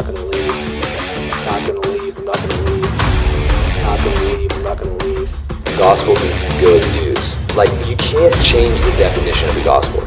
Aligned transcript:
not 0.00 0.14
gonna 0.14 0.26
leave. 0.32 0.56
Not 1.44 1.60
gonna 1.68 1.84
leave. 1.92 2.16
I'm 2.16 2.24
not 2.24 2.40
gonna 2.40 2.62
leave. 2.72 2.88
Not 3.84 3.98
gonna 4.00 4.24
leave. 4.32 4.52
I'm 4.52 4.62
not 4.64 4.78
gonna 4.78 5.04
leave. 5.04 5.28
The 5.68 5.76
gospel 5.76 6.14
means 6.24 6.42
good 6.56 6.80
news. 6.96 7.36
Like, 7.52 7.68
you 7.84 7.96
can't 8.00 8.32
change 8.40 8.80
the 8.80 8.92
definition 8.96 9.50
of 9.50 9.54
the 9.56 9.64
gospel. 9.64 10.00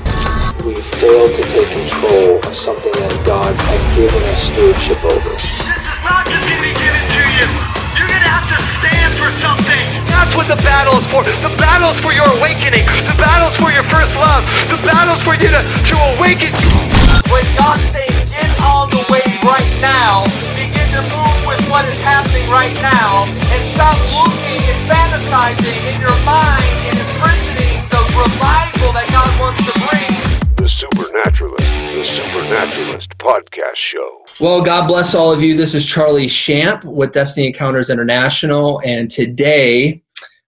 We 0.65 0.73
failed 0.73 1.37
to 1.37 1.43
take 1.45 1.69
control 1.69 2.41
of 2.41 2.53
something 2.57 2.89
that 2.89 3.13
God 3.27 3.53
had 3.53 3.81
given 3.93 4.17
us 4.33 4.49
stewardship 4.49 4.97
over. 5.05 5.29
This 5.37 5.85
is 5.85 6.01
not 6.01 6.25
just 6.25 6.41
gonna 6.49 6.65
be 6.65 6.73
given 6.73 7.05
to 7.13 7.23
you. 7.37 7.45
You're 7.93 8.09
gonna 8.09 8.33
have 8.33 8.49
to 8.49 8.57
stand 8.65 9.13
for 9.13 9.29
something. 9.29 9.85
That's 10.09 10.33
what 10.33 10.49
the 10.49 10.57
battle 10.65 10.97
is 10.97 11.05
for. 11.05 11.21
The 11.21 11.53
battle 11.61 11.93
is 11.93 12.01
for 12.01 12.17
your 12.17 12.25
awakening. 12.41 12.89
The 13.05 13.13
battle 13.21 13.45
is 13.45 13.57
for 13.61 13.69
your 13.69 13.85
first 13.85 14.17
love. 14.17 14.41
The 14.73 14.81
battle 14.81 15.13
is 15.13 15.21
for 15.21 15.37
you 15.37 15.53
to, 15.53 15.61
to 15.61 15.95
awaken. 16.17 16.49
When 17.31 17.45
God's 17.57 17.87
saying, 17.87 18.25
get 18.27 18.49
on 18.61 18.89
the 18.89 19.03
wave 19.11 19.39
right 19.43 19.73
now, 19.81 20.23
begin 20.55 20.89
to 20.93 21.01
move 21.11 21.39
with 21.47 21.61
what 21.69 21.85
is 21.89 22.01
happening 22.01 22.47
right 22.49 22.73
now, 22.81 23.25
and 23.53 23.63
stop 23.63 23.97
looking 24.11 24.59
and 24.63 24.79
fantasizing 24.89 25.79
in 25.93 26.01
your 26.01 26.17
mind 26.25 26.73
and 26.87 26.95
imprisoning 26.97 27.79
the 27.89 28.01
revival 28.15 28.91
that 28.93 29.07
God 29.11 29.31
wants 29.39 29.63
to 29.65 29.73
bring. 29.87 30.11
The 30.55 30.69
Supernaturalist, 30.69 31.71
the 31.95 32.03
Supernaturalist 32.03 33.17
podcast 33.17 33.75
show. 33.75 34.25
Well, 34.39 34.61
God 34.61 34.87
bless 34.87 35.15
all 35.15 35.31
of 35.31 35.41
you. 35.41 35.55
This 35.55 35.73
is 35.73 35.85
Charlie 35.85 36.27
Shamp 36.27 36.83
with 36.83 37.11
Destiny 37.11 37.47
Encounters 37.47 37.89
International, 37.89 38.81
and 38.85 39.09
today 39.09 40.01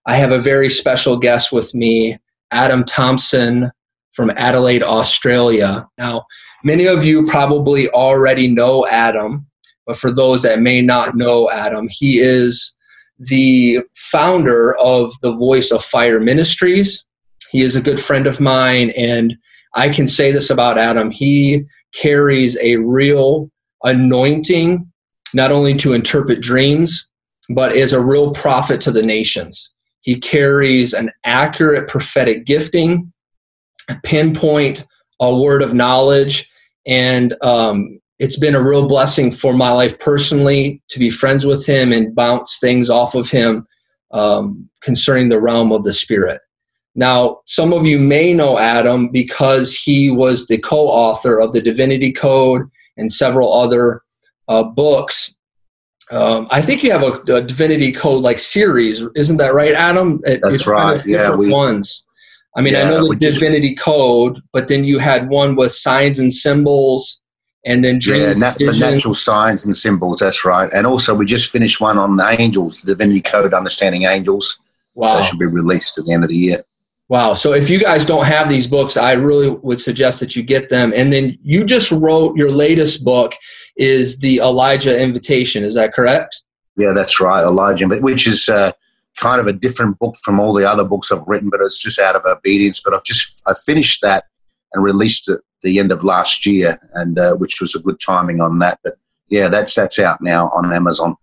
I 0.05 0.15
have 0.17 0.31
a 0.31 0.39
very 0.39 0.69
special 0.69 1.17
guest 1.17 1.51
with 1.51 1.73
me, 1.73 2.19
Adam 2.51 2.83
Thompson 2.83 3.71
from 4.13 4.31
Adelaide, 4.37 4.83
Australia. 4.83 5.89
Now, 5.97 6.25
many 6.65 6.87
of 6.87 7.05
you 7.05 7.23
probably 7.27 7.87
already 7.89 8.47
know 8.47 8.87
Adam, 8.87 9.45
but 9.85 9.95
for 9.95 10.11
those 10.11 10.41
that 10.41 10.59
may 10.59 10.81
not 10.81 11.15
know 11.15 11.49
Adam, 11.51 11.87
he 11.89 12.19
is 12.19 12.75
the 13.19 13.79
founder 13.93 14.75
of 14.77 15.13
the 15.21 15.31
Voice 15.31 15.71
of 15.71 15.85
Fire 15.85 16.19
Ministries. 16.19 17.05
He 17.51 17.61
is 17.61 17.75
a 17.75 17.81
good 17.81 17.99
friend 17.99 18.25
of 18.25 18.41
mine, 18.41 18.89
and 18.97 19.35
I 19.75 19.89
can 19.89 20.07
say 20.07 20.31
this 20.31 20.49
about 20.49 20.79
Adam. 20.79 21.11
He 21.11 21.63
carries 21.93 22.57
a 22.57 22.77
real 22.77 23.49
anointing, 23.83 24.91
not 25.35 25.51
only 25.51 25.75
to 25.75 25.93
interpret 25.93 26.41
dreams, 26.41 27.07
but 27.49 27.75
is 27.75 27.93
a 27.93 28.01
real 28.01 28.31
prophet 28.31 28.81
to 28.81 28.91
the 28.91 29.03
nations. 29.03 29.71
He 30.01 30.19
carries 30.19 30.93
an 30.93 31.11
accurate 31.23 31.87
prophetic 31.87 32.45
gifting, 32.45 33.13
a 33.87 33.95
pinpoint 34.03 34.83
a 35.19 35.33
word 35.33 35.61
of 35.61 35.73
knowledge, 35.73 36.49
and 36.85 37.35
um, 37.41 37.99
it's 38.19 38.37
been 38.37 38.55
a 38.55 38.61
real 38.61 38.87
blessing 38.87 39.31
for 39.31 39.53
my 39.53 39.71
life 39.71 39.97
personally 39.99 40.81
to 40.89 40.99
be 40.99 41.09
friends 41.09 41.45
with 41.45 41.65
him 41.65 41.91
and 41.91 42.15
bounce 42.15 42.59
things 42.59 42.89
off 42.89 43.15
of 43.15 43.29
him 43.29 43.67
um, 44.11 44.69
concerning 44.81 45.29
the 45.29 45.41
realm 45.41 45.71
of 45.71 45.83
the 45.83 45.93
spirit. 45.93 46.41
Now, 46.95 47.41
some 47.45 47.73
of 47.73 47.85
you 47.85 47.99
may 47.99 48.33
know 48.33 48.57
Adam 48.57 49.09
because 49.11 49.75
he 49.75 50.09
was 50.09 50.47
the 50.47 50.57
co 50.57 50.87
author 50.87 51.39
of 51.39 51.51
the 51.51 51.61
Divinity 51.61 52.13
Code 52.13 52.63
and 52.95 53.11
several 53.11 53.53
other 53.53 54.01
uh, 54.47 54.63
books. 54.63 55.35
Um, 56.11 56.47
I 56.51 56.61
think 56.61 56.83
you 56.83 56.91
have 56.91 57.03
a, 57.03 57.19
a, 57.33 57.41
Divinity 57.41 57.91
Code 57.91 58.23
like 58.23 58.39
series, 58.39 59.03
isn't 59.15 59.37
that 59.37 59.53
right, 59.53 59.73
Adam? 59.73 60.21
That's 60.23 60.67
right. 60.67 61.05
Yeah, 61.05 61.35
we, 61.35 61.49
ones. 61.49 62.04
I 62.55 62.61
mean, 62.61 62.73
yeah, 62.73 62.83
I 62.83 62.89
know 62.89 63.09
the 63.09 63.15
Divinity 63.15 63.75
just, 63.75 63.83
Code, 63.83 64.41
but 64.53 64.67
then 64.67 64.83
you 64.83 64.99
had 64.99 65.29
one 65.29 65.55
with 65.55 65.73
signs 65.73 66.19
and 66.19 66.33
symbols, 66.33 67.21
and 67.65 67.83
then 67.83 67.99
yeah, 68.01 68.33
nat- 68.33 68.57
for 68.57 68.73
natural 68.73 69.13
signs 69.13 69.65
and 69.65 69.75
symbols. 69.75 70.19
That's 70.19 70.45
right. 70.45 70.69
And 70.73 70.87
also, 70.87 71.13
we 71.13 71.25
just 71.25 71.51
finished 71.51 71.81
one 71.81 71.97
on 71.97 72.19
angels, 72.39 72.81
the 72.81 72.93
Divinity 72.93 73.21
Code, 73.21 73.53
understanding 73.53 74.03
angels. 74.03 74.57
Wow, 74.93 75.17
that 75.17 75.25
should 75.25 75.39
be 75.39 75.45
released 75.45 75.97
at 75.97 76.05
the 76.05 76.13
end 76.13 76.23
of 76.23 76.29
the 76.29 76.37
year. 76.37 76.63
Wow. 77.07 77.33
So 77.33 77.53
if 77.53 77.69
you 77.69 77.79
guys 77.79 78.03
don't 78.03 78.25
have 78.25 78.49
these 78.49 78.65
books, 78.65 78.97
I 78.97 79.11
really 79.11 79.49
would 79.49 79.79
suggest 79.79 80.19
that 80.21 80.35
you 80.35 80.41
get 80.41 80.69
them. 80.69 80.91
And 80.95 81.13
then 81.13 81.37
you 81.43 81.63
just 81.63 81.91
wrote 81.91 82.35
your 82.35 82.49
latest 82.49 83.03
book 83.03 83.35
is 83.77 84.17
the 84.17 84.37
Elijah 84.37 84.99
Invitation. 84.99 85.63
Is 85.63 85.75
that 85.75 85.93
correct? 85.93 86.41
Yeah, 86.77 86.93
that's 86.93 87.19
right, 87.21 87.43
Elijah, 87.43 87.87
which 87.87 88.27
is 88.27 88.49
uh, 88.49 88.71
kind 89.17 89.39
of 89.39 89.47
a 89.47 89.53
different 89.53 89.99
book 89.99 90.15
from 90.23 90.39
all 90.39 90.53
the 90.53 90.69
other 90.69 90.83
books 90.83 91.11
I've 91.11 91.27
written, 91.27 91.49
but 91.49 91.61
it's 91.61 91.81
just 91.81 91.99
out 91.99 92.15
of 92.15 92.23
obedience. 92.25 92.81
But 92.83 92.93
I've 92.93 93.03
just 93.03 93.41
I 93.45 93.53
finished 93.53 94.01
that 94.01 94.25
and 94.73 94.83
released 94.83 95.29
it 95.29 95.39
the 95.61 95.79
end 95.79 95.91
of 95.91 96.03
last 96.03 96.45
year, 96.45 96.79
and 96.93 97.17
uh, 97.17 97.33
which 97.35 97.59
was 97.59 97.75
a 97.75 97.79
good 97.79 97.99
timing 97.99 98.41
on 98.41 98.59
that. 98.59 98.79
But 98.83 98.97
yeah, 99.29 99.47
that's 99.49 99.73
that's 99.73 99.99
out 99.99 100.21
now 100.21 100.49
on 100.49 100.73
Amazon. 100.73 101.15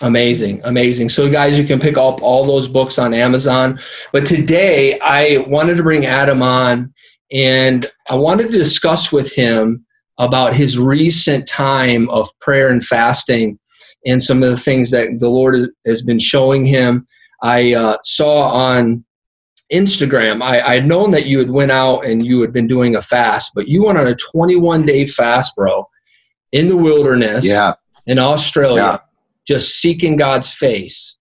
Amazing, 0.00 0.60
amazing. 0.64 1.08
So, 1.08 1.30
guys, 1.30 1.56
you 1.56 1.64
can 1.64 1.78
pick 1.78 1.96
up 1.96 2.20
all 2.20 2.44
those 2.44 2.66
books 2.66 2.98
on 2.98 3.14
Amazon. 3.14 3.78
But 4.12 4.26
today, 4.26 4.98
I 5.00 5.44
wanted 5.46 5.76
to 5.76 5.84
bring 5.84 6.04
Adam 6.04 6.42
on 6.42 6.92
and 7.30 7.86
I 8.10 8.16
wanted 8.16 8.50
to 8.50 8.58
discuss 8.58 9.12
with 9.12 9.32
him 9.32 9.84
about 10.18 10.54
his 10.54 10.78
recent 10.78 11.46
time 11.46 12.08
of 12.10 12.28
prayer 12.40 12.70
and 12.70 12.84
fasting 12.84 13.58
and 14.06 14.22
some 14.22 14.42
of 14.42 14.50
the 14.50 14.56
things 14.56 14.90
that 14.90 15.08
the 15.18 15.28
Lord 15.28 15.70
has 15.86 16.02
been 16.02 16.18
showing 16.18 16.64
him. 16.64 17.06
I 17.44 17.74
uh, 17.74 17.98
saw 18.02 18.48
on 18.48 19.04
Instagram, 19.72 20.42
I, 20.42 20.60
I 20.60 20.74
had 20.74 20.88
known 20.88 21.12
that 21.12 21.26
you 21.26 21.38
had 21.38 21.50
went 21.50 21.70
out 21.70 22.04
and 22.04 22.24
you 22.24 22.40
had 22.40 22.52
been 22.52 22.66
doing 22.66 22.96
a 22.96 23.02
fast, 23.02 23.52
but 23.54 23.68
you 23.68 23.84
went 23.84 23.98
on 23.98 24.08
a 24.08 24.16
21 24.16 24.84
day 24.84 25.06
fast, 25.06 25.54
bro, 25.54 25.88
in 26.50 26.66
the 26.66 26.76
wilderness 26.76 27.46
yeah. 27.46 27.74
in 28.06 28.18
Australia. 28.18 28.82
Yeah 28.82 28.98
just 29.46 29.80
seeking 29.80 30.16
God's 30.16 30.52
face. 30.52 31.16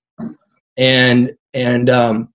And 0.77 1.33
and 1.53 1.89
um, 1.89 2.33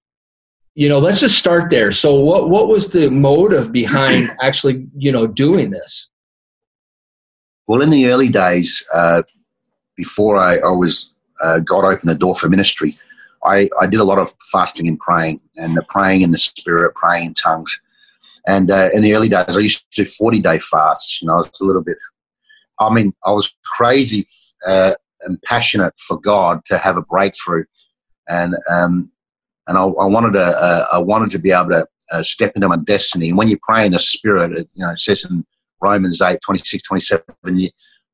you 0.74 0.88
know, 0.88 0.98
let's 0.98 1.20
just 1.20 1.38
start 1.38 1.70
there. 1.70 1.92
So 1.92 2.14
what 2.14 2.50
what 2.50 2.68
was 2.68 2.88
the 2.88 3.10
motive 3.10 3.72
behind 3.72 4.30
actually, 4.42 4.86
you 4.96 5.10
know, 5.10 5.26
doing 5.26 5.70
this? 5.70 6.08
Well, 7.66 7.82
in 7.82 7.90
the 7.90 8.06
early 8.06 8.28
days, 8.28 8.84
uh, 8.94 9.22
before 9.96 10.36
I, 10.36 10.56
I 10.58 10.70
was 10.70 11.12
uh, 11.42 11.60
God 11.60 11.84
opened 11.84 12.08
the 12.08 12.14
door 12.14 12.34
for 12.34 12.48
ministry, 12.48 12.96
I, 13.44 13.68
I 13.80 13.86
did 13.86 14.00
a 14.00 14.04
lot 14.04 14.18
of 14.18 14.32
fasting 14.52 14.88
and 14.88 14.98
praying, 14.98 15.40
and 15.56 15.78
praying 15.88 16.22
in 16.22 16.32
the 16.32 16.38
spirit, 16.38 16.94
praying 16.94 17.26
in 17.26 17.34
tongues. 17.34 17.80
And 18.46 18.70
uh, 18.70 18.88
in 18.92 19.02
the 19.02 19.14
early 19.14 19.28
days, 19.28 19.56
I 19.56 19.60
used 19.60 19.84
to 19.92 20.04
do 20.04 20.08
forty 20.08 20.40
day 20.40 20.58
fasts. 20.58 21.20
You 21.20 21.28
know, 21.28 21.38
it's 21.38 21.60
a 21.60 21.64
little 21.64 21.82
bit. 21.82 21.98
I 22.80 22.92
mean, 22.92 23.12
I 23.24 23.30
was 23.30 23.54
crazy 23.64 24.26
uh, 24.66 24.94
and 25.22 25.40
passionate 25.42 25.94
for 25.98 26.18
God 26.18 26.64
to 26.66 26.78
have 26.78 26.96
a 26.96 27.02
breakthrough, 27.02 27.64
and 28.28 28.54
um, 28.70 29.10
and 29.66 29.76
I, 29.76 29.82
I 29.82 30.06
wanted 30.06 30.32
to 30.32 30.44
uh, 30.44 30.86
I 30.92 30.98
wanted 30.98 31.30
to 31.32 31.38
be 31.38 31.50
able 31.50 31.70
to 31.70 31.86
uh, 32.10 32.22
step 32.22 32.52
into 32.54 32.68
my 32.68 32.76
destiny. 32.76 33.28
And 33.28 33.38
when 33.38 33.48
you 33.48 33.58
pray 33.62 33.84
in 33.84 33.92
the 33.92 33.98
Spirit, 33.98 34.52
it, 34.52 34.70
you 34.74 34.84
know, 34.84 34.92
it 34.92 34.98
says 34.98 35.24
in 35.24 35.44
Romans 35.80 36.22
8, 36.22 36.38
26, 36.42 36.82
27, 36.82 37.24
you, 37.58 37.68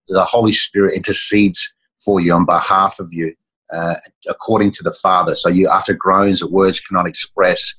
the 0.09 0.25
Holy 0.25 0.53
Spirit 0.53 0.97
intercedes 0.97 1.75
for 2.05 2.21
you 2.21 2.35
on 2.35 2.45
behalf 2.45 2.99
of 2.99 3.13
you 3.13 3.35
uh, 3.75 3.97
according 4.29 4.71
to 4.73 4.83
the 4.83 4.93
Father. 4.93 5.35
So 5.35 5.49
you 5.49 5.69
utter 5.69 5.95
groans 5.95 6.41
that 6.41 6.53
words 6.53 6.81
cannot 6.81 7.07
express, 7.07 7.75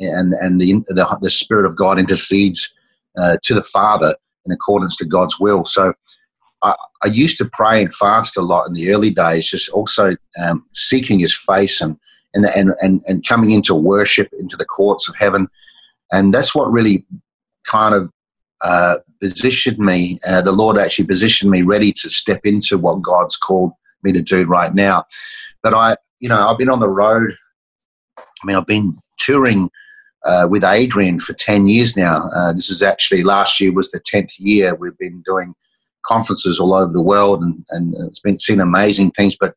and 0.00 0.34
and 0.34 0.60
the 0.60 0.74
the, 0.88 1.18
the 1.20 1.30
Spirit 1.30 1.66
of 1.66 1.76
God 1.76 1.98
intercedes 1.98 2.72
uh, 3.20 3.36
to 3.42 3.54
the 3.54 3.62
Father 3.62 4.14
in 4.46 4.52
accordance 4.52 4.96
to 4.96 5.04
God's 5.04 5.38
will. 5.38 5.64
So 5.64 5.94
I, 6.62 6.74
I, 7.04 7.08
used 7.08 7.38
to 7.38 7.44
pray 7.44 7.80
and 7.80 7.94
fast 7.94 8.36
a 8.36 8.42
lot 8.42 8.66
in 8.66 8.72
the 8.72 8.92
early 8.92 9.10
days, 9.10 9.48
just 9.48 9.68
also 9.70 10.16
um, 10.42 10.64
seeking 10.72 11.20
His 11.20 11.36
face 11.36 11.80
and, 11.80 11.96
and 12.34 12.46
and 12.46 12.72
and 12.80 13.02
and 13.06 13.26
coming 13.26 13.50
into 13.50 13.74
worship 13.74 14.28
into 14.38 14.56
the 14.56 14.64
courts 14.64 15.08
of 15.08 15.16
heaven, 15.16 15.48
and 16.12 16.32
that's 16.32 16.54
what 16.54 16.70
really 16.70 17.04
kind 17.66 17.94
of 17.94 18.10
uh, 18.62 18.96
positioned 19.20 19.78
me. 19.78 20.18
Uh, 20.26 20.42
the 20.42 20.52
Lord 20.52 20.78
actually 20.78 21.06
positioned 21.06 21.50
me 21.50 21.62
ready 21.62 21.92
to 21.92 22.08
step 22.08 22.40
into 22.44 22.78
what 22.78 23.02
God's 23.02 23.36
called 23.36 23.72
me 24.02 24.12
to 24.12 24.22
do 24.22 24.44
right 24.44 24.74
now. 24.74 25.04
But 25.62 25.74
I, 25.74 25.96
you 26.20 26.28
know, 26.28 26.46
I've 26.46 26.58
been 26.58 26.70
on 26.70 26.80
the 26.80 26.88
road. 26.88 27.34
I 28.18 28.22
mean, 28.44 28.56
I've 28.56 28.66
been 28.66 28.98
touring. 29.18 29.70
Uh, 30.24 30.46
with 30.48 30.62
Adrian 30.62 31.18
for 31.18 31.32
10 31.32 31.66
years 31.66 31.96
now. 31.96 32.30
Uh, 32.32 32.52
this 32.52 32.70
is 32.70 32.80
actually 32.80 33.24
last 33.24 33.58
year 33.58 33.72
was 33.72 33.90
the 33.90 33.98
10th 33.98 34.34
year 34.38 34.72
we've 34.72 34.96
been 34.96 35.20
doing 35.26 35.52
conferences 36.02 36.60
all 36.60 36.74
over 36.74 36.92
the 36.92 37.02
world, 37.02 37.42
and, 37.42 37.64
and 37.70 37.94
it's 38.06 38.20
been 38.20 38.38
seen 38.38 38.60
amazing 38.60 39.10
things. 39.12 39.36
But 39.36 39.54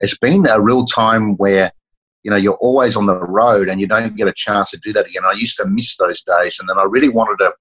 it's 0.00 0.16
been 0.16 0.46
a 0.48 0.60
real 0.60 0.84
time 0.84 1.36
where 1.36 1.72
you 2.22 2.30
know 2.30 2.36
you're 2.36 2.58
always 2.60 2.96
on 2.96 3.06
the 3.06 3.14
road 3.14 3.68
and 3.68 3.80
you 3.80 3.86
don't 3.86 4.16
get 4.16 4.28
a 4.28 4.32
chance 4.34 4.70
to 4.70 4.78
do 4.78 4.92
that 4.92 5.06
again. 5.06 5.24
I 5.24 5.32
used 5.36 5.56
to 5.58 5.66
miss 5.66 5.96
those 5.96 6.22
days, 6.22 6.58
and 6.58 6.68
then 6.68 6.78
I 6.78 6.84
really 6.84 7.08
wanted 7.08 7.42
to. 7.44 7.52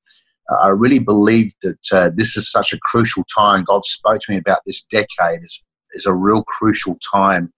I 0.62 0.70
really 0.70 1.00
believed 1.00 1.56
that 1.62 1.94
uh, 1.94 2.10
this 2.14 2.36
is 2.36 2.52
such 2.52 2.74
a 2.74 2.80
crucial 2.80 3.24
time. 3.34 3.64
God 3.64 3.86
spoke 3.86 4.20
to 4.22 4.32
me 4.32 4.38
about 4.38 4.60
this 4.66 4.82
decade 4.82 5.42
is 5.42 5.64
is 5.94 6.06
a 6.06 6.14
real 6.14 6.44
crucial 6.44 6.98
time 7.14 7.54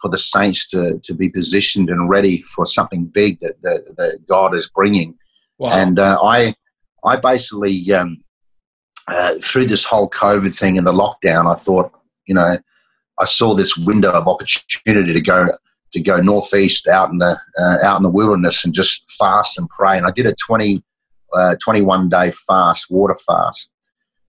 for 0.00 0.10
the 0.10 0.18
saints 0.18 0.66
to, 0.68 0.98
to 1.02 1.14
be 1.14 1.28
positioned 1.28 1.88
and 1.88 2.08
ready 2.08 2.42
for 2.42 2.66
something 2.66 3.06
big 3.06 3.38
that, 3.40 3.60
that, 3.62 3.94
that 3.96 4.20
God 4.28 4.54
is 4.54 4.68
bringing. 4.68 5.16
Wow. 5.58 5.70
And 5.70 5.98
uh, 5.98 6.18
I 6.22 6.54
I 7.04 7.16
basically 7.16 7.92
um, 7.92 8.22
uh, 9.08 9.34
through 9.42 9.66
this 9.66 9.84
whole 9.84 10.10
COVID 10.10 10.56
thing 10.58 10.76
and 10.76 10.86
the 10.86 10.92
lockdown, 10.92 11.50
I 11.50 11.54
thought, 11.54 11.92
you 12.26 12.34
know, 12.34 12.58
I 13.18 13.24
saw 13.24 13.54
this 13.54 13.76
window 13.76 14.10
of 14.10 14.28
opportunity 14.28 15.12
to 15.12 15.20
go 15.20 15.48
to 15.92 16.00
go 16.00 16.20
northeast 16.20 16.88
out 16.88 17.10
in 17.10 17.18
the 17.18 17.38
uh, 17.58 17.78
out 17.82 17.96
in 17.96 18.02
the 18.02 18.10
wilderness 18.10 18.64
and 18.64 18.74
just 18.74 19.08
fast 19.18 19.58
and 19.58 19.68
pray. 19.68 19.96
And 19.96 20.06
I 20.06 20.10
did 20.10 20.26
a 20.26 20.34
20, 20.34 20.82
uh, 21.34 21.56
21 21.62 22.08
day 22.08 22.32
fast, 22.46 22.90
water 22.90 23.16
fast, 23.26 23.70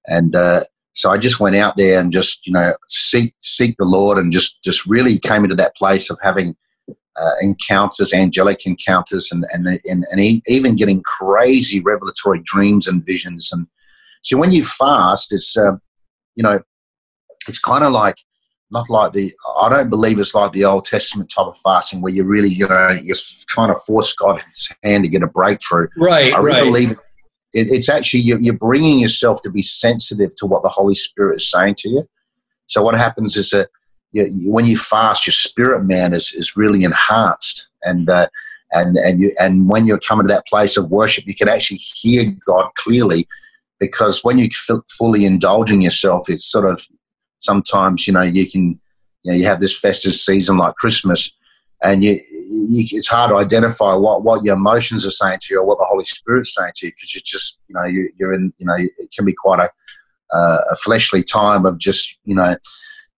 and 0.05 0.35
uh, 0.35 0.63
so 0.97 1.11
I 1.11 1.19
just 1.19 1.39
went 1.39 1.55
out 1.55 1.77
there 1.77 1.99
and 1.99 2.11
just 2.11 2.45
you 2.47 2.51
know 2.51 2.73
seek 2.87 3.35
seek 3.39 3.75
the 3.77 3.85
Lord 3.85 4.17
and 4.17 4.31
just 4.31 4.63
just 4.63 4.85
really 4.87 5.19
came 5.19 5.43
into 5.43 5.55
that 5.55 5.75
place 5.75 6.09
of 6.09 6.17
having 6.23 6.55
uh, 6.89 7.31
encounters, 7.39 8.13
angelic 8.13 8.65
encounters, 8.65 9.31
and 9.31 9.45
and 9.51 9.67
and, 9.67 10.05
and 10.11 10.41
even 10.47 10.75
getting 10.75 11.03
crazy 11.03 11.79
revelatory 11.79 12.41
dreams 12.43 12.87
and 12.87 13.05
visions. 13.05 13.51
And 13.51 13.67
so 14.23 14.37
when 14.37 14.51
you 14.51 14.63
fast, 14.63 15.31
it's 15.31 15.55
uh, 15.55 15.73
you 16.35 16.41
know 16.41 16.59
it's 17.47 17.59
kind 17.59 17.83
of 17.83 17.93
like 17.93 18.15
not 18.71 18.89
like 18.89 19.13
the 19.13 19.31
I 19.61 19.69
don't 19.69 19.91
believe 19.91 20.19
it's 20.19 20.33
like 20.33 20.51
the 20.51 20.65
Old 20.65 20.85
Testament 20.85 21.29
type 21.29 21.45
of 21.45 21.59
fasting 21.59 22.01
where 22.01 22.11
you're 22.11 22.25
really 22.25 22.49
you 22.49 22.67
know 22.67 22.97
you're 23.03 23.15
trying 23.47 23.71
to 23.71 23.79
force 23.85 24.13
God's 24.13 24.71
hand 24.83 25.03
to 25.03 25.09
get 25.09 25.21
a 25.21 25.27
breakthrough. 25.27 25.89
Right, 25.95 26.33
I 26.33 26.39
really 26.39 26.57
right. 26.57 26.63
believe 26.63 26.99
it, 27.53 27.67
it's 27.71 27.89
actually 27.89 28.21
you're, 28.21 28.39
you're 28.39 28.53
bringing 28.53 28.99
yourself 28.99 29.41
to 29.43 29.49
be 29.49 29.61
sensitive 29.61 30.35
to 30.35 30.45
what 30.45 30.63
the 30.63 30.69
Holy 30.69 30.95
Spirit 30.95 31.37
is 31.37 31.49
saying 31.49 31.75
to 31.79 31.89
you. 31.89 32.03
So 32.67 32.81
what 32.81 32.95
happens 32.95 33.37
is 33.37 33.49
that 33.51 33.69
you, 34.11 34.27
you, 34.31 34.51
when 34.51 34.65
you 34.65 34.77
fast, 34.77 35.25
your 35.25 35.33
spirit 35.33 35.83
man 35.83 36.13
is 36.13 36.33
is 36.33 36.55
really 36.55 36.83
enhanced, 36.83 37.67
and 37.83 38.09
uh, 38.09 38.27
and 38.71 38.95
and 38.97 39.19
you 39.19 39.35
and 39.39 39.69
when 39.69 39.85
you're 39.85 39.99
coming 39.99 40.27
to 40.27 40.33
that 40.33 40.47
place 40.47 40.77
of 40.77 40.91
worship, 40.91 41.25
you 41.25 41.35
can 41.35 41.49
actually 41.49 41.77
hear 41.77 42.35
God 42.45 42.69
clearly. 42.75 43.27
Because 43.79 44.23
when 44.23 44.39
you 44.39 44.45
f- 44.45 44.81
fully 44.97 45.23
indulging 45.23 45.81
yourself, 45.81 46.29
it's 46.29 46.45
sort 46.45 46.69
of 46.69 46.85
sometimes 47.39 48.07
you 48.07 48.13
know 48.13 48.21
you 48.21 48.49
can 48.49 48.79
you 49.23 49.31
know 49.31 49.37
you 49.37 49.45
have 49.45 49.59
this 49.59 49.77
festive 49.77 50.15
season 50.15 50.57
like 50.57 50.75
Christmas, 50.75 51.29
and 51.83 52.03
you 52.03 52.19
it's 52.49 53.07
hard 53.07 53.29
to 53.29 53.37
identify 53.37 53.93
what 53.93 54.23
what 54.23 54.43
your 54.43 54.55
emotions 54.55 55.05
are 55.05 55.11
saying 55.11 55.39
to 55.41 55.53
you 55.53 55.59
or 55.59 55.65
what 55.65 55.77
the 55.77 55.85
Holy 55.85 56.05
Spirit's 56.05 56.53
saying 56.53 56.71
to 56.75 56.87
you 56.87 56.91
because 56.93 57.13
you 57.13 57.21
just 57.23 57.59
you 57.67 57.75
know 57.75 57.83
you, 57.83 58.09
you're 58.17 58.33
in 58.33 58.53
you 58.57 58.65
know 58.65 58.75
it 58.77 59.11
can 59.15 59.25
be 59.25 59.33
quite 59.33 59.59
a 59.59 59.69
uh, 60.35 60.59
a 60.71 60.75
fleshly 60.75 61.23
time 61.23 61.65
of 61.65 61.77
just 61.77 62.17
you 62.25 62.35
know 62.35 62.55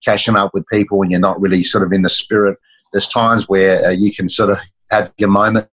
catching 0.03 0.35
up 0.35 0.51
with 0.53 0.65
people 0.67 1.01
and 1.01 1.11
you're 1.11 1.19
not 1.19 1.39
really 1.39 1.63
sort 1.63 1.83
of 1.83 1.91
in 1.91 2.01
the 2.01 2.09
spirit. 2.09 2.57
There's 2.93 3.07
times 3.07 3.47
where 3.47 3.85
uh, 3.85 3.91
you 3.91 4.11
can 4.13 4.29
sort 4.29 4.49
of 4.49 4.57
have 4.89 5.13
your 5.17 5.29
moments, 5.29 5.69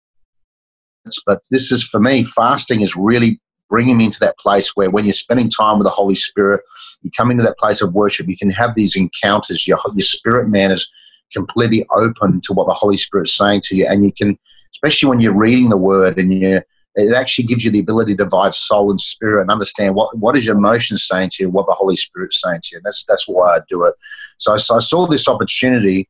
but 1.25 1.41
this 1.49 1.71
is 1.71 1.83
for 1.83 1.99
me 1.99 2.23
fasting 2.23 2.81
is 2.81 2.95
really 2.95 3.39
bringing 3.69 3.97
me 3.97 4.05
into 4.05 4.19
that 4.19 4.37
place 4.37 4.75
where 4.75 4.89
when 4.91 5.05
you're 5.05 5.13
spending 5.13 5.49
time 5.49 5.77
with 5.77 5.85
the 5.85 5.91
Holy 5.91 6.15
Spirit, 6.15 6.61
you 7.01 7.09
come 7.15 7.31
into 7.31 7.43
that 7.43 7.57
place 7.57 7.81
of 7.81 7.93
worship, 7.93 8.27
you 8.27 8.37
can 8.37 8.49
have 8.49 8.75
these 8.75 8.95
encounters. 8.95 9.65
Your, 9.65 9.79
your 9.93 10.01
spirit 10.01 10.49
man 10.49 10.71
is 10.71 10.91
completely 11.33 11.85
open 11.95 12.41
to 12.41 12.53
what 12.53 12.67
the 12.67 12.73
Holy 12.73 12.97
Spirit 12.97 13.27
is 13.27 13.35
saying 13.35 13.61
to 13.65 13.75
you. 13.75 13.87
And 13.87 14.03
you 14.03 14.11
can, 14.11 14.37
especially 14.73 15.09
when 15.09 15.19
you're 15.19 15.35
reading 15.35 15.69
the 15.69 15.77
word 15.77 16.17
and 16.17 16.33
you 16.33 16.61
it 16.95 17.13
actually 17.13 17.45
gives 17.45 17.63
you 17.63 17.71
the 17.71 17.79
ability 17.79 18.17
to 18.17 18.25
divide 18.25 18.53
soul 18.53 18.91
and 18.91 18.99
spirit 18.99 19.43
and 19.43 19.49
understand 19.49 19.95
what, 19.95 20.17
what 20.17 20.37
is 20.37 20.45
your 20.45 20.57
emotions 20.57 21.07
saying 21.07 21.29
to 21.29 21.43
you, 21.43 21.49
what 21.49 21.65
the 21.65 21.73
Holy 21.73 21.95
Spirit's 21.95 22.41
saying 22.41 22.59
to 22.63 22.69
you. 22.73 22.77
And 22.79 22.83
that's, 22.83 23.05
that's 23.05 23.29
why 23.29 23.55
I 23.55 23.59
do 23.69 23.85
it. 23.85 23.95
So, 24.37 24.57
so 24.57 24.75
I 24.75 24.79
saw 24.79 25.07
this 25.07 25.25
opportunity 25.29 26.05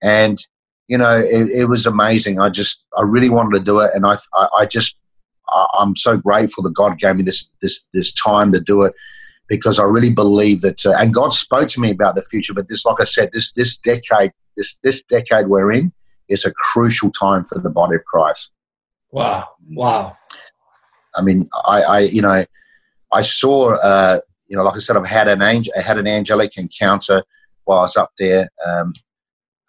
and, 0.00 0.38
you 0.86 0.96
know, 0.96 1.18
it, 1.18 1.48
it 1.50 1.64
was 1.64 1.86
amazing. 1.86 2.38
I 2.38 2.50
just, 2.50 2.84
I 2.96 3.02
really 3.02 3.30
wanted 3.30 3.58
to 3.58 3.64
do 3.64 3.80
it. 3.80 3.90
And 3.94 4.06
I, 4.06 4.16
I, 4.32 4.48
I 4.60 4.66
just 4.66 4.94
I'm 5.74 5.96
so 5.96 6.16
grateful 6.16 6.62
that 6.64 6.74
God 6.74 6.98
gave 6.98 7.16
me 7.16 7.22
this 7.22 7.48
this 7.60 7.84
this 7.92 8.12
time 8.12 8.52
to 8.52 8.60
do 8.60 8.82
it 8.82 8.94
because 9.48 9.78
I 9.78 9.84
really 9.84 10.10
believe 10.10 10.60
that. 10.62 10.84
Uh, 10.84 10.92
and 10.92 11.12
God 11.12 11.32
spoke 11.32 11.68
to 11.70 11.80
me 11.80 11.90
about 11.90 12.14
the 12.14 12.22
future, 12.22 12.54
but 12.54 12.68
this, 12.68 12.84
like 12.84 13.00
I 13.00 13.04
said, 13.04 13.30
this 13.32 13.52
this 13.52 13.76
decade, 13.76 14.32
this 14.56 14.78
this 14.82 15.02
decade 15.02 15.48
we're 15.48 15.72
in, 15.72 15.92
is 16.28 16.44
a 16.44 16.52
crucial 16.52 17.10
time 17.10 17.44
for 17.44 17.58
the 17.58 17.70
body 17.70 17.96
of 17.96 18.04
Christ. 18.04 18.50
Wow! 19.10 19.48
Wow! 19.70 20.16
I 21.14 21.22
mean, 21.22 21.48
I, 21.66 21.82
I 21.82 21.98
you 22.00 22.22
know, 22.22 22.44
I 23.12 23.22
saw, 23.22 23.74
uh, 23.76 24.20
you 24.46 24.56
know, 24.56 24.64
like 24.64 24.76
I 24.76 24.78
said, 24.78 24.96
I've 24.96 25.06
had 25.06 25.28
an 25.28 25.42
angel, 25.42 25.72
I 25.76 25.82
had 25.82 25.98
an 25.98 26.06
angelic 26.06 26.56
encounter 26.56 27.22
while 27.64 27.80
I 27.80 27.82
was 27.82 27.96
up 27.96 28.12
there. 28.18 28.48
Um, 28.66 28.94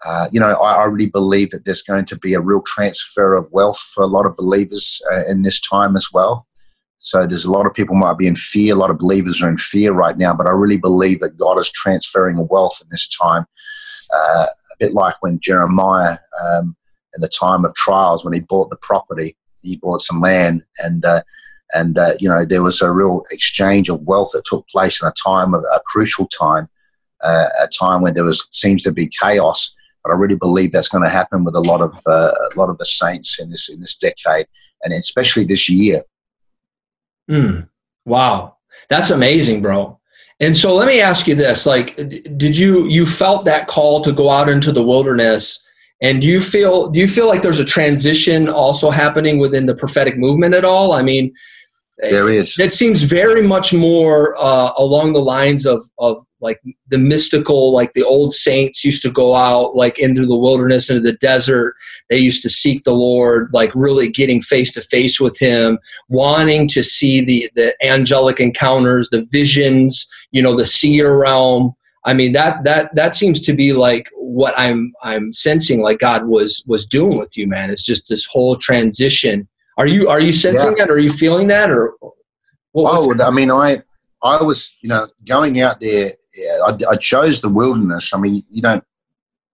uh, 0.05 0.27
you 0.31 0.39
know, 0.39 0.47
I, 0.47 0.83
I, 0.83 0.85
really 0.85 1.09
believe 1.09 1.51
that 1.51 1.63
there's 1.63 1.81
going 1.81 2.03
to 2.03 2.17
be 2.17 2.33
a 2.33 2.41
real 2.41 2.61
transfer 2.61 3.35
of 3.35 3.49
wealth 3.51 3.79
for 3.79 4.03
a 4.03 4.07
lot 4.07 4.25
of 4.25 4.35
believers 4.35 5.01
uh, 5.09 5.23
in 5.27 5.43
this 5.43 5.61
time 5.61 5.95
as 5.95 6.09
well. 6.13 6.45
So 6.97 7.25
there's 7.25 7.45
a 7.45 7.51
lot 7.51 7.65
of 7.65 7.73
people 7.73 7.95
might 7.95 8.17
be 8.17 8.27
in 8.27 8.35
fear. 8.35 8.73
A 8.73 8.77
lot 8.77 8.89
of 8.89 8.97
believers 8.97 9.41
are 9.41 9.49
in 9.49 9.57
fear 9.57 9.93
right 9.93 10.17
now, 10.17 10.33
but 10.33 10.47
I 10.47 10.51
really 10.51 10.77
believe 10.77 11.19
that 11.19 11.37
God 11.37 11.57
is 11.57 11.71
transferring 11.71 12.47
wealth 12.49 12.79
in 12.81 12.87
this 12.91 13.07
time. 13.07 13.45
Uh, 14.13 14.47
a 14.73 14.85
bit 14.85 14.93
like 14.93 15.15
when 15.21 15.39
Jeremiah, 15.39 16.17
um, 16.43 16.75
in 17.15 17.21
the 17.21 17.29
time 17.29 17.63
of 17.63 17.73
trials, 17.75 18.25
when 18.25 18.33
he 18.33 18.39
bought 18.39 18.69
the 18.69 18.77
property, 18.77 19.35
he 19.61 19.77
bought 19.77 20.01
some 20.01 20.19
land, 20.19 20.63
and 20.79 21.05
uh, 21.05 21.21
and 21.73 21.97
uh, 21.97 22.13
you 22.19 22.27
know 22.27 22.45
there 22.45 22.63
was 22.63 22.81
a 22.81 22.91
real 22.91 23.23
exchange 23.31 23.89
of 23.89 24.01
wealth 24.01 24.31
that 24.33 24.45
took 24.45 24.67
place 24.67 25.01
in 25.01 25.07
a 25.07 25.13
time 25.23 25.53
of 25.53 25.63
a 25.71 25.79
crucial 25.85 26.27
time, 26.27 26.67
uh, 27.23 27.47
a 27.61 27.67
time 27.67 28.01
when 28.01 28.13
there 28.13 28.23
was 28.23 28.47
seems 28.51 28.83
to 28.83 28.91
be 28.91 29.07
chaos 29.07 29.73
but 30.03 30.11
I 30.11 30.15
really 30.15 30.35
believe 30.35 30.71
that's 30.71 30.89
going 30.89 31.03
to 31.03 31.09
happen 31.09 31.43
with 31.43 31.55
a 31.55 31.61
lot 31.61 31.81
of 31.81 31.95
uh, 32.05 32.31
a 32.33 32.57
lot 32.57 32.69
of 32.69 32.77
the 32.77 32.85
saints 32.85 33.39
in 33.39 33.49
this 33.49 33.69
in 33.69 33.79
this 33.79 33.95
decade, 33.95 34.47
and 34.83 34.93
especially 34.93 35.45
this 35.45 35.69
year. 35.69 36.03
Mm, 37.29 37.69
wow, 38.05 38.57
that's 38.89 39.11
amazing, 39.11 39.61
bro. 39.61 39.99
And 40.39 40.57
so 40.57 40.75
let 40.75 40.87
me 40.87 40.99
ask 40.99 41.27
you 41.27 41.35
this: 41.35 41.65
like, 41.65 41.95
did 41.95 42.57
you 42.57 42.87
you 42.87 43.05
felt 43.05 43.45
that 43.45 43.67
call 43.67 44.01
to 44.03 44.11
go 44.11 44.29
out 44.29 44.49
into 44.49 44.71
the 44.71 44.83
wilderness? 44.83 45.59
And 46.01 46.21
do 46.21 46.27
you 46.27 46.41
feel 46.41 46.89
do 46.89 46.99
you 46.99 47.07
feel 47.07 47.27
like 47.27 47.41
there's 47.41 47.59
a 47.59 47.65
transition 47.65 48.49
also 48.49 48.89
happening 48.89 49.37
within 49.39 49.65
the 49.65 49.75
prophetic 49.75 50.17
movement 50.17 50.53
at 50.53 50.65
all? 50.65 50.93
I 50.93 51.01
mean, 51.01 51.33
there 51.99 52.27
is. 52.27 52.57
It 52.59 52.73
seems 52.73 53.03
very 53.03 53.45
much 53.45 53.73
more 53.73 54.35
uh, 54.37 54.73
along 54.77 55.13
the 55.13 55.21
lines 55.21 55.65
of 55.65 55.81
of 55.97 56.23
like 56.43 56.61
the 56.89 56.97
mystical, 56.97 57.71
like 57.73 57.93
the 57.93 58.03
old 58.03 58.35
saints 58.35 58.83
used 58.83 59.01
to 59.03 59.09
go 59.09 59.35
out 59.35 59.75
like 59.75 59.97
into 59.97 60.25
the 60.25 60.35
wilderness, 60.35 60.89
into 60.89 61.01
the 61.01 61.17
desert. 61.17 61.75
They 62.09 62.17
used 62.17 62.43
to 62.43 62.49
seek 62.49 62.83
the 62.83 62.93
Lord, 62.93 63.49
like 63.53 63.71
really 63.73 64.09
getting 64.09 64.41
face 64.41 64.71
to 64.73 64.81
face 64.81 65.19
with 65.19 65.39
Him, 65.39 65.79
wanting 66.09 66.67
to 66.69 66.83
see 66.83 67.23
the 67.23 67.49
the 67.55 67.75
angelic 67.83 68.39
encounters, 68.39 69.09
the 69.09 69.25
visions, 69.31 70.05
you 70.31 70.41
know, 70.41 70.55
the 70.55 70.65
seer 70.65 71.17
realm. 71.17 71.73
I 72.05 72.13
mean 72.13 72.33
that 72.33 72.63
that 72.65 72.93
that 72.95 73.15
seems 73.15 73.39
to 73.41 73.53
be 73.53 73.71
like 73.71 74.09
what 74.15 74.53
I'm 74.57 74.93
I'm 75.01 75.31
sensing 75.31 75.81
like 75.81 75.99
God 75.99 76.27
was 76.27 76.63
was 76.67 76.85
doing 76.85 77.17
with 77.17 77.37
you, 77.37 77.47
man. 77.47 77.69
It's 77.69 77.85
just 77.85 78.09
this 78.09 78.25
whole 78.25 78.57
transition. 78.57 79.47
Are 79.77 79.87
you 79.87 80.09
are 80.09 80.19
you 80.19 80.33
sensing 80.33 80.75
yeah. 80.77 80.85
that? 80.85 80.91
Are 80.91 80.99
you 80.99 81.11
feeling 81.11 81.47
that? 81.47 81.71
Or 81.71 81.95
oh, 82.75 83.15
I 83.23 83.31
mean, 83.31 83.49
I 83.49 83.81
I 84.21 84.43
was 84.43 84.75
you 84.81 84.89
know 84.89 85.07
going 85.25 85.61
out 85.61 85.79
there 85.79 86.13
I, 86.65 86.77
I, 86.91 86.95
chose 86.95 87.41
the 87.41 87.49
wilderness. 87.49 88.13
I 88.13 88.19
mean, 88.19 88.43
you 88.49 88.61
don't 88.61 88.83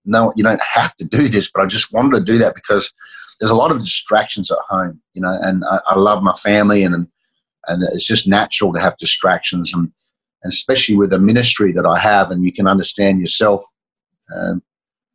know, 0.05 0.33
you 0.35 0.43
don't 0.43 0.61
have 0.61 0.95
to 0.95 1.05
do 1.05 1.27
this, 1.27 1.49
but 1.51 1.61
I 1.61 1.65
just 1.65 1.91
wanted 1.91 2.11
to 2.19 2.23
do 2.23 2.37
that 2.39 2.55
because 2.55 2.91
there's 3.39 3.51
a 3.51 3.55
lot 3.55 3.71
of 3.71 3.79
distractions 3.79 4.51
at 4.51 4.57
home, 4.67 5.01
you 5.13 5.21
know, 5.21 5.33
and 5.41 5.63
I, 5.65 5.79
I 5.87 5.99
love 5.99 6.23
my 6.23 6.33
family 6.33 6.83
and, 6.83 7.07
and 7.67 7.83
it's 7.93 8.05
just 8.05 8.27
natural 8.27 8.73
to 8.73 8.79
have 8.79 8.97
distractions 8.97 9.73
and, 9.73 9.91
and 10.43 10.51
especially 10.51 10.95
with 10.95 11.09
the 11.09 11.19
ministry 11.19 11.71
that 11.73 11.85
I 11.85 11.99
have 11.99 12.31
and 12.31 12.43
you 12.43 12.51
can 12.51 12.67
understand 12.67 13.19
yourself, 13.19 13.63
um, 14.35 14.61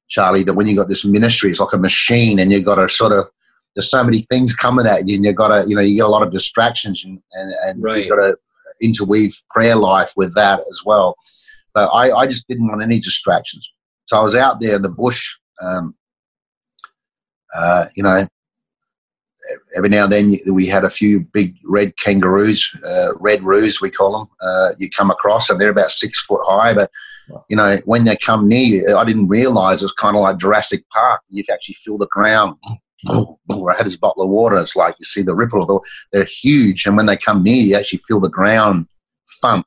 Charlie, 0.09 0.42
that 0.44 0.54
when 0.54 0.66
you 0.66 0.76
got 0.76 0.88
this 0.88 1.04
ministry, 1.04 1.50
it's 1.50 1.61
like 1.61 1.73
a 1.73 1.78
machine 1.78 2.38
and 2.38 2.52
you've 2.52 2.64
got 2.64 2.76
to 2.76 2.88
sort 2.88 3.12
of, 3.12 3.28
there's 3.75 3.90
so 3.90 4.04
many 4.04 4.21
things 4.21 4.54
coming 4.54 4.87
at 4.87 5.09
you 5.09 5.16
and 5.16 5.25
you've 5.25 5.35
got 5.35 5.49
to, 5.49 5.68
you 5.68 5.75
know, 5.75 5.83
you 5.83 5.97
get 5.97 6.04
a 6.04 6.09
lot 6.09 6.23
of 6.23 6.33
distractions 6.33 7.04
and, 7.04 7.21
and, 7.33 7.54
and 7.64 7.83
right. 7.83 7.99
you've 7.99 8.09
got 8.09 8.16
to 8.16 8.37
interweave 8.80 9.35
prayer 9.50 9.76
life 9.76 10.12
with 10.16 10.35
that 10.35 10.61
as 10.71 10.83
well. 10.85 11.16
But 11.74 11.88
I, 11.88 12.12
I 12.12 12.26
just 12.26 12.46
didn't 12.48 12.68
want 12.68 12.82
any 12.82 13.00
distractions. 13.00 13.70
So 14.06 14.16
I 14.16 14.22
was 14.22 14.34
out 14.34 14.60
there 14.60 14.76
in 14.76 14.82
the 14.82 14.88
bush, 14.88 15.34
um, 15.60 15.94
uh, 17.54 17.86
you 17.96 18.02
know, 18.02 18.26
every 19.76 19.88
now 19.88 20.04
and 20.04 20.12
then 20.12 20.36
we 20.52 20.66
had 20.66 20.84
a 20.84 20.90
few 20.90 21.20
big 21.20 21.56
red 21.64 21.96
kangaroos, 21.96 22.74
uh, 22.84 23.14
red 23.16 23.42
roos 23.42 23.80
we 23.80 23.90
call 23.90 24.18
them. 24.18 24.28
Uh, 24.40 24.68
you 24.78 24.88
come 24.90 25.10
across 25.10 25.50
and 25.50 25.60
they're 25.60 25.70
about 25.70 25.90
six 25.90 26.22
foot 26.24 26.40
high, 26.44 26.74
but 26.74 26.90
you 27.48 27.56
know 27.56 27.78
when 27.84 28.04
they 28.04 28.16
come 28.16 28.48
near 28.48 28.66
you, 28.66 28.96
I 28.96 29.04
didn't 29.04 29.28
realise 29.28 29.80
it 29.80 29.86
was 29.86 29.92
kind 29.92 30.16
of 30.16 30.22
like 30.22 30.38
Jurassic 30.38 30.88
Park. 30.90 31.22
You 31.28 31.42
actually 31.50 31.76
feel 31.76 31.98
the 31.98 32.06
ground. 32.08 32.56
I 33.08 33.74
had 33.76 33.86
this 33.86 33.96
bottle 33.96 34.22
of 34.22 34.30
water. 34.30 34.56
It's 34.58 34.76
like 34.76 34.96
you 34.98 35.04
see 35.04 35.22
the 35.22 35.34
ripple 35.34 35.60
of 35.60 35.68
the. 35.68 35.80
They're 36.12 36.24
huge, 36.24 36.86
and 36.86 36.96
when 36.96 37.06
they 37.06 37.16
come 37.16 37.42
near, 37.42 37.62
you 37.62 37.76
actually 37.76 38.00
feel 38.06 38.20
the 38.20 38.28
ground 38.28 38.86
thump. 39.42 39.66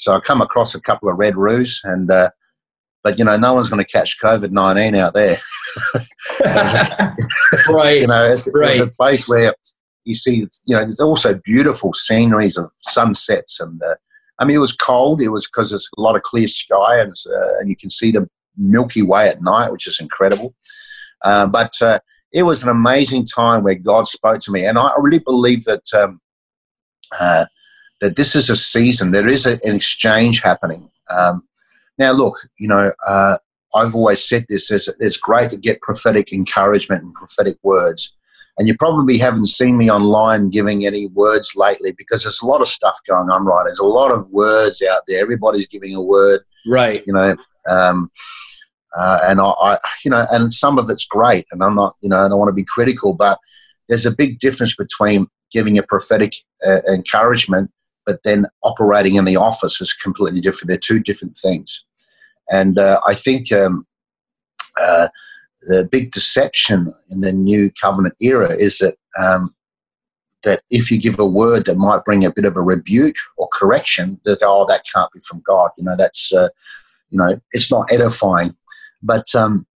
So 0.00 0.14
I 0.14 0.20
come 0.20 0.40
across 0.40 0.74
a 0.74 0.80
couple 0.80 1.08
of 1.08 1.18
red 1.18 1.36
roos, 1.36 1.80
and 1.84 2.10
uh, 2.10 2.30
but 3.02 3.18
you 3.18 3.24
know, 3.24 3.36
no 3.36 3.54
one's 3.54 3.68
going 3.68 3.84
to 3.84 3.92
catch 3.92 4.20
COVID 4.20 4.50
nineteen 4.50 4.94
out 4.94 5.14
there. 5.14 5.38
right. 7.70 8.00
you 8.00 8.06
know, 8.06 8.26
it's, 8.26 8.52
right. 8.54 8.70
it's, 8.70 8.80
a 8.80 8.86
place 8.88 9.28
where 9.28 9.54
you 10.04 10.14
see, 10.14 10.46
you 10.66 10.76
know, 10.76 10.80
there's 10.80 11.00
also 11.00 11.38
beautiful 11.44 11.92
sceneries 11.92 12.56
of 12.56 12.72
sunsets 12.80 13.60
and 13.60 13.82
uh, 13.82 13.94
I 14.40 14.46
mean, 14.46 14.56
it 14.56 14.60
was 14.60 14.72
cold. 14.72 15.20
It 15.20 15.28
was 15.28 15.46
because 15.46 15.70
there's 15.70 15.88
a 15.96 16.00
lot 16.00 16.16
of 16.16 16.22
clear 16.22 16.48
sky, 16.48 16.98
and, 16.98 17.12
uh, 17.26 17.58
and 17.58 17.68
you 17.68 17.76
can 17.76 17.90
see 17.90 18.10
the 18.10 18.28
Milky 18.56 19.02
Way 19.02 19.28
at 19.28 19.42
night, 19.42 19.70
which 19.70 19.86
is 19.86 20.00
incredible. 20.00 20.54
Uh, 21.22 21.46
but 21.46 21.72
uh, 21.82 22.00
it 22.32 22.44
was 22.44 22.62
an 22.62 22.70
amazing 22.70 23.26
time 23.26 23.62
where 23.62 23.74
God 23.74 24.08
spoke 24.08 24.40
to 24.40 24.50
me, 24.50 24.64
and 24.64 24.78
I 24.78 24.92
really 24.98 25.18
believe 25.18 25.64
that 25.64 25.82
um, 25.94 26.20
uh, 27.20 27.44
that 28.00 28.16
this 28.16 28.34
is 28.34 28.50
a 28.50 28.56
season. 28.56 29.10
There 29.10 29.28
is 29.28 29.46
a, 29.46 29.52
an 29.64 29.76
exchange 29.76 30.40
happening. 30.42 30.90
Um, 31.08 31.44
now, 31.98 32.12
look, 32.12 32.36
you 32.58 32.68
know, 32.68 32.92
uh, 33.06 33.38
I've 33.74 33.94
always 33.94 34.24
said 34.24 34.46
this: 34.48 34.70
it's, 34.70 34.88
it's 34.98 35.16
great 35.16 35.50
to 35.50 35.56
get 35.56 35.82
prophetic 35.82 36.32
encouragement 36.32 37.02
and 37.02 37.14
prophetic 37.14 37.56
words. 37.62 38.14
And 38.58 38.68
you 38.68 38.76
probably 38.76 39.16
haven't 39.16 39.46
seen 39.46 39.78
me 39.78 39.90
online 39.90 40.50
giving 40.50 40.84
any 40.84 41.06
words 41.06 41.52
lately 41.56 41.92
because 41.96 42.24
there's 42.24 42.42
a 42.42 42.46
lot 42.46 42.60
of 42.60 42.68
stuff 42.68 42.98
going 43.08 43.30
on, 43.30 43.44
right? 43.44 43.64
There's 43.64 43.78
a 43.78 43.86
lot 43.86 44.12
of 44.12 44.28
words 44.30 44.82
out 44.82 45.02
there. 45.08 45.22
Everybody's 45.22 45.66
giving 45.66 45.94
a 45.94 46.02
word, 46.02 46.42
right? 46.66 47.02
You 47.06 47.14
know, 47.14 47.36
um, 47.70 48.10
uh, 48.94 49.20
and 49.22 49.40
I, 49.40 49.44
I, 49.44 49.78
you 50.04 50.10
know, 50.10 50.26
and 50.30 50.52
some 50.52 50.78
of 50.78 50.90
it's 50.90 51.06
great. 51.06 51.46
And 51.52 51.62
I'm 51.62 51.74
not, 51.74 51.96
you 52.00 52.08
know, 52.08 52.16
I 52.16 52.28
don't 52.28 52.38
want 52.38 52.50
to 52.50 52.54
be 52.54 52.64
critical, 52.64 53.14
but 53.14 53.38
there's 53.88 54.06
a 54.06 54.10
big 54.10 54.40
difference 54.40 54.74
between 54.74 55.28
giving 55.50 55.78
a 55.78 55.82
prophetic 55.82 56.34
uh, 56.66 56.80
encouragement, 56.92 57.70
but 58.10 58.24
then 58.24 58.46
operating 58.64 59.14
in 59.14 59.24
the 59.24 59.36
office 59.36 59.80
is 59.80 59.92
completely 59.92 60.40
different. 60.40 60.66
They're 60.66 60.76
two 60.76 60.98
different 60.98 61.36
things. 61.36 61.84
And 62.50 62.76
uh, 62.76 63.00
I 63.06 63.14
think 63.14 63.52
um, 63.52 63.86
uh, 64.80 65.08
the 65.68 65.88
big 65.90 66.10
deception 66.10 66.92
in 67.10 67.20
the 67.20 67.32
new 67.32 67.70
covenant 67.80 68.16
era 68.20 68.50
is 68.50 68.78
that 68.78 68.96
um, 69.16 69.54
that 70.42 70.62
if 70.70 70.90
you 70.90 70.98
give 71.00 71.20
a 71.20 71.26
word 71.26 71.66
that 71.66 71.76
might 71.76 72.04
bring 72.04 72.24
a 72.24 72.32
bit 72.32 72.44
of 72.44 72.56
a 72.56 72.62
rebuke 72.62 73.20
or 73.36 73.46
correction, 73.52 74.20
that 74.24 74.38
oh 74.42 74.66
that 74.68 74.84
can't 74.92 75.12
be 75.12 75.20
from 75.20 75.40
God. 75.46 75.70
You 75.78 75.84
know 75.84 75.96
that's 75.96 76.32
uh, 76.32 76.48
you 77.10 77.18
know 77.18 77.38
it's 77.52 77.70
not 77.70 77.92
edifying, 77.92 78.56
but 79.02 79.32
um, 79.36 79.66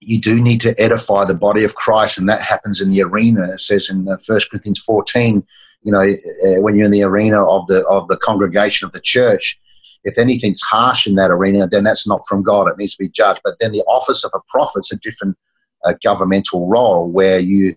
you 0.00 0.18
do 0.18 0.40
need 0.40 0.62
to 0.62 0.74
edify 0.80 1.26
the 1.26 1.34
body 1.34 1.64
of 1.64 1.74
Christ, 1.74 2.16
and 2.16 2.28
that 2.30 2.40
happens 2.40 2.80
in 2.80 2.90
the 2.90 3.02
arena. 3.02 3.52
It 3.52 3.60
says 3.60 3.90
in 3.90 4.08
uh, 4.08 4.16
First 4.16 4.50
Corinthians 4.50 4.78
fourteen, 4.78 5.44
you 5.82 5.92
know, 5.92 6.00
uh, 6.00 6.60
when 6.60 6.76
you're 6.76 6.86
in 6.86 6.92
the 6.92 7.02
arena 7.02 7.44
of 7.44 7.66
the 7.66 7.86
of 7.86 8.08
the 8.08 8.16
congregation 8.16 8.86
of 8.86 8.92
the 8.92 9.00
church, 9.00 9.58
if 10.04 10.18
anything's 10.18 10.62
harsh 10.62 11.06
in 11.06 11.14
that 11.16 11.30
arena, 11.30 11.66
then 11.66 11.84
that's 11.84 12.06
not 12.06 12.22
from 12.28 12.42
God. 12.42 12.68
It 12.68 12.78
needs 12.78 12.94
to 12.96 13.02
be 13.02 13.08
judged. 13.08 13.40
But 13.44 13.56
then 13.60 13.72
the 13.72 13.82
office 13.82 14.24
of 14.24 14.32
a 14.34 14.40
prophet's 14.48 14.92
a 14.92 14.96
different 14.96 15.36
uh, 15.84 15.94
governmental 16.02 16.68
role 16.68 17.08
where 17.08 17.38
you, 17.38 17.76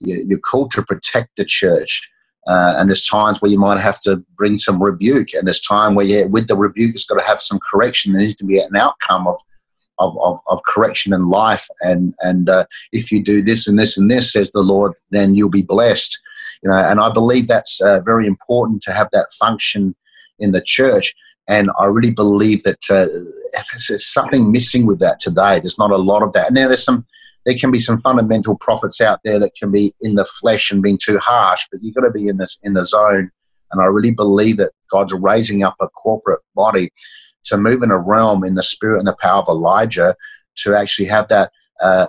you 0.00 0.36
are 0.36 0.38
called 0.38 0.70
to 0.72 0.82
protect 0.82 1.36
the 1.36 1.44
church. 1.44 2.08
Uh, 2.46 2.74
and 2.78 2.88
there's 2.88 3.04
times 3.04 3.42
where 3.42 3.50
you 3.50 3.58
might 3.58 3.80
have 3.80 3.98
to 3.98 4.18
bring 4.36 4.56
some 4.56 4.80
rebuke, 4.80 5.34
and 5.34 5.48
there's 5.48 5.60
time 5.60 5.96
where, 5.96 6.06
yeah, 6.06 6.22
with 6.24 6.46
the 6.46 6.56
rebuke, 6.56 6.94
it's 6.94 7.04
got 7.04 7.18
to 7.20 7.26
have 7.26 7.40
some 7.40 7.58
correction. 7.58 8.12
There 8.12 8.22
needs 8.22 8.36
to 8.36 8.44
be 8.44 8.58
an 8.58 8.76
outcome 8.76 9.26
of 9.26 9.40
of, 9.98 10.16
of, 10.20 10.38
of 10.48 10.62
correction 10.64 11.12
in 11.12 11.28
life. 11.28 11.66
And 11.80 12.14
and 12.20 12.48
uh, 12.48 12.66
if 12.92 13.10
you 13.10 13.22
do 13.22 13.42
this 13.42 13.66
and 13.66 13.78
this 13.78 13.96
and 13.98 14.10
this, 14.10 14.32
says 14.32 14.50
the 14.50 14.60
Lord, 14.60 14.92
then 15.10 15.34
you'll 15.34 15.48
be 15.48 15.62
blessed. 15.62 16.16
You 16.62 16.70
know, 16.70 16.76
and 16.76 17.00
I 17.00 17.12
believe 17.12 17.48
that's 17.48 17.80
uh, 17.80 18.00
very 18.00 18.26
important 18.26 18.82
to 18.82 18.92
have 18.92 19.08
that 19.12 19.30
function 19.38 19.94
in 20.38 20.52
the 20.52 20.60
church. 20.60 21.14
And 21.48 21.70
I 21.78 21.86
really 21.86 22.10
believe 22.10 22.64
that 22.64 22.90
uh, 22.90 23.06
there's 23.88 24.12
something 24.12 24.50
missing 24.50 24.86
with 24.86 24.98
that 24.98 25.20
today. 25.20 25.60
There's 25.60 25.78
not 25.78 25.92
a 25.92 25.96
lot 25.96 26.22
of 26.22 26.32
that. 26.32 26.48
And 26.48 26.56
now 26.56 26.68
there's 26.68 26.82
some, 26.84 27.06
there 27.44 27.54
can 27.54 27.70
be 27.70 27.78
some 27.78 27.98
fundamental 28.00 28.56
prophets 28.56 29.00
out 29.00 29.20
there 29.24 29.38
that 29.38 29.54
can 29.54 29.70
be 29.70 29.94
in 30.00 30.16
the 30.16 30.24
flesh 30.24 30.70
and 30.70 30.82
being 30.82 30.98
too 30.98 31.18
harsh, 31.18 31.64
but 31.70 31.82
you've 31.82 31.94
got 31.94 32.02
to 32.02 32.10
be 32.10 32.28
in 32.28 32.38
this 32.38 32.58
in 32.62 32.74
the 32.74 32.84
zone. 32.84 33.30
And 33.70 33.82
I 33.82 33.86
really 33.86 34.10
believe 34.10 34.56
that 34.56 34.72
God's 34.90 35.12
raising 35.12 35.62
up 35.62 35.76
a 35.80 35.88
corporate 35.88 36.40
body 36.54 36.90
to 37.44 37.56
move 37.56 37.82
in 37.82 37.90
a 37.90 37.98
realm 37.98 38.44
in 38.44 38.54
the 38.54 38.62
spirit 38.62 38.98
and 38.98 39.06
the 39.06 39.16
power 39.20 39.40
of 39.40 39.48
Elijah 39.48 40.16
to 40.56 40.74
actually 40.74 41.06
have 41.06 41.28
that 41.28 41.52
uh, 41.80 42.06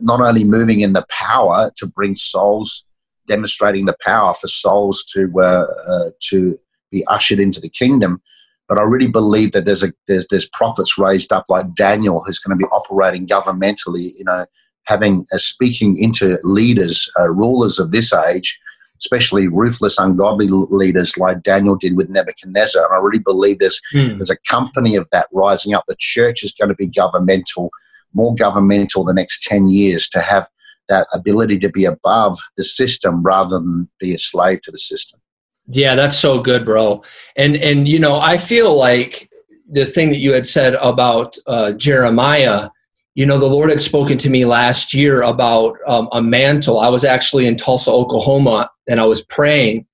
not 0.00 0.20
only 0.20 0.44
moving 0.44 0.80
in 0.80 0.92
the 0.92 1.06
power 1.08 1.70
to 1.76 1.86
bring 1.86 2.16
souls, 2.16 2.84
demonstrating 3.26 3.86
the 3.86 3.96
power 4.04 4.34
for 4.34 4.48
souls 4.48 5.04
to 5.12 5.30
uh, 5.38 5.66
uh, 5.88 6.10
to 6.28 6.58
be 6.90 7.04
ushered 7.06 7.40
into 7.40 7.60
the 7.60 7.68
kingdom, 7.68 8.22
but 8.68 8.78
I 8.78 8.82
really 8.82 9.08
believe 9.08 9.52
that 9.52 9.64
there's 9.64 9.82
a 9.82 9.92
there's 10.08 10.26
there's 10.28 10.48
prophets 10.48 10.96
raised 10.96 11.32
up 11.32 11.44
like 11.48 11.74
Daniel 11.74 12.22
who's 12.24 12.38
going 12.38 12.56
to 12.58 12.62
be 12.62 12.70
operating 12.70 13.26
governmentally, 13.26 14.12
you 14.16 14.24
know, 14.24 14.46
having 14.84 15.26
uh, 15.32 15.38
speaking 15.38 15.96
into 15.98 16.38
leaders, 16.42 17.10
uh, 17.18 17.28
rulers 17.30 17.78
of 17.78 17.92
this 17.92 18.12
age, 18.12 18.58
especially 18.98 19.48
ruthless, 19.48 19.98
ungodly 19.98 20.48
leaders 20.50 21.18
like 21.18 21.42
Daniel 21.42 21.76
did 21.76 21.96
with 21.96 22.08
Nebuchadnezzar. 22.08 22.84
And 22.84 22.94
I 22.94 22.98
really 22.98 23.18
believe 23.22 23.58
there's 23.58 23.80
hmm. 23.92 24.08
there's 24.08 24.30
a 24.30 24.38
company 24.48 24.96
of 24.96 25.08
that 25.12 25.28
rising 25.32 25.74
up. 25.74 25.84
The 25.86 25.96
church 25.98 26.42
is 26.42 26.52
going 26.52 26.70
to 26.70 26.74
be 26.74 26.86
governmental, 26.86 27.70
more 28.14 28.34
governmental 28.34 29.04
the 29.04 29.14
next 29.14 29.42
ten 29.42 29.68
years 29.68 30.08
to 30.10 30.20
have 30.20 30.48
that 30.88 31.06
ability 31.12 31.58
to 31.58 31.68
be 31.68 31.84
above 31.84 32.38
the 32.56 32.64
system 32.64 33.22
rather 33.22 33.58
than 33.58 33.88
be 33.98 34.14
a 34.14 34.18
slave 34.18 34.60
to 34.62 34.70
the 34.70 34.78
system. 34.78 35.20
Yeah, 35.66 35.94
that's 35.94 36.18
so 36.18 36.40
good, 36.40 36.64
bro. 36.64 37.02
And 37.36 37.56
and 37.56 37.88
you 37.88 37.98
know, 37.98 38.16
I 38.16 38.36
feel 38.36 38.76
like 38.76 39.30
the 39.70 39.86
thing 39.86 40.10
that 40.10 40.18
you 40.18 40.32
had 40.32 40.46
said 40.46 40.74
about 40.74 41.36
uh, 41.46 41.72
Jeremiah, 41.72 42.68
you 43.14 43.24
know, 43.24 43.38
the 43.38 43.46
Lord 43.46 43.70
had 43.70 43.80
spoken 43.80 44.18
to 44.18 44.30
me 44.30 44.44
last 44.44 44.92
year 44.92 45.22
about 45.22 45.76
um, 45.86 46.08
a 46.12 46.20
mantle. 46.20 46.78
I 46.78 46.88
was 46.88 47.04
actually 47.04 47.46
in 47.46 47.56
Tulsa, 47.56 47.90
Oklahoma, 47.90 48.70
and 48.88 49.00
I 49.00 49.04
was 49.04 49.22
praying, 49.22 49.86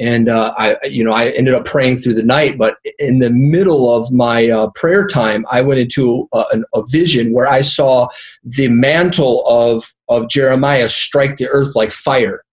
and 0.00 0.28
uh, 0.28 0.54
I, 0.56 0.76
you 0.86 1.02
know, 1.02 1.12
I 1.12 1.30
ended 1.30 1.54
up 1.54 1.64
praying 1.64 1.96
through 1.96 2.14
the 2.14 2.22
night. 2.22 2.56
But 2.56 2.76
in 2.98 3.18
the 3.18 3.30
middle 3.30 3.92
of 3.92 4.10
my 4.12 4.48
uh, 4.48 4.70
prayer 4.74 5.06
time, 5.06 5.44
I 5.50 5.60
went 5.60 5.80
into 5.80 6.28
a, 6.32 6.44
a 6.74 6.82
vision 6.88 7.32
where 7.32 7.48
I 7.48 7.62
saw 7.62 8.08
the 8.42 8.68
mantle 8.68 9.46
of 9.46 9.92
of 10.08 10.28
Jeremiah 10.28 10.88
strike 10.88 11.36
the 11.36 11.48
earth 11.48 11.74
like 11.74 11.92
fire 11.92 12.44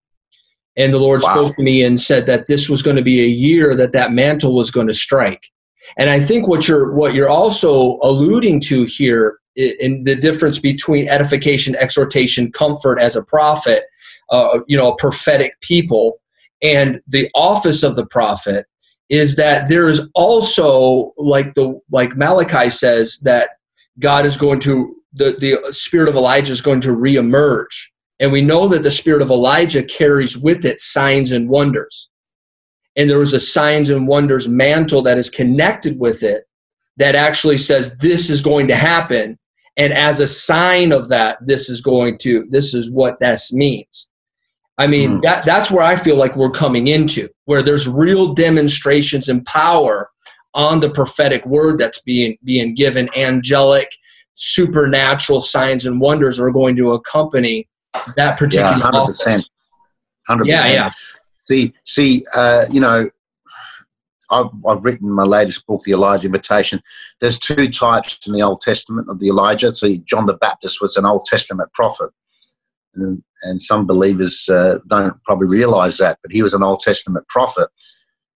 and 0.76 0.92
the 0.92 0.98
Lord 0.98 1.22
wow. 1.22 1.30
spoke 1.30 1.56
to 1.56 1.62
me 1.62 1.82
and 1.82 1.98
said 1.98 2.26
that 2.26 2.46
this 2.46 2.68
was 2.68 2.82
going 2.82 2.96
to 2.96 3.02
be 3.02 3.22
a 3.22 3.26
year 3.26 3.74
that 3.74 3.92
that 3.92 4.12
mantle 4.12 4.54
was 4.54 4.70
going 4.70 4.88
to 4.88 4.94
strike. 4.94 5.50
And 5.98 6.10
I 6.10 6.20
think 6.20 6.48
what 6.48 6.68
you're 6.68 6.92
what 6.92 7.14
you're 7.14 7.28
also 7.28 7.98
alluding 8.02 8.60
to 8.62 8.84
here 8.84 9.38
in 9.54 10.04
the 10.04 10.14
difference 10.14 10.58
between 10.58 11.08
edification, 11.08 11.74
exhortation, 11.76 12.52
comfort 12.52 12.98
as 12.98 13.16
a 13.16 13.22
prophet, 13.22 13.86
uh, 14.30 14.58
you 14.66 14.76
know, 14.76 14.92
a 14.92 14.96
prophetic 14.96 15.58
people, 15.60 16.20
and 16.62 17.00
the 17.06 17.28
office 17.34 17.82
of 17.82 17.96
the 17.96 18.06
prophet 18.06 18.66
is 19.08 19.36
that 19.36 19.68
there 19.68 19.88
is 19.88 20.08
also 20.14 21.12
like 21.16 21.54
the 21.54 21.78
like 21.90 22.16
Malachi 22.16 22.70
says 22.70 23.18
that 23.20 23.50
God 23.98 24.26
is 24.26 24.36
going 24.36 24.60
to 24.60 24.96
the 25.12 25.36
the 25.38 25.72
spirit 25.72 26.08
of 26.08 26.16
Elijah 26.16 26.52
is 26.52 26.60
going 26.60 26.80
to 26.82 26.88
reemerge 26.88 27.88
and 28.18 28.32
we 28.32 28.40
know 28.40 28.66
that 28.68 28.82
the 28.82 28.90
spirit 28.90 29.22
of 29.22 29.30
Elijah 29.30 29.82
carries 29.82 30.38
with 30.38 30.64
it 30.64 30.80
signs 30.80 31.32
and 31.32 31.48
wonders. 31.48 32.08
And 32.96 33.10
there 33.10 33.18
was 33.18 33.34
a 33.34 33.40
signs 33.40 33.90
and 33.90 34.08
wonders 34.08 34.48
mantle 34.48 35.02
that 35.02 35.18
is 35.18 35.28
connected 35.28 35.98
with 35.98 36.22
it 36.22 36.44
that 36.96 37.14
actually 37.14 37.58
says 37.58 37.94
this 37.98 38.30
is 38.30 38.40
going 38.40 38.68
to 38.68 38.76
happen. 38.76 39.38
And 39.76 39.92
as 39.92 40.20
a 40.20 40.26
sign 40.26 40.92
of 40.92 41.10
that, 41.10 41.36
this 41.44 41.68
is 41.68 41.82
going 41.82 42.16
to, 42.18 42.46
this 42.48 42.72
is 42.72 42.90
what 42.90 43.20
this 43.20 43.52
means. 43.52 44.08
I 44.78 44.86
mean, 44.86 45.18
mm. 45.18 45.22
that, 45.22 45.44
that's 45.44 45.70
where 45.70 45.82
I 45.82 45.96
feel 45.96 46.16
like 46.16 46.36
we're 46.36 46.50
coming 46.50 46.88
into, 46.88 47.28
where 47.46 47.62
there's 47.62 47.88
real 47.88 48.34
demonstrations 48.34 49.28
and 49.28 49.44
power 49.46 50.10
on 50.54 50.80
the 50.80 50.90
prophetic 50.90 51.44
word 51.46 51.78
that's 51.78 52.00
being 52.00 52.36
being 52.44 52.74
given. 52.74 53.08
Angelic, 53.16 53.90
supernatural 54.34 55.40
signs 55.40 55.86
and 55.86 56.00
wonders 56.00 56.38
are 56.38 56.50
going 56.50 56.76
to 56.76 56.92
accompany 56.92 57.68
that 58.16 58.38
particular. 58.38 58.70
Yeah, 58.70 58.80
hundred 58.80 59.06
percent, 59.06 59.44
hundred 60.26 60.44
percent. 60.44 60.74
Yeah, 60.74 60.82
yeah. 60.84 60.90
See, 61.42 61.72
see, 61.84 62.24
uh, 62.34 62.66
you 62.70 62.80
know, 62.80 63.08
I've, 64.30 64.50
I've 64.68 64.84
written 64.84 65.08
my 65.10 65.22
latest 65.22 65.66
book, 65.66 65.82
The 65.84 65.92
Elijah 65.92 66.26
Invitation. 66.26 66.82
There's 67.20 67.38
two 67.38 67.70
types 67.70 68.26
in 68.26 68.32
the 68.32 68.42
Old 68.42 68.60
Testament 68.60 69.08
of 69.08 69.20
the 69.20 69.28
Elijah. 69.28 69.74
See, 69.74 69.98
John 69.98 70.26
the 70.26 70.34
Baptist 70.34 70.80
was 70.80 70.96
an 70.96 71.06
Old 71.06 71.24
Testament 71.26 71.72
prophet, 71.72 72.10
and, 72.96 73.60
some 73.60 73.86
believers 73.86 74.48
uh, 74.48 74.78
don't 74.88 75.22
probably 75.22 75.46
realize 75.48 75.98
that, 75.98 76.18
but 76.22 76.32
he 76.32 76.42
was 76.42 76.52
an 76.52 76.64
Old 76.64 76.80
Testament 76.80 77.28
prophet. 77.28 77.68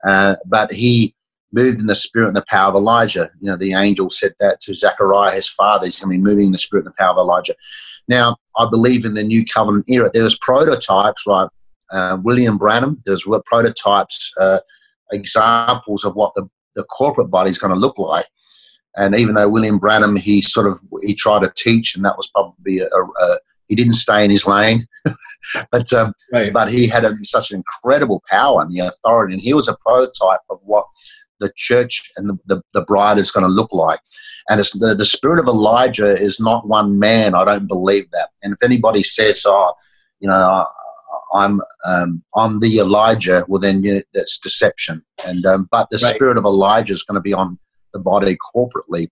Uh, 0.06 0.36
but 0.46 0.72
he 0.72 1.14
moved 1.52 1.80
in 1.80 1.86
the 1.88 1.94
spirit 1.94 2.28
and 2.28 2.36
the 2.36 2.44
power 2.48 2.68
of 2.68 2.76
Elijah. 2.76 3.30
You 3.40 3.50
know, 3.50 3.56
the 3.56 3.72
angel 3.72 4.08
said 4.08 4.34
that 4.38 4.60
to 4.60 4.74
Zechariah, 4.74 5.34
his 5.34 5.48
father. 5.48 5.86
He's 5.86 5.98
going 5.98 6.12
to 6.12 6.18
be 6.18 6.22
moving 6.22 6.46
in 6.46 6.52
the 6.52 6.58
spirit 6.58 6.84
and 6.86 6.92
the 6.92 6.96
power 6.96 7.10
of 7.10 7.18
Elijah. 7.18 7.54
Now, 8.08 8.36
I 8.56 8.68
believe 8.70 9.04
in 9.04 9.14
the 9.14 9.22
new 9.22 9.44
covenant 9.44 9.86
era. 9.88 10.10
There 10.12 10.24
was 10.24 10.38
prototypes 10.38 11.26
like 11.26 11.48
uh, 11.90 12.18
William 12.22 12.56
Branham. 12.56 13.02
There's 13.04 13.26
prototypes, 13.46 14.32
uh, 14.40 14.58
examples 15.12 16.04
of 16.04 16.14
what 16.14 16.34
the, 16.34 16.48
the 16.74 16.84
corporate 16.84 17.30
body 17.30 17.50
is 17.50 17.58
going 17.58 17.74
to 17.74 17.80
look 17.80 17.98
like. 17.98 18.26
And 18.96 19.14
even 19.14 19.34
though 19.34 19.48
William 19.48 19.78
Branham, 19.78 20.16
he 20.16 20.42
sort 20.42 20.66
of 20.66 20.80
he 21.02 21.14
tried 21.14 21.42
to 21.42 21.52
teach, 21.56 21.94
and 21.94 22.04
that 22.04 22.16
was 22.16 22.28
probably 22.28 22.80
a, 22.80 22.86
a 22.86 23.38
he 23.70 23.76
didn't 23.76 23.94
stay 23.94 24.24
in 24.24 24.30
his 24.30 24.46
lane, 24.46 24.80
but 25.72 25.90
um, 25.94 26.12
right. 26.32 26.52
but 26.52 26.68
he 26.68 26.86
had 26.86 27.04
a, 27.04 27.16
such 27.22 27.52
an 27.52 27.56
incredible 27.56 28.22
power 28.28 28.60
and 28.60 28.70
the 28.70 28.80
authority, 28.80 29.32
and 29.32 29.42
he 29.42 29.54
was 29.54 29.68
a 29.68 29.76
prototype 29.76 30.40
of 30.50 30.58
what 30.62 30.84
the 31.38 31.52
church 31.56 32.10
and 32.16 32.28
the, 32.28 32.36
the, 32.46 32.62
the 32.74 32.82
bride 32.82 33.16
is 33.16 33.30
going 33.30 33.46
to 33.46 33.52
look 33.52 33.72
like. 33.72 34.00
And 34.50 34.60
it's, 34.60 34.72
the, 34.72 34.94
the 34.94 35.06
spirit 35.06 35.40
of 35.40 35.46
Elijah 35.46 36.14
is 36.14 36.38
not 36.38 36.68
one 36.68 36.98
man. 36.98 37.34
I 37.34 37.46
don't 37.46 37.66
believe 37.66 38.10
that. 38.10 38.28
And 38.42 38.52
if 38.52 38.58
anybody 38.62 39.02
says, 39.02 39.42
oh, 39.46 39.72
you 40.18 40.28
know, 40.28 40.66
I'm 41.32 41.60
um, 41.86 42.22
I'm 42.36 42.58
the 42.60 42.78
Elijah, 42.78 43.44
well 43.48 43.60
then 43.60 43.84
yeah, 43.84 44.00
that's 44.12 44.38
deception. 44.38 45.02
And 45.24 45.46
um, 45.46 45.68
but 45.70 45.88
the 45.90 45.98
right. 46.02 46.14
spirit 46.14 46.36
of 46.36 46.44
Elijah 46.44 46.92
is 46.92 47.04
going 47.04 47.14
to 47.14 47.20
be 47.20 47.32
on 47.32 47.58
the 47.92 48.00
body 48.00 48.36
corporately 48.54 49.08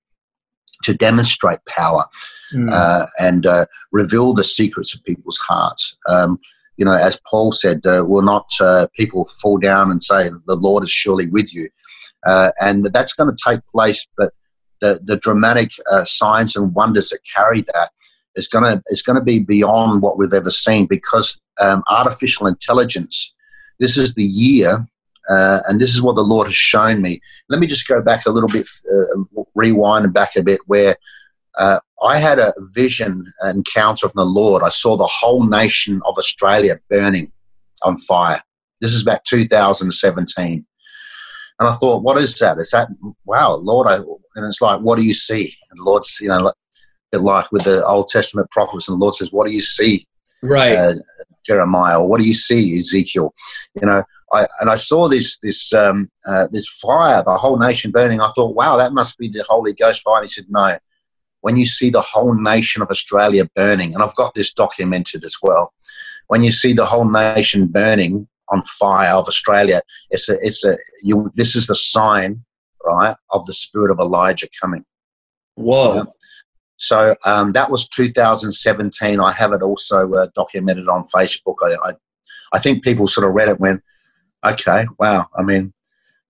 to 0.85 0.95
demonstrate 0.95 1.65
power 1.67 2.05
mm. 2.53 2.71
uh, 2.73 3.07
and 3.19 3.47
uh, 3.47 3.67
reveal 3.93 4.33
the 4.33 4.45
secrets 4.45 4.95
of 4.95 5.05
people's 5.05 5.39
hearts. 5.39 5.97
Um, 6.09 6.39
you 6.77 6.85
know, 6.85 6.93
as 6.93 7.21
Paul 7.29 7.53
said, 7.53 7.85
uh, 7.85 8.05
will 8.07 8.23
not 8.23 8.51
uh, 8.61 8.87
people 8.95 9.29
fall 9.43 9.59
down 9.59 9.91
and 9.91 10.03
say, 10.03 10.31
"The 10.47 10.55
Lord 10.55 10.85
is 10.85 10.91
surely 10.91 11.27
with 11.27 11.53
you," 11.53 11.69
uh, 12.27 12.53
and 12.61 12.87
that's 12.87 13.13
going 13.13 13.35
to 13.35 13.45
take 13.45 13.61
place. 13.73 14.07
But 14.17 14.33
the 14.81 15.01
the 15.03 15.17
dramatic 15.17 15.73
uh, 15.91 16.05
signs 16.05 16.55
and 16.55 16.75
wonders 16.75 17.09
that 17.11 17.21
carry 17.35 17.63
that 17.63 17.91
is 18.37 18.47
going 18.47 18.65
to 18.65 18.83
is 18.87 19.03
going 19.03 19.19
to 19.19 19.25
be 19.25 19.41
beyond 19.41 20.03
what 20.03 20.17
we've 20.17 20.33
ever 20.33 20.53
seen 20.53 20.87
because 20.87 21.41
um, 21.61 21.83
artificial 21.91 22.47
intelligence. 22.47 23.35
This 23.81 23.99
is 23.99 24.15
the 24.15 24.25
year 24.25 24.87
uh, 25.29 25.61
and 25.69 25.81
this 25.81 25.95
is 25.95 26.03
what 26.03 26.17
the 26.17 26.23
Lord 26.23 26.47
has 26.47 26.57
shown 26.57 27.03
me. 27.03 27.21
Let 27.49 27.61
me 27.61 27.67
just 27.67 27.87
go 27.87 28.01
back 28.01 28.27
a 28.27 28.31
little 28.31 28.49
bit, 28.49 28.69
uh, 28.91 29.43
rewind 29.55 30.13
back 30.13 30.37
a 30.37 30.43
bit, 30.43 30.61
where 30.67 30.97
uh, 31.59 31.81
I 32.03 32.19
had 32.19 32.39
a 32.39 32.55
vision 32.75 33.33
encounter 33.45 34.09
from 34.09 34.17
the 34.17 34.25
Lord. 34.25 34.63
I 34.63 34.69
saw 34.69 34.97
the 34.97 35.07
whole 35.07 35.45
nation 35.45 36.01
of 36.07 36.17
Australia 36.17 36.79
burning 36.89 37.33
on 37.83 37.99
fire. 37.99 38.43
This 38.81 38.93
is 38.93 39.03
back 39.03 39.25
2017. 39.25 40.65
And 41.61 41.69
I 41.69 41.75
thought, 41.75 42.05
what 42.05 42.19
is 42.19 42.39
that? 42.39 42.59
Is 42.59 42.71
that, 42.71 42.89
wow, 43.25 43.55
Lord? 43.55 43.89
I, 43.89 43.97
and 43.97 44.47
it's 44.47 44.61
like, 44.61 44.81
what 44.81 44.97
do 44.97 45.05
you 45.05 45.15
see? 45.15 45.53
And 45.71 45.81
the 45.81 45.83
Lord's, 45.83 46.19
you 46.21 46.29
know, 46.29 46.53
like 47.13 47.51
with 47.51 47.65
the 47.65 47.85
Old 47.85 48.09
Testament 48.09 48.51
prophets, 48.51 48.89
and 48.89 48.95
the 48.97 49.01
Lord 49.01 49.15
says, 49.15 49.33
what 49.33 49.47
do 49.49 49.53
you 49.53 49.61
see? 49.61 50.07
Right. 50.43 50.77
Uh, 50.77 50.95
Jeremiah, 51.45 52.01
or 52.01 52.07
what 52.07 52.21
do 52.21 52.27
you 52.27 52.35
see, 52.35 52.77
Ezekiel? 52.77 53.35
You 53.81 53.87
know, 53.89 54.03
I, 54.33 54.47
and 54.61 54.71
I 54.71 54.77
saw 54.77 55.09
this 55.09 55.39
this 55.39 55.73
um, 55.73 56.11
uh, 56.27 56.49
this 56.51 56.69
fire, 56.69 57.23
the 57.25 57.37
whole 57.37 57.59
nation 57.59 57.91
burning. 57.91 58.21
I 58.21 58.31
thought, 58.35 58.55
wow, 58.55 58.77
that 58.77 58.93
must 58.93 59.19
be 59.19 59.29
the 59.29 59.45
Holy 59.49 59.73
Ghost 59.73 60.03
fire. 60.03 60.17
And 60.17 60.25
he 60.25 60.29
said, 60.29 60.47
no. 60.49 60.79
When 61.41 61.57
you 61.57 61.67
see 61.67 61.89
the 61.89 62.01
whole 62.01 62.35
nation 62.35 62.83
of 62.83 62.91
Australia 62.91 63.49
burning, 63.55 63.95
and 63.95 64.03
I've 64.03 64.17
got 64.17 64.35
this 64.35 64.53
documented 64.53 65.25
as 65.25 65.37
well. 65.41 65.73
When 66.27 66.43
you 66.43 66.51
see 66.51 66.73
the 66.73 66.85
whole 66.85 67.09
nation 67.09 67.69
burning 67.69 68.29
on 68.49 68.63
fire 68.63 69.15
of 69.15 69.29
Australia, 69.29 69.83
it's 70.11 70.29
a 70.29 70.39
it's 70.45 70.65
a 70.65 70.77
you. 71.03 71.31
This 71.37 71.55
is 71.55 71.69
the 71.69 71.77
sign, 71.77 72.45
right, 72.85 73.17
of 73.31 73.47
the 73.47 73.55
spirit 73.55 73.91
of 73.91 73.99
Elijah 74.01 74.49
coming. 74.61 74.85
Whoa. 75.55 76.13
So 76.77 77.17
um, 77.25 77.53
that 77.53 77.71
was 77.71 77.89
2017. 77.89 79.21
I 79.21 79.33
have 79.33 79.53
it 79.53 79.63
also 79.63 80.13
uh, 80.13 80.29
documented 80.35 80.89
on 80.89 81.05
Facebook. 81.05 81.57
I, 81.63 81.91
I, 81.91 81.93
I 82.53 82.59
think 82.61 82.85
people 82.85 83.09
sort 83.09 83.27
of 83.27 83.35
read 83.35 83.49
it 83.49 83.59
when 83.59 83.83
okay, 84.45 84.87
wow. 84.99 85.27
I 85.37 85.43
mean, 85.43 85.73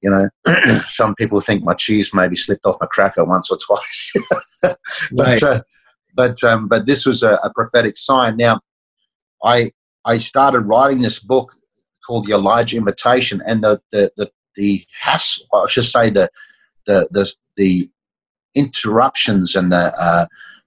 you 0.00 0.10
know, 0.10 0.28
some 0.86 1.14
people 1.14 1.40
think 1.40 1.64
my 1.64 1.74
cheese 1.74 2.12
maybe 2.14 2.36
slipped 2.36 2.66
off 2.66 2.76
my 2.80 2.86
cracker 2.86 3.24
once 3.24 3.50
or 3.50 3.58
twice, 3.58 4.12
but 4.62 4.78
right. 5.18 5.42
uh, 5.42 5.62
but 6.14 6.42
um, 6.44 6.68
but 6.68 6.86
this 6.86 7.04
was 7.04 7.22
a, 7.22 7.34
a, 7.42 7.52
prophetic 7.52 7.96
sign. 7.96 8.36
Now, 8.36 8.60
I 9.44 9.72
I 10.04 10.18
started 10.18 10.60
writing 10.60 11.00
this 11.00 11.18
book 11.18 11.54
called 12.06 12.26
the 12.26 12.32
Elijah 12.32 12.76
Invitation, 12.76 13.42
and 13.46 13.62
the 13.62 13.80
the 13.90 14.12
the, 14.16 14.30
the 14.54 14.84
hassle, 15.00 15.46
I 15.52 15.66
should 15.68 15.84
say 15.84 16.10
the 16.10 16.30
the 16.86 17.08
the 17.10 17.32
the 17.56 17.90
interruptions 18.54 19.54
and 19.54 19.72
the 19.72 19.94
uh, 20.00 20.26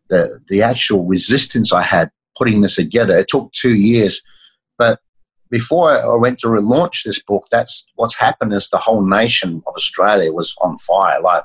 the 0.09 0.39
the 0.47 0.61
actual 0.61 1.05
resistance 1.05 1.73
I 1.73 1.83
had 1.83 2.11
putting 2.37 2.61
this 2.61 2.75
together. 2.75 3.17
It 3.17 3.27
took 3.27 3.51
two 3.51 3.75
years, 3.75 4.21
but 4.77 4.99
before 5.51 5.91
I 5.91 6.15
went 6.15 6.39
to 6.39 6.47
relaunch 6.47 7.03
this 7.03 7.21
book, 7.21 7.43
that's 7.51 7.85
what's 7.95 8.15
happened 8.15 8.53
is 8.53 8.69
the 8.69 8.77
whole 8.77 9.05
nation 9.05 9.61
of 9.67 9.73
Australia 9.75 10.31
was 10.31 10.55
on 10.61 10.77
fire. 10.77 11.21
Like 11.21 11.43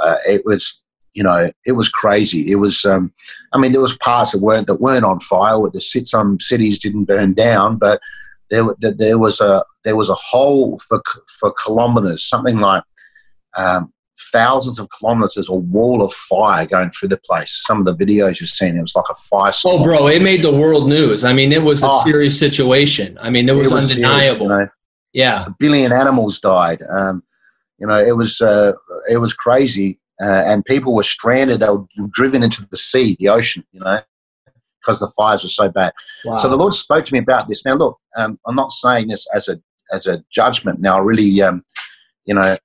uh, 0.00 0.16
it 0.24 0.42
was, 0.44 0.80
you 1.12 1.24
know, 1.24 1.50
it 1.66 1.72
was 1.72 1.88
crazy. 1.88 2.50
It 2.50 2.56
was, 2.56 2.84
um, 2.84 3.12
I 3.52 3.58
mean, 3.58 3.72
there 3.72 3.80
was 3.80 3.96
parts 3.98 4.30
that 4.32 4.40
weren't 4.40 4.68
that 4.68 4.80
weren't 4.80 5.04
on 5.04 5.18
fire. 5.18 5.58
With 5.58 5.72
the 5.72 5.80
some 5.80 6.38
cities 6.38 6.78
didn't 6.78 7.06
burn 7.06 7.34
down, 7.34 7.78
but 7.78 8.00
there 8.48 8.64
there 8.80 9.18
was 9.18 9.40
a 9.40 9.64
there 9.82 9.96
was 9.96 10.08
a 10.08 10.14
hole 10.14 10.78
for 10.78 11.02
for 11.40 11.52
kilometres, 11.52 12.22
something 12.22 12.58
like 12.58 12.84
um, 13.56 13.92
thousands 14.32 14.78
of 14.78 14.88
kilometers, 14.90 15.48
a 15.48 15.54
wall 15.54 16.02
of 16.02 16.12
fire 16.12 16.66
going 16.66 16.90
through 16.90 17.08
the 17.08 17.18
place. 17.18 17.62
Some 17.66 17.80
of 17.80 17.86
the 17.86 18.04
videos 18.04 18.40
you've 18.40 18.50
seen, 18.50 18.76
it 18.76 18.80
was 18.80 18.94
like 18.96 19.04
a 19.10 19.14
fire. 19.14 19.52
Oh, 19.64 19.82
bro, 19.82 20.08
it 20.08 20.22
made 20.22 20.42
the 20.42 20.52
world 20.52 20.88
news. 20.88 21.24
I 21.24 21.32
mean, 21.32 21.52
it 21.52 21.62
was 21.62 21.82
a 21.82 21.88
oh, 21.88 22.02
serious 22.04 22.38
situation. 22.38 23.18
I 23.20 23.30
mean, 23.30 23.48
it 23.48 23.52
was, 23.52 23.70
it 23.70 23.74
was 23.74 23.90
undeniable. 23.90 24.22
Serious, 24.22 24.40
you 24.40 24.48
know? 24.48 24.68
Yeah, 25.12 25.46
a 25.46 25.50
billion 25.58 25.92
animals 25.92 26.40
died. 26.40 26.82
Um, 26.90 27.22
you 27.78 27.86
know, 27.86 27.98
it 27.98 28.16
was 28.16 28.40
uh, 28.40 28.72
it 29.10 29.18
was 29.18 29.34
crazy, 29.34 29.98
uh, 30.22 30.42
and 30.46 30.64
people 30.64 30.94
were 30.94 31.02
stranded. 31.02 31.60
They 31.60 31.68
were 31.68 31.84
driven 32.10 32.42
into 32.42 32.66
the 32.70 32.76
sea, 32.76 33.16
the 33.18 33.28
ocean. 33.28 33.64
You 33.72 33.80
know, 33.80 34.00
because 34.80 35.00
the 35.00 35.12
fires 35.16 35.42
were 35.42 35.48
so 35.48 35.68
bad. 35.68 35.92
Wow. 36.24 36.36
So 36.36 36.48
the 36.48 36.56
Lord 36.56 36.74
spoke 36.74 37.04
to 37.04 37.12
me 37.12 37.18
about 37.18 37.48
this. 37.48 37.64
Now, 37.64 37.74
look, 37.74 37.98
um, 38.16 38.38
I'm 38.46 38.54
not 38.54 38.72
saying 38.72 39.08
this 39.08 39.26
as 39.34 39.48
a 39.48 39.60
as 39.92 40.06
a 40.06 40.22
judgment. 40.30 40.80
Now, 40.80 40.98
I 40.98 41.00
really, 41.00 41.42
um, 41.42 41.64
you 42.24 42.34
know, 42.34 42.56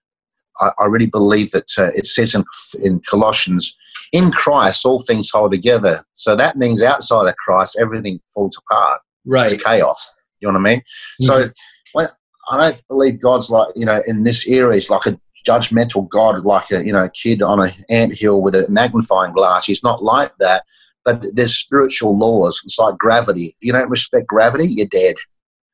I, 0.59 0.71
I 0.79 0.85
really 0.85 1.07
believe 1.07 1.51
that 1.51 1.71
uh, 1.77 1.91
it 1.95 2.07
says 2.07 2.35
in, 2.35 2.43
in 2.81 2.99
Colossians, 3.09 3.75
in 4.11 4.31
Christ, 4.31 4.85
all 4.85 5.01
things 5.01 5.29
hold 5.31 5.51
together. 5.51 6.05
So 6.13 6.35
that 6.35 6.57
means 6.57 6.81
outside 6.81 7.27
of 7.27 7.35
Christ, 7.37 7.77
everything 7.79 8.19
falls 8.33 8.57
apart. 8.57 9.01
Right. 9.25 9.51
It's 9.51 9.63
chaos. 9.63 10.15
You 10.39 10.47
know 10.47 10.59
what 10.59 10.67
I 10.67 10.71
mean? 10.71 10.79
Mm-hmm. 10.79 11.25
So 11.25 11.49
when, 11.93 12.07
I 12.49 12.57
don't 12.57 12.87
believe 12.87 13.21
God's 13.21 13.49
like, 13.49 13.69
you 13.75 13.85
know, 13.85 14.01
in 14.07 14.23
this 14.23 14.47
area, 14.47 14.73
he's 14.75 14.89
like 14.89 15.05
a 15.05 15.19
judgmental 15.47 16.09
God, 16.09 16.43
like 16.43 16.71
a, 16.71 16.85
you 16.85 16.91
know, 16.91 17.07
kid 17.13 17.41
on 17.41 17.63
an 17.63 17.71
ant 17.89 18.17
hill 18.17 18.41
with 18.41 18.55
a 18.55 18.67
magnifying 18.69 19.33
glass. 19.33 19.65
He's 19.65 19.83
not 19.83 20.03
like 20.03 20.33
that. 20.39 20.63
But 21.03 21.25
there's 21.33 21.57
spiritual 21.57 22.17
laws. 22.17 22.61
It's 22.63 22.77
like 22.77 22.97
gravity. 22.97 23.45
If 23.45 23.55
you 23.61 23.71
don't 23.71 23.89
respect 23.89 24.27
gravity, 24.27 24.67
you're 24.67 24.85
dead. 24.85 25.15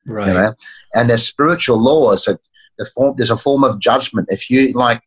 Right. 0.06 0.28
You 0.28 0.34
know? 0.34 0.52
And 0.94 1.10
there's 1.10 1.26
spiritual 1.26 1.82
laws 1.82 2.24
that 2.24 2.40
the 2.78 2.86
form, 2.86 3.14
there's 3.16 3.30
a 3.30 3.36
form 3.36 3.64
of 3.64 3.80
judgment. 3.80 4.28
If 4.30 4.48
you 4.48 4.72
like 4.72 5.02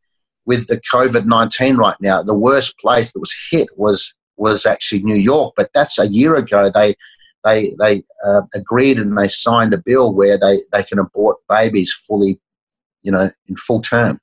with 0.46 0.68
the 0.68 0.82
COVID 0.94 1.26
nineteen 1.26 1.78
right 1.78 1.96
now, 2.02 2.22
the 2.22 2.34
worst 2.34 2.78
place 2.80 3.12
that 3.12 3.20
was 3.20 3.36
hit 3.52 3.70
was 3.78 4.14
was 4.38 4.66
actually 4.66 5.04
New 5.04 5.16
York, 5.16 5.54
but 5.56 5.70
that's 5.74 6.00
a 6.00 6.08
year 6.08 6.36
ago. 6.36 6.70
They 6.74 6.96
they 7.44 7.76
they 7.80 8.04
uh, 8.26 8.42
agreed 8.54 8.98
and 8.98 9.18
they 9.18 9.28
signed 9.28 9.74
a 9.74 9.78
bill 9.78 10.14
where 10.14 10.38
they 10.38 10.60
they 10.72 10.84
can 10.84 11.00
abort 11.00 11.38
babies 11.48 11.94
fully, 11.94 12.40
you 13.04 13.12
know, 13.12 13.30
in 13.48 13.56
full 13.56 13.82
term. 13.82 14.20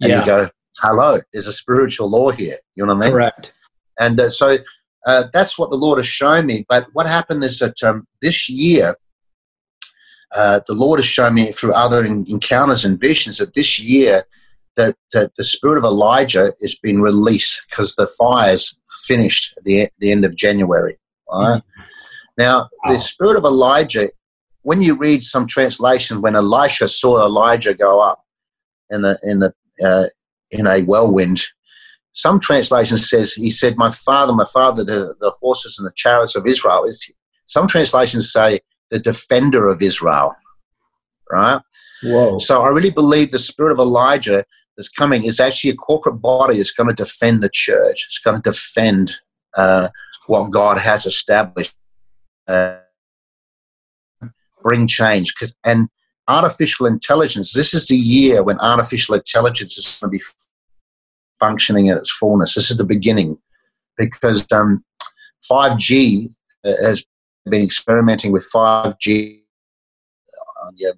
And 0.00 0.10
yeah. 0.10 0.18
you 0.20 0.26
go, 0.26 0.48
hello, 0.78 1.20
there's 1.32 1.46
a 1.46 1.52
spiritual 1.52 2.10
law 2.10 2.30
here. 2.30 2.58
You 2.74 2.86
know 2.86 2.94
what 2.94 3.02
I 3.02 3.06
mean? 3.06 3.12
Correct. 3.12 3.52
And 4.00 4.20
uh, 4.20 4.30
so 4.30 4.58
uh, 5.06 5.24
that's 5.32 5.58
what 5.58 5.70
the 5.70 5.76
Lord 5.76 5.98
has 5.98 6.08
shown 6.08 6.46
me. 6.46 6.64
But 6.68 6.86
what 6.92 7.06
happened 7.06 7.44
is 7.44 7.58
that 7.60 7.80
um, 7.82 8.06
this 8.20 8.48
year 8.48 8.94
uh, 10.34 10.60
the 10.66 10.74
Lord 10.74 10.98
has 10.98 11.06
shown 11.06 11.34
me 11.34 11.52
through 11.52 11.72
other 11.72 12.04
encounters 12.04 12.84
and 12.84 13.00
visions 13.00 13.38
that 13.38 13.54
this 13.54 13.78
year 13.78 14.24
that, 14.76 14.96
that 15.12 15.34
the 15.36 15.44
spirit 15.44 15.78
of 15.78 15.84
Elijah 15.84 16.52
has 16.62 16.74
been 16.74 17.02
released 17.02 17.62
because 17.68 17.94
the 17.94 18.06
fire's 18.06 18.76
finished 19.06 19.54
at 19.56 19.64
the, 19.64 19.88
the 19.98 20.10
end 20.10 20.24
of 20.24 20.34
January. 20.34 20.98
Right? 21.30 21.58
Mm-hmm. 21.58 21.82
Now, 22.38 22.70
wow. 22.84 22.92
the 22.92 23.00
spirit 23.00 23.36
of 23.36 23.44
Elijah, 23.44 24.10
when 24.62 24.80
you 24.80 24.94
read 24.94 25.22
some 25.22 25.46
translations, 25.46 26.20
when 26.20 26.36
Elisha 26.36 26.88
saw 26.88 27.22
Elijah 27.22 27.74
go 27.74 28.00
up 28.00 28.24
in 28.90 29.02
the 29.02 29.18
in 29.22 29.40
the 29.40 29.52
uh, 29.84 30.06
in 30.50 30.66
a 30.66 30.82
whirlwind, 30.82 31.42
some 32.12 32.40
translations 32.40 33.08
says 33.08 33.34
he 33.34 33.50
said, 33.50 33.76
"My 33.76 33.90
father, 33.90 34.32
my 34.32 34.46
father, 34.46 34.84
the, 34.84 35.14
the 35.20 35.32
horses 35.40 35.78
and 35.78 35.86
the 35.86 35.92
chariots 35.94 36.34
of 36.36 36.46
Israel." 36.46 36.86
Some 37.46 37.66
translations 37.66 38.32
say 38.32 38.60
the 38.92 38.98
defender 39.00 39.66
of 39.66 39.82
Israel. 39.82 40.36
Right? 41.30 41.60
Whoa. 42.04 42.38
So 42.38 42.62
I 42.62 42.68
really 42.68 42.90
believe 42.90 43.30
the 43.30 43.38
spirit 43.38 43.72
of 43.72 43.78
Elijah 43.78 44.44
that's 44.76 44.90
coming 44.90 45.24
is 45.24 45.40
actually 45.40 45.70
a 45.70 45.76
corporate 45.76 46.20
body 46.20 46.58
that's 46.58 46.72
going 46.72 46.88
to 46.88 46.94
defend 46.94 47.42
the 47.42 47.48
church. 47.52 48.04
It's 48.06 48.20
going 48.20 48.40
to 48.40 48.50
defend 48.50 49.14
uh, 49.56 49.88
what 50.26 50.50
God 50.50 50.78
has 50.78 51.06
established, 51.06 51.74
uh, 52.46 52.80
bring 54.62 54.86
change. 54.86 55.32
And 55.64 55.88
artificial 56.28 56.86
intelligence, 56.86 57.54
this 57.54 57.72
is 57.72 57.88
the 57.88 57.96
year 57.96 58.42
when 58.42 58.60
artificial 58.60 59.14
intelligence 59.14 59.78
is 59.78 59.98
going 60.00 60.12
to 60.12 60.18
be 60.18 60.24
functioning 61.40 61.88
at 61.88 61.96
its 61.96 62.10
fullness. 62.10 62.54
This 62.54 62.70
is 62.70 62.76
the 62.76 62.84
beginning 62.84 63.38
because 63.96 64.46
um, 64.52 64.84
5G 65.50 66.34
uh, 66.64 66.72
has 66.82 67.04
been 67.50 67.62
experimenting 67.62 68.32
with 68.32 68.48
5G 68.54 69.40
on 70.64 70.72
your 70.76 70.92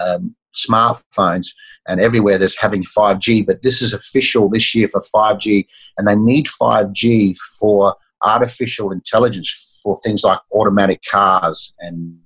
um, 0.00 0.34
smartphones 0.54 1.48
and 1.88 2.00
everywhere 2.00 2.38
there's 2.38 2.58
having 2.58 2.82
5G, 2.82 3.46
but 3.46 3.62
this 3.62 3.82
is 3.82 3.92
official 3.92 4.48
this 4.48 4.74
year 4.74 4.88
for 4.88 5.00
5G, 5.00 5.66
and 5.98 6.06
they 6.06 6.16
need 6.16 6.46
5G 6.46 7.36
for 7.58 7.96
artificial 8.22 8.92
intelligence 8.92 9.80
for 9.82 9.96
things 9.96 10.22
like 10.22 10.38
automatic 10.52 11.02
cars 11.10 11.72
and 11.80 12.18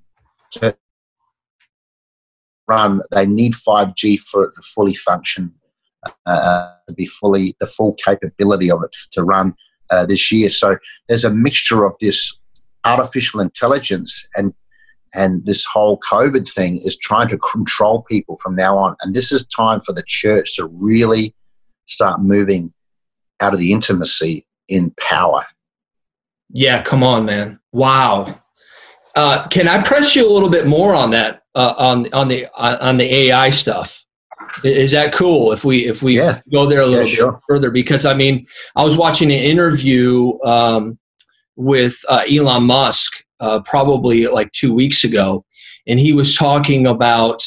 to 0.53 0.77
run. 2.69 3.01
They 3.11 3.27
need 3.27 3.53
5G 3.53 4.21
for 4.21 4.45
it 4.45 4.53
to 4.55 4.63
fully 4.63 4.95
function, 4.95 5.55
uh, 6.27 6.73
to 6.87 6.95
be 6.95 7.07
fully 7.07 7.57
the 7.61 7.67
full 7.67 7.95
capability 7.95 8.71
of 8.71 8.83
it 8.83 8.95
to 9.13 9.25
run 9.25 9.55
uh, 9.91 10.05
this 10.05 10.31
year. 10.31 10.51
So 10.51 10.77
there's 11.09 11.25
a 11.25 11.31
mixture 11.31 11.85
of 11.85 11.97
this 12.01 12.37
artificial 12.87 13.41
intelligence 13.41 14.27
and 14.37 14.53
and 15.15 15.47
this 15.47 15.65
whole 15.65 15.99
COVID 16.01 16.47
thing 16.53 16.77
is 16.85 16.97
trying 16.97 17.29
to 17.29 17.39
control 17.39 18.03
people 18.03 18.37
from 18.43 18.55
now 18.55 18.77
on. 18.77 18.97
And 19.01 19.15
this 19.15 19.33
is 19.33 19.47
time 19.47 19.81
for 19.81 19.95
the 19.95 20.03
church 20.07 20.57
to 20.57 20.67
really 20.67 21.35
start 21.87 22.21
moving 22.21 22.75
out 23.41 23.55
of 23.55 23.59
the 23.59 23.73
intimacy 23.73 24.47
in 24.69 24.93
power. 25.01 25.47
Yeah, 26.51 26.83
come 26.83 27.03
on, 27.03 27.25
man. 27.25 27.59
Wow. 27.73 28.41
Uh, 29.15 29.49
can 29.49 29.69
I 29.69 29.83
press 29.83 30.15
you 30.15 30.29
a 30.29 30.31
little 30.31 30.51
bit 30.51 30.67
more 30.67 30.95
on 30.95 31.11
that 31.13 31.43
uh, 31.55 31.75
on 31.79 32.13
on 32.13 32.29
the 32.29 32.47
on 32.55 32.99
the 32.99 33.15
AI 33.15 33.51
stuff? 33.51 34.05
Is 34.63 34.91
that 34.91 35.15
cool 35.15 35.53
if 35.53 35.65
we 35.65 35.87
if 35.87 36.03
we 36.03 36.19
yeah. 36.19 36.41
go 36.53 36.69
there 36.69 36.83
a 36.83 36.87
little 36.87 37.09
yeah, 37.09 37.31
bit 37.31 37.41
further? 37.49 37.71
Because 37.71 38.05
I 38.05 38.15
mean, 38.15 38.47
I 38.77 38.85
was 38.85 38.97
watching 38.97 39.33
an 39.33 39.39
interview 39.39 40.39
um, 40.45 40.99
with 41.57 41.97
uh, 42.09 42.23
Elon 42.31 42.65
Musk 42.65 43.25
uh, 43.41 43.61
probably 43.61 44.27
like 44.27 44.53
two 44.53 44.73
weeks 44.73 45.05
ago, 45.05 45.45
and 45.87 45.99
he 45.99 46.13
was 46.13 46.37
talking 46.37 46.87
about 46.87 47.43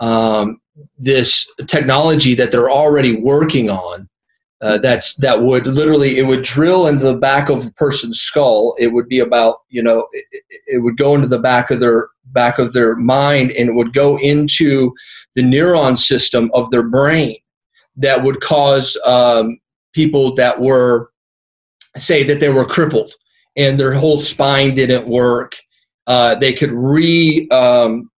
um, 0.00 0.60
this 0.98 1.46
technology 1.66 2.34
that 2.34 2.50
they're 2.50 2.70
already 2.70 3.20
working 3.20 3.70
on. 3.70 4.08
Uh, 4.62 4.76
that's 4.76 5.14
that 5.14 5.40
would 5.40 5.66
literally 5.66 6.18
it 6.18 6.26
would 6.26 6.42
drill 6.42 6.86
into 6.86 7.02
the 7.06 7.16
back 7.16 7.48
of 7.48 7.66
a 7.66 7.72
person's 7.72 8.20
skull. 8.20 8.74
It 8.78 8.88
would 8.88 9.08
be 9.08 9.20
about 9.20 9.60
you 9.70 9.82
know 9.82 10.06
it, 10.12 10.42
it 10.66 10.82
would 10.82 10.98
go 10.98 11.14
into 11.14 11.28
the 11.28 11.38
back 11.38 11.70
of 11.70 11.80
their 11.80 12.08
back 12.26 12.58
of 12.58 12.74
their 12.74 12.94
mind 12.96 13.52
and 13.52 13.70
it 13.70 13.72
would 13.72 13.94
go 13.94 14.18
into 14.18 14.92
the 15.34 15.42
neuron 15.42 15.96
system 15.96 16.50
of 16.52 16.70
their 16.70 16.82
brain 16.82 17.36
that 17.96 18.22
would 18.22 18.40
cause 18.40 18.98
um, 19.04 19.58
people 19.92 20.34
that 20.34 20.60
were 20.60 21.10
say 21.96 22.22
that 22.22 22.40
they 22.40 22.48
were 22.48 22.64
crippled 22.64 23.14
and 23.60 23.78
their 23.78 23.92
whole 23.92 24.20
spine 24.20 24.74
didn't 24.74 25.06
work. 25.06 25.56
Uh, 26.06 26.34
they 26.34 26.52
could 26.52 26.72
re, 26.72 27.46
um, 27.50 28.10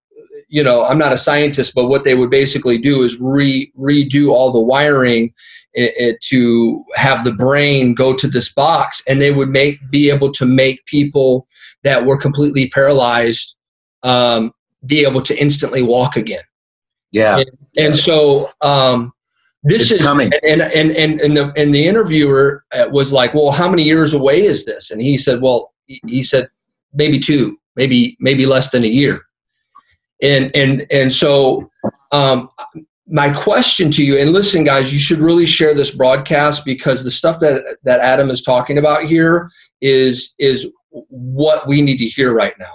you 0.49 0.63
know, 0.63 0.85
I'm 0.85 0.99
not 0.99 1.13
a 1.13 1.19
scientist, 1.19 1.75
but 1.75 1.89
what 1.89 2.05
they 2.05 2.15
would 2.15 2.31
basically 2.31 2.79
do 2.79 3.03
is 3.03 3.21
re 3.21 3.73
redo 3.79 4.29
all 4.29 4.53
the 4.53 4.61
wiring 4.61 5.35
it, 5.75 5.93
it, 5.97 6.21
to 6.29 6.85
have 6.95 7.25
the 7.25 7.33
brain 7.33 7.95
go 7.95 8.15
to 8.15 8.29
this 8.29 8.53
box, 8.53 9.03
and 9.09 9.21
they 9.21 9.33
would 9.33 9.49
make 9.49 9.79
be 9.91 10.11
able 10.11 10.33
to 10.33 10.47
make 10.47 10.85
people 10.87 11.47
that 11.83 12.05
were 12.05 12.17
completely 12.17 12.69
paralyzed 12.69 13.57
um, 14.03 14.53
be 14.87 15.05
able 15.05 15.23
to 15.23 15.37
instantly 15.41 15.83
walk 15.83 16.17
again. 16.17 16.43
Yeah, 17.11 17.39
and, 17.39 17.51
and 17.77 17.97
so 17.97 18.51
um, 18.61 19.13
this 19.63 19.91
it's 19.91 19.93
is 19.93 20.01
coming. 20.01 20.31
And, 20.43 20.63
and, 20.63 20.91
and, 20.93 21.21
and, 21.21 21.37
the, 21.37 21.53
and 21.57 21.75
the 21.75 21.87
interviewer 21.87 22.65
uh, 22.73 22.89
was 22.91 23.13
like, 23.13 23.33
well, 23.33 23.53
how 23.53 23.69
many 23.69 23.85
years 23.85 24.13
away 24.13 24.45
is 24.45 24.65
this? 24.65 24.91
And 24.91 25.01
he 25.01 25.17
said, 25.17 25.41
well, 25.41 25.73
he 25.87 26.23
said, 26.23 26.49
maybe 26.93 27.19
two, 27.19 27.59
maybe, 27.77 28.17
maybe 28.21 28.45
less 28.45 28.71
than 28.71 28.85
a 28.85 28.89
year. 28.89 29.21
And, 30.21 30.55
and, 30.55 30.87
and 30.91 31.13
so, 31.13 31.71
um, 32.11 32.51
my 33.09 33.31
question 33.31 33.91
to 33.93 34.05
you, 34.05 34.17
and 34.17 34.33
listen, 34.33 34.65
guys, 34.65 34.93
you 34.93 34.99
should 34.99 35.19
really 35.19 35.47
share 35.47 35.75
this 35.75 35.91
broadcast 35.91 36.65
because 36.65 37.03
the 37.03 37.11
stuff 37.11 37.41
that, 37.41 37.77
that 37.83 38.01
Adam 38.01 38.31
is 38.31 38.43
talking 38.43 38.79
about 38.79 39.05
here 39.05 39.51
is, 39.81 40.35
is 40.39 40.69
what 40.91 41.67
we 41.67 41.83
need 41.83 41.99
to 41.99 42.07
hear 42.07 42.33
right 42.33 42.55
now. 42.59 42.75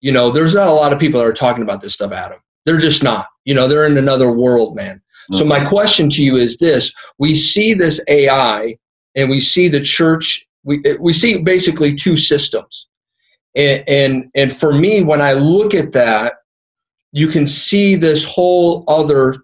You 0.00 0.12
know, 0.12 0.30
there's 0.30 0.54
not 0.54 0.68
a 0.68 0.72
lot 0.72 0.92
of 0.92 0.98
people 0.98 1.20
that 1.20 1.26
are 1.26 1.32
talking 1.32 1.62
about 1.62 1.80
this 1.80 1.94
stuff, 1.94 2.12
Adam. 2.12 2.38
They're 2.64 2.78
just 2.78 3.02
not. 3.02 3.26
You 3.44 3.54
know, 3.54 3.68
they're 3.68 3.86
in 3.86 3.98
another 3.98 4.30
world, 4.30 4.76
man 4.76 5.02
so 5.32 5.44
my 5.44 5.64
question 5.64 6.08
to 6.10 6.22
you 6.22 6.36
is 6.36 6.58
this: 6.58 6.92
We 7.18 7.34
see 7.34 7.74
this 7.74 8.00
AI, 8.08 8.76
and 9.14 9.30
we 9.30 9.40
see 9.40 9.68
the 9.68 9.80
church. 9.80 10.46
We 10.64 10.82
we 11.00 11.12
see 11.12 11.38
basically 11.38 11.94
two 11.94 12.16
systems, 12.16 12.88
and 13.54 13.84
and, 13.88 14.30
and 14.34 14.56
for 14.56 14.72
me, 14.72 15.02
when 15.02 15.20
I 15.20 15.32
look 15.32 15.74
at 15.74 15.92
that, 15.92 16.34
you 17.12 17.28
can 17.28 17.46
see 17.46 17.96
this 17.96 18.24
whole 18.24 18.84
other 18.88 19.36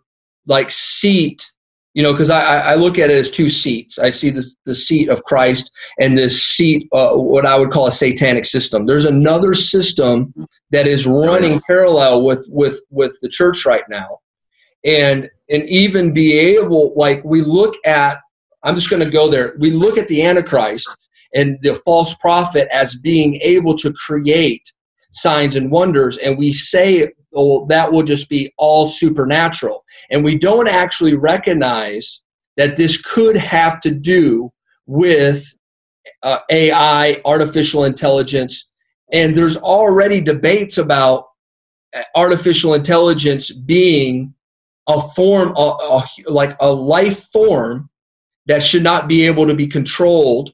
like 0.47 0.71
seat 0.71 1.53
you 1.95 2.03
know 2.03 2.13
because 2.13 2.31
I, 2.31 2.73
I 2.73 2.75
look 2.75 2.99
at 2.99 3.11
it 3.11 3.17
as 3.17 3.31
two 3.31 3.49
seats. 3.49 3.99
I 3.99 4.11
see 4.11 4.31
this, 4.31 4.55
the 4.65 4.75
seat 4.75 5.09
of 5.09 5.23
christ 5.25 5.71
and 5.99 6.17
this 6.17 6.43
seat 6.43 6.89
uh, 6.93 7.15
what 7.15 7.47
i 7.47 7.57
would 7.57 7.71
call 7.71 7.87
a 7.87 7.93
satanic 7.93 8.45
system. 8.45 8.87
There's 8.87 9.05
another 9.05 9.55
system 9.55 10.33
that 10.71 10.87
is. 10.87 11.07
running 11.07 11.61
parallel 11.67 12.25
with 12.25 12.47
with 12.49 12.81
with 12.91 13.17
the 13.23 13.29
church 13.29 13.67
right 13.67 13.85
now. 13.89 14.19
And 14.85 15.31
and 15.53 15.69
even 15.69 16.13
be 16.13 16.33
able 16.37 16.93
like 16.97 17.23
we 17.25 17.43
look 17.43 17.77
at 17.87 18.19
i'm 18.65 18.75
just 18.75 18.91
going 18.91 19.03
to 19.03 19.11
go 19.11 19.29
there. 19.29 19.55
We 19.59 19.71
look 19.71 19.99
at 19.99 20.09
the 20.09 20.23
antichrist 20.25 20.89
and 21.35 21.59
the 21.63 21.75
false 21.75 22.15
prophet 22.15 22.69
as 22.73 22.97
being 22.97 23.37
able 23.37 23.77
to 23.79 23.93
create 23.93 24.73
signs 25.13 25.57
and 25.57 25.71
wonders 25.71 26.19
and 26.19 26.39
we 26.39 26.53
say 26.53 27.13
oh 27.35 27.67
that 27.67 27.93
will 27.93 28.03
just 28.03 28.29
be 28.29 28.53
all 28.59 28.87
supernatural. 28.87 29.85
And 30.11 30.25
we 30.25 30.37
don't 30.39 30.69
actually 30.69 31.15
recognize 31.15 32.23
that 32.57 32.77
this 32.77 32.97
could 33.01 33.37
have 33.37 33.81
to 33.83 33.91
do 33.91 34.53
with 34.87 35.55
uh, 36.23 36.39
ai 36.51 37.21
artificial 37.25 37.85
intelligence 37.85 38.69
and 39.13 39.37
there's 39.37 39.57
already 39.57 40.21
debates 40.21 40.79
about 40.79 41.27
uh, 41.95 42.03
artificial 42.15 42.75
intelligence 42.75 43.51
being 43.51 44.35
a 44.89 45.01
form, 45.01 45.53
a, 45.57 45.61
a, 45.61 46.05
like 46.27 46.57
a 46.61 46.71
life 46.71 47.25
form 47.25 47.89
that 48.47 48.63
should 48.63 48.83
not 48.83 49.09
be 49.09 49.27
able 49.27 49.47
to 49.47 49.55
be 49.55 49.67
controlled. 49.67 50.53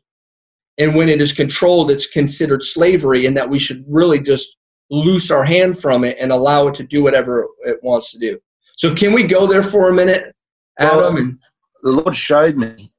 And 0.79 0.95
when 0.95 1.09
it 1.09 1.21
is 1.21 1.33
controlled, 1.33 1.91
it's 1.91 2.07
considered 2.07 2.63
slavery, 2.63 3.27
and 3.27 3.37
that 3.37 3.49
we 3.49 3.59
should 3.59 3.85
really 3.89 4.21
just 4.21 4.57
loose 4.91 5.31
our 5.31 5.45
hand 5.45 5.79
from 5.79 6.05
it 6.05 6.17
and 6.21 6.31
allow 6.31 6.69
it 6.69 6.75
to 6.77 6.85
do 6.85 7.03
whatever 7.03 7.49
it 7.65 7.83
wants 7.83 8.13
to 8.13 8.19
do. 8.19 8.39
So, 8.77 8.95
can 8.95 9.13
we 9.13 9.25
go 9.25 9.47
there 9.47 9.65
for 9.65 9.89
a 9.89 9.93
minute, 9.93 10.35
Adam? 10.79 11.15
Well, 11.15 11.95
the 11.95 12.03
Lord 12.03 12.17
showed 12.17 12.57
me 12.57 12.93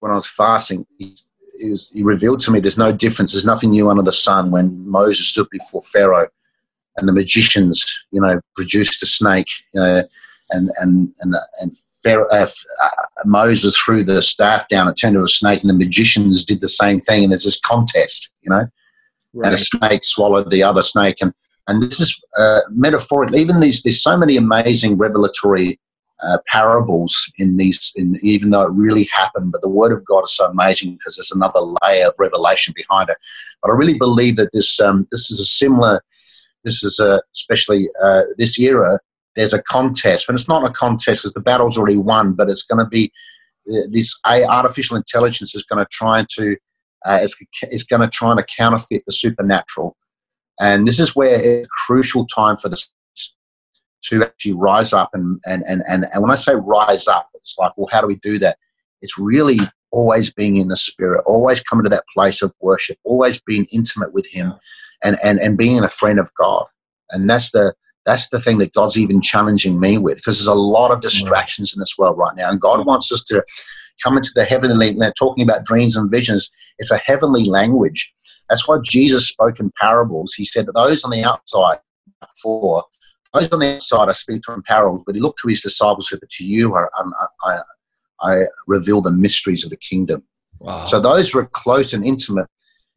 when 0.00 0.12
I 0.12 0.14
was 0.14 0.28
fasting. 0.28 0.86
He, 0.98 1.16
he, 1.60 1.70
was, 1.70 1.90
he 1.90 2.02
revealed 2.02 2.40
to 2.40 2.52
me 2.52 2.60
there's 2.60 2.78
no 2.78 2.92
difference. 2.92 3.32
There's 3.32 3.44
nothing 3.44 3.70
new 3.70 3.90
under 3.90 4.02
the 4.02 4.12
sun. 4.12 4.52
When 4.52 4.88
Moses 4.88 5.28
stood 5.28 5.48
before 5.50 5.82
Pharaoh, 5.82 6.28
and 6.96 7.08
the 7.08 7.12
magicians, 7.12 8.04
you 8.10 8.20
know, 8.20 8.40
produced 8.54 9.02
a 9.02 9.06
snake, 9.06 9.48
you 9.72 9.80
know, 9.80 10.02
and 10.54 10.70
and 10.78 11.12
and 11.20 11.34
and 11.60 11.72
Pharaoh, 12.02 12.28
uh, 12.30 12.46
uh, 12.82 12.88
Moses 13.24 13.76
threw 13.76 14.02
the 14.02 14.22
staff 14.22 14.68
down, 14.68 14.88
it 14.88 14.94
turned 14.94 15.16
into 15.16 15.24
a 15.24 15.28
snake, 15.28 15.60
and 15.60 15.70
the 15.70 15.74
magicians 15.74 16.44
did 16.44 16.60
the 16.60 16.68
same 16.68 17.00
thing. 17.00 17.22
And 17.22 17.32
there's 17.32 17.44
this 17.44 17.60
contest, 17.60 18.32
you 18.42 18.50
know, 18.50 18.66
right. 19.32 19.46
and 19.46 19.54
a 19.54 19.58
snake 19.58 20.04
swallowed 20.04 20.50
the 20.50 20.62
other 20.62 20.82
snake, 20.82 21.16
and 21.20 21.32
and 21.68 21.82
this 21.82 22.00
is 22.00 22.18
uh, 22.38 22.60
metaphorical. 22.70 23.36
Even 23.36 23.60
these, 23.60 23.82
there's 23.82 24.02
so 24.02 24.16
many 24.16 24.36
amazing 24.36 24.96
revelatory 24.96 25.78
uh, 26.22 26.38
parables 26.46 27.30
in 27.38 27.56
these, 27.56 27.92
in, 27.96 28.16
even 28.22 28.50
though 28.50 28.62
it 28.62 28.70
really 28.72 29.04
happened. 29.12 29.52
But 29.52 29.62
the 29.62 29.68
Word 29.68 29.92
of 29.92 30.04
God 30.04 30.24
is 30.24 30.36
so 30.36 30.46
amazing 30.46 30.92
because 30.92 31.16
there's 31.16 31.32
another 31.32 31.60
layer 31.60 32.06
of 32.06 32.14
revelation 32.18 32.74
behind 32.76 33.10
it. 33.10 33.16
But 33.62 33.70
I 33.70 33.74
really 33.74 33.98
believe 33.98 34.36
that 34.36 34.52
this 34.52 34.78
um, 34.80 35.06
this 35.10 35.30
is 35.30 35.40
a 35.40 35.46
similar. 35.46 36.02
This 36.64 36.82
is 36.82 36.98
a, 36.98 37.20
especially 37.34 37.88
uh, 38.02 38.22
this 38.38 38.58
era 38.58 38.98
there's 39.36 39.52
a 39.52 39.62
contest, 39.62 40.26
but 40.26 40.34
it's 40.34 40.48
not 40.48 40.66
a 40.66 40.72
contest 40.72 41.22
because 41.22 41.32
the 41.32 41.40
battle's 41.40 41.76
already 41.76 41.96
won. 41.96 42.32
But 42.32 42.48
it's 42.48 42.62
going 42.62 42.84
to 42.84 42.88
be 42.88 43.12
uh, 43.68 43.86
this 43.90 44.18
artificial 44.26 44.96
intelligence 44.96 45.54
is 45.54 45.64
going 45.64 45.84
to 45.84 45.88
try 45.90 46.24
to 46.36 46.56
uh, 47.06 47.20
is, 47.22 47.36
is 47.70 47.84
going 47.84 48.02
to 48.02 48.08
try 48.08 48.34
to 48.34 48.44
counterfeit 48.44 49.04
the 49.06 49.12
supernatural, 49.12 49.96
and 50.60 50.86
this 50.86 50.98
is 50.98 51.14
where 51.14 51.34
it's 51.34 51.66
a 51.66 51.68
crucial 51.86 52.26
time 52.26 52.56
for 52.56 52.68
this 52.68 52.90
to 54.04 54.22
actually 54.22 54.52
rise 54.52 54.92
up 54.92 55.10
and, 55.14 55.40
and 55.46 55.62
and 55.66 55.82
and 55.88 56.06
and 56.12 56.22
when 56.22 56.30
I 56.30 56.36
say 56.36 56.54
rise 56.54 57.08
up, 57.08 57.30
it's 57.34 57.56
like, 57.58 57.72
well, 57.76 57.88
how 57.90 58.00
do 58.00 58.06
we 58.06 58.16
do 58.16 58.38
that? 58.38 58.58
It's 59.02 59.18
really 59.18 59.58
always 59.90 60.32
being 60.32 60.56
in 60.56 60.68
the 60.68 60.76
spirit, 60.76 61.22
always 61.26 61.60
coming 61.60 61.84
to 61.84 61.90
that 61.90 62.04
place 62.12 62.42
of 62.42 62.52
worship, 62.60 62.98
always 63.04 63.40
being 63.40 63.66
intimate 63.72 64.12
with 64.12 64.26
Him, 64.30 64.54
and 65.02 65.18
and 65.22 65.38
and 65.40 65.56
being 65.56 65.82
a 65.82 65.88
friend 65.88 66.18
of 66.18 66.32
God, 66.34 66.66
and 67.10 67.28
that's 67.28 67.50
the 67.50 67.74
that's 68.04 68.28
the 68.28 68.40
thing 68.40 68.58
that 68.58 68.72
God's 68.72 68.98
even 68.98 69.20
challenging 69.20 69.80
me 69.80 69.98
with 69.98 70.16
because 70.16 70.38
there's 70.38 70.46
a 70.46 70.54
lot 70.54 70.90
of 70.90 71.00
distractions 71.00 71.74
in 71.74 71.80
this 71.80 71.96
world 71.96 72.18
right 72.18 72.36
now. 72.36 72.50
And 72.50 72.60
God 72.60 72.84
wants 72.86 73.10
us 73.10 73.22
to 73.24 73.44
come 74.02 74.16
into 74.16 74.30
the 74.34 74.44
heavenly, 74.44 74.92
they're 74.92 75.12
talking 75.12 75.42
about 75.42 75.64
dreams 75.64 75.96
and 75.96 76.10
visions. 76.10 76.50
It's 76.78 76.90
a 76.90 76.98
heavenly 76.98 77.44
language. 77.44 78.12
That's 78.48 78.68
why 78.68 78.78
Jesus 78.82 79.28
spoke 79.28 79.58
in 79.58 79.72
parables. 79.80 80.34
He 80.34 80.44
said, 80.44 80.66
Those 80.74 81.04
on 81.04 81.10
the 81.10 81.24
outside, 81.24 81.78
for 82.42 82.84
those 83.32 83.50
on 83.50 83.60
the 83.60 83.76
outside 83.76 84.08
I 84.08 84.12
speak 84.12 84.42
to 84.42 84.52
in 84.52 84.62
parables, 84.62 85.02
but 85.06 85.14
he 85.14 85.20
looked 85.20 85.40
to 85.40 85.48
his 85.48 85.62
disciples 85.62 86.10
and 86.12 86.20
said, 86.20 86.28
To 86.28 86.44
you 86.44 86.74
I, 86.76 86.86
I, 87.44 87.58
I 88.20 88.42
reveal 88.66 89.00
the 89.00 89.12
mysteries 89.12 89.64
of 89.64 89.70
the 89.70 89.76
kingdom. 89.76 90.24
Wow. 90.58 90.84
So 90.84 91.00
those 91.00 91.30
who 91.30 91.40
are 91.40 91.46
close 91.46 91.92
and 91.92 92.04
intimate, 92.04 92.46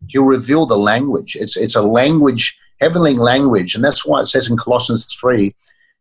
he'll 0.08 0.24
reveal 0.24 0.65
the 0.65 0.78
language. 0.78 1.36
It's 1.39 1.58
it's 1.58 1.76
a 1.76 1.82
language, 1.82 2.58
heavenly 2.80 3.16
language, 3.16 3.76
and 3.76 3.84
that's 3.84 4.06
why 4.06 4.22
it 4.22 4.28
says 4.28 4.50
in 4.50 4.58
Colossians 4.58 5.13
three, 5.20 5.56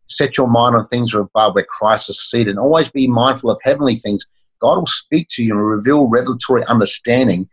set 0.09 0.37
your 0.37 0.49
mind 0.49 0.77
on 0.77 0.85
things 0.85 1.15
above 1.15 1.55
where 1.55 1.65
Christ 1.65 2.11
is 2.11 2.31
seated, 2.31 2.49
and 2.49 2.59
always 2.59 2.89
be 2.89 3.09
mindful 3.09 3.51
of 3.51 3.59
heavenly 3.63 3.97
things. 3.97 4.27
God 4.61 4.79
will 4.79 4.87
speak 4.87 5.29
to 5.31 5.43
you 5.43 5.53
and 5.53 5.67
reveal 5.67 6.07
revelatory 6.07 6.65
understanding, 6.67 7.49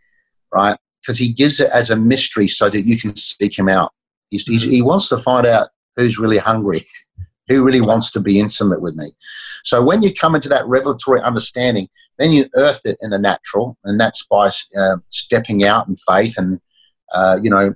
right? 0.52 0.76
Because 1.02 1.18
He 1.18 1.32
gives 1.32 1.60
it 1.60 1.70
as 1.70 1.90
a 1.90 1.96
mystery 1.96 2.48
so 2.48 2.70
that 2.70 2.82
you 2.82 2.98
can 2.98 3.16
seek 3.16 3.58
Him 3.58 3.68
out. 3.68 3.92
He's, 4.30 4.44
he's, 4.44 4.62
he 4.62 4.82
wants 4.82 5.08
to 5.10 5.18
find 5.18 5.46
out 5.46 5.68
who's 5.96 6.18
really 6.18 6.38
hungry, 6.38 6.86
who 7.48 7.64
really 7.64 7.80
wants 7.80 8.10
to 8.12 8.20
be 8.20 8.40
intimate 8.40 8.80
with 8.80 8.96
me. 8.96 9.12
So 9.64 9.82
when 9.82 10.02
you 10.02 10.12
come 10.12 10.34
into 10.34 10.48
that 10.48 10.66
revelatory 10.66 11.20
understanding, 11.20 11.88
then 12.18 12.32
you 12.32 12.46
earth 12.54 12.80
it 12.84 12.98
in 13.02 13.10
the 13.10 13.18
natural, 13.18 13.76
and 13.84 14.00
that's 14.00 14.24
by 14.26 14.50
uh, 14.78 14.96
stepping 15.08 15.64
out 15.64 15.88
in 15.88 15.96
faith. 15.96 16.34
And 16.38 16.60
uh, 17.12 17.38
you 17.42 17.50
know, 17.50 17.74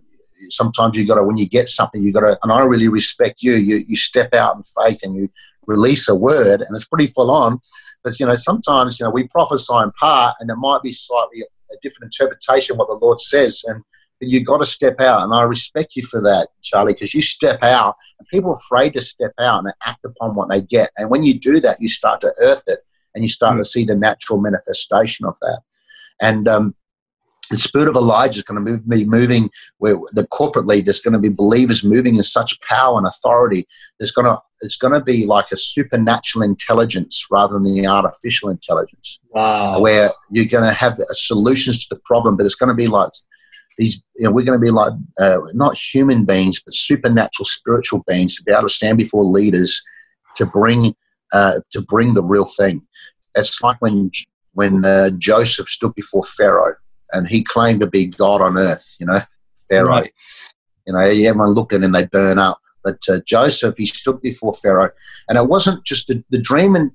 sometimes 0.51 0.97
you 0.97 1.07
got 1.07 1.17
to 1.17 1.25
when 1.25 1.37
you 1.37 1.49
get 1.49 1.69
something, 1.69 2.03
you 2.03 2.13
got 2.13 2.21
to. 2.21 2.39
And 2.43 2.53
I 2.53 2.63
really 2.65 2.89
respect 2.89 3.43
you. 3.43 3.55
You 3.55 3.85
you 3.87 3.97
step 3.97 4.35
out 4.35 4.57
in 4.57 4.63
faith 4.63 5.01
and 5.03 5.17
you 5.17 5.31
release 5.67 6.09
a 6.09 6.15
word, 6.15 6.61
and 6.61 6.75
it's 6.75 6.85
pretty 6.85 7.07
full 7.07 7.31
on. 7.31 7.61
But 8.05 8.19
you 8.19 8.27
know, 8.27 8.35
sometimes 8.35 8.99
you 8.99 9.05
know 9.05 9.11
we 9.11 9.29
prophesy 9.29 9.75
in 9.83 9.93
part, 9.93 10.37
and 10.41 10.51
it 10.51 10.57
might 10.57 10.83
be 10.83 10.93
slightly 10.93 11.43
a 11.43 11.75
different 11.83 12.13
interpretation 12.15 12.77
what 12.77 12.89
the 12.89 12.95
Lord 12.95 13.21
says, 13.21 13.63
and 13.67 13.83
you 14.21 14.45
got 14.45 14.59
to 14.59 14.67
step 14.67 15.01
out, 15.01 15.23
and 15.23 15.35
I 15.35 15.43
respect 15.43 15.95
you 15.95 16.03
for 16.03 16.21
that, 16.23 16.49
Charlie, 16.63 16.93
because 16.93 17.15
you 17.15 17.23
step 17.23 17.63
out, 17.63 17.97
and 18.19 18.27
people 18.29 18.51
are 18.51 18.55
afraid 18.55 18.95
to 18.95 19.01
step 19.01 19.33
out 19.39 19.65
and 19.65 19.73
act 19.87 20.05
upon 20.05 20.35
what 20.35 20.49
they 20.49 20.61
get. 20.61 20.91
And 20.97 21.11
when 21.11 21.23
you 21.23 21.39
do 21.39 21.61
that, 21.61 21.81
you 21.81 21.89
start 21.89 22.21
to 22.23 22.35
earth 22.41 22.65
it, 22.67 22.81
and 23.15 23.23
you 23.23 23.29
start 23.29 23.55
mm. 23.55 23.59
to 23.59 23.65
see 23.65 23.85
the 23.85 23.95
natural 23.95 24.41
manifestation 24.41 25.27
of 25.27 25.37
that. 25.41 25.61
And 26.21 26.49
um, 26.49 26.75
the 27.51 27.59
spirit 27.59 27.89
of 27.89 27.97
Elijah 27.97 28.39
is 28.39 28.43
going 28.43 28.65
to 28.65 28.79
be 28.79 29.05
moving 29.05 29.51
where 29.79 29.97
the 30.13 30.27
corporately 30.27 30.85
there's 30.85 31.01
going 31.01 31.13
to 31.13 31.19
be 31.19 31.29
believers 31.29 31.85
moving 31.85 32.17
in 32.17 32.23
such 32.23 32.61
power 32.61 32.99
and 32.99 33.07
authority. 33.07 33.67
There's 33.99 34.13
going 34.13 34.27
to 34.27 34.39
it's 34.61 34.77
going 34.77 34.95
to 34.95 35.01
be 35.01 35.25
like 35.25 35.53
a 35.53 35.57
supernatural 35.57 36.43
intelligence 36.43 37.25
rather 37.31 37.55
than 37.55 37.65
the 37.65 37.87
artificial 37.87 38.49
intelligence. 38.49 39.21
Wow! 39.31 39.81
Where 39.81 40.11
you're 40.31 40.47
going 40.47 40.65
to 40.65 40.73
have 40.73 40.99
solutions 41.13 41.87
to 41.87 41.95
the 41.95 42.01
problem, 42.05 42.37
but 42.37 42.45
it's 42.45 42.57
going 42.57 42.69
to 42.69 42.75
be 42.75 42.89
like 42.89 43.11
these 43.79 44.03
you 44.17 44.25
know, 44.25 44.33
we're 44.33 44.45
going 44.45 44.59
to 44.59 44.65
be 44.65 44.71
like 44.71 44.93
uh, 45.21 45.39
not 45.55 45.79
human 45.79 46.25
beings 46.25 46.61
but 46.63 46.75
supernatural 46.75 47.47
spiritual 47.47 48.05
beings 48.07 48.37
to 48.37 48.43
be 48.43 48.53
able 48.53 48.65
to 48.65 48.69
stand 48.69 48.99
before 48.99 49.25
leaders 49.25 49.81
to 50.37 50.45
bring 50.45 50.95
uh, 51.33 51.61
to 51.71 51.81
bring 51.81 52.15
the 52.15 52.23
real 52.23 52.45
thing 52.45 52.83
it's 53.35 53.63
like 53.63 53.81
when 53.81 54.11
when 54.53 54.85
uh, 54.85 55.11
joseph 55.11 55.69
stood 55.69 55.95
before 55.95 56.25
pharaoh 56.25 56.75
and 57.13 57.29
he 57.29 57.43
claimed 57.43 57.81
to 57.81 57.87
be 57.87 58.07
god 58.07 58.41
on 58.41 58.59
earth 58.59 58.97
you 58.99 59.07
know 59.07 59.21
pharaoh 59.69 59.89
right. 59.89 60.13
you 60.87 60.93
know 60.93 61.01
everyone 61.01 61.51
looked 61.51 61.73
at 61.73 61.83
him 61.83 61.93
they 61.93 62.07
burn 62.07 62.39
up 62.39 62.61
but 62.85 62.99
uh, 63.09 63.21
joseph 63.27 63.77
he 63.77 63.87
stood 63.87 64.21
before 64.21 64.53
pharaoh 64.55 64.91
and 65.29 65.39
it 65.39 65.47
wasn't 65.47 65.85
just 65.85 66.07
the, 66.09 66.23
the 66.31 66.39
dream 66.39 66.75
and 66.75 66.91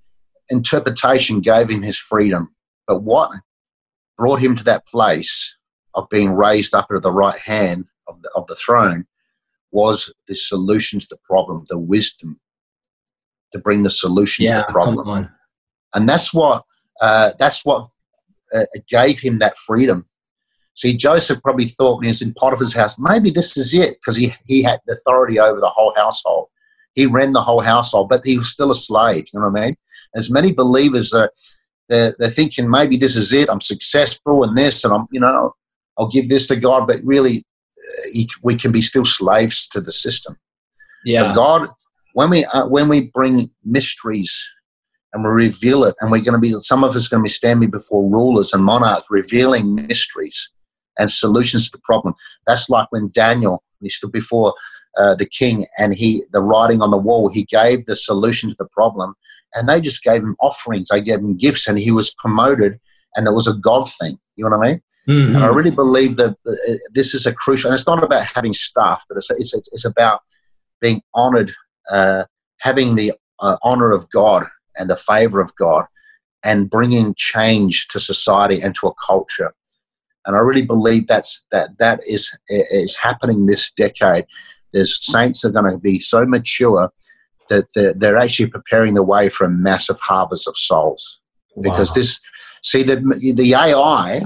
interpretation 0.49 1.39
gave 1.39 1.69
him 1.69 1.82
his 1.82 1.97
freedom 1.97 2.54
but 2.88 3.02
what 3.02 3.32
brought 4.17 4.39
him 4.39 4.56
to 4.56 4.63
that 4.63 4.86
place 4.88 5.56
of 5.95 6.10
being 6.10 6.34
raised 6.34 6.73
up 6.73 6.88
at 6.93 7.02
the 7.02 7.12
right 7.12 7.39
hand 7.39 7.89
of 8.08 8.21
the, 8.21 8.30
of 8.36 8.47
the 8.47 8.56
throne 8.56 9.06
was 9.71 10.13
the 10.28 10.36
solution 10.36 10.99
to 10.99 11.08
the 11.10 11.17
problem, 11.23 11.63
the 11.67 11.80
wisdom 11.80 12.39
to 13.52 13.60
bring 13.60 13.84
the 13.84 13.89
solution 13.89 14.45
yeah, 14.45 14.56
to 14.56 14.65
the 14.67 14.71
problem. 14.71 15.30
And 15.93 16.08
that's 16.08 16.34
what 16.34 16.63
uh, 17.02 17.32
that's 17.39 17.65
what 17.65 17.89
uh, 18.54 18.66
gave 18.88 19.20
him 19.20 19.39
that 19.39 19.58
freedom. 19.58 20.06
See, 20.76 20.98
Joseph 20.98 21.42
probably 21.44 21.66
thought 21.66 21.98
when 21.98 22.06
he 22.06 22.10
was 22.10 22.22
in 22.22 22.34
Potiphar's 22.34 22.74
house, 22.74 22.98
maybe 22.98 23.30
this 23.30 23.58
is 23.58 23.74
it, 23.74 23.98
because 24.00 24.18
he, 24.18 24.34
he 24.46 24.63
had 24.63 24.80
authority 24.89 25.39
over 25.39 25.60
the 25.60 25.70
whole 25.70 25.94
household. 25.96 26.48
He 26.94 27.06
ran 27.06 27.34
the 27.34 27.42
whole 27.42 27.62
household, 27.62 28.10
but 28.10 28.26
he 28.26 28.38
was 28.38 28.50
still 28.50 28.72
a 28.72 28.76
slave. 28.76 29.28
You 29.32 29.39
know 29.39 29.50
what 29.50 29.62
I 29.62 29.66
mean? 29.66 29.78
As 30.16 30.32
many 30.32 30.52
believers 30.52 31.13
are, 31.13 31.32
they're, 31.89 32.16
they're 32.18 32.30
thinking 32.30 32.70
maybe 32.70 32.98
this 32.98 33.16
is 33.16 33.34
it. 33.34 33.50
I'm 33.50 33.62
successful 33.62 34.44
in 34.44 34.56
this, 34.56 34.84
and 34.84 34.94
I'm, 34.94 35.06
you 35.12 35.20
know, 35.20 35.54
I'll 35.98 36.08
give 36.08 36.30
this 36.30 36.48
to 36.48 36.56
God, 36.56 36.88
but 36.88 37.04
really, 37.04 37.46
uh, 37.78 38.10
he, 38.12 38.30
we 38.42 38.56
can 38.56 38.72
be 38.72 38.82
still 38.82 39.06
slaves 39.06 39.68
to 39.70 39.82
the 39.82 39.92
system. 39.92 40.38
Yeah, 41.06 41.24
but 41.24 41.36
God, 41.36 41.70
when 42.13 42.30
we 42.30 42.46
uh, 42.46 42.68
when 42.68 42.88
we 42.88 43.02
bring 43.02 43.52
mysteries 43.63 44.48
and 45.13 45.23
we 45.23 45.30
reveal 45.30 45.84
it, 45.84 45.95
and 46.02 46.12
we're 46.12 46.21
going 46.21 46.34
to 46.34 46.39
be 46.39 46.54
some 46.60 46.84
of 46.84 46.95
us 46.95 47.08
are 47.08 47.15
going 47.15 47.21
to 47.21 47.30
be 47.30 47.30
standing 47.30 47.69
before 47.69 48.10
rulers 48.10 48.54
and 48.54 48.63
monarchs, 48.63 49.08
revealing 49.10 49.76
mysteries 49.76 50.49
and 50.97 51.12
solutions 51.12 51.65
to 51.69 51.78
the 51.78 51.82
problem. 51.84 52.13
That's 52.47 52.69
like 52.69 52.88
when 52.91 53.10
Daniel 53.13 53.63
he 53.84 53.89
stood 53.89 54.12
before 54.12 54.54
uh, 54.97 55.15
the 55.15 55.26
king 55.26 55.65
and 55.78 55.93
he 55.93 56.23
the 56.32 56.41
writing 56.41 56.82
on 56.82 56.91
the 56.91 56.97
wall. 56.97 57.30
He 57.30 57.43
gave 57.43 57.86
the 57.86 57.95
solution 57.95 58.49
to 58.49 58.56
the 58.58 58.67
problem, 58.71 59.13
and 59.54 59.67
they 59.67 59.82
just 59.82 60.04
gave 60.04 60.23
him 60.23 60.36
offerings. 60.39 60.89
They 60.89 61.02
gave 61.02 61.19
him 61.19 61.38
gifts, 61.38 61.67
and 61.67 61.78
he 61.78 61.91
was 61.91 62.13
promoted, 62.13 62.80
and 63.15 63.28
it 63.28 63.34
was 63.34 63.47
a 63.47 63.54
God 63.54 63.89
thing. 63.99 64.17
You 64.36 64.45
know 64.45 64.58
what 64.58 64.65
I 64.65 64.71
mean? 64.71 64.82
Mm-hmm. 65.08 65.36
And 65.36 65.43
I 65.43 65.47
really 65.47 65.71
believe 65.71 66.17
that 66.17 66.32
uh, 66.47 66.73
this 66.93 67.13
is 67.13 67.26
a 67.26 67.34
crucial, 67.34 67.69
and 67.69 67.76
it's 67.76 67.88
not 67.88 68.02
about 68.02 68.26
having 68.26 68.54
staff, 68.54 69.04
but 69.08 69.17
it's, 69.17 69.30
it's, 69.32 69.54
it's 69.54 69.86
about 69.86 70.21
being 70.82 71.02
honored, 71.13 71.54
uh, 71.91 72.23
having 72.62 72.95
the 72.95 73.13
uh, 73.39 73.58
honor 73.63 73.91
of 73.91 74.10
God 74.10 74.45
and 74.78 74.90
the 74.90 74.96
favor 74.96 75.42
of 75.42 75.56
God, 75.56 75.86
and 76.44 76.70
bringing 76.70 77.14
change 77.16 77.88
to 77.90 78.00
society 78.00 78.62
and 78.62 78.76
to 78.76 78.88
a 78.88 78.94
culture. 78.96 79.54
And 80.26 80.36
I 80.36 80.40
really 80.40 80.66
believe 80.66 81.08
that's 81.08 81.44
that 81.52 81.78
that 81.80 82.00
is 82.08 82.36
is 82.50 82.98
happening 82.98 83.46
this 83.46 83.72
decade. 83.72 84.26
There's 84.72 85.04
saints 85.06 85.46
are 85.46 85.52
going 85.52 85.72
to 85.72 85.78
be 85.78 86.00
so 86.00 86.26
mature 86.26 86.92
that 87.50 87.66
they're, 87.76 87.94
they're 87.94 88.18
actually 88.18 88.48
preparing 88.48 88.94
the 88.94 89.04
way 89.04 89.30
for 89.30 89.46
a 89.46 89.50
massive 89.50 90.00
harvest 90.00 90.48
of 90.48 90.58
souls. 90.58 91.20
Because 91.62 91.90
wow. 91.90 91.96
this, 91.96 92.20
see, 92.64 92.84
the 92.84 92.96
the 93.36 93.54
AI 93.54 94.22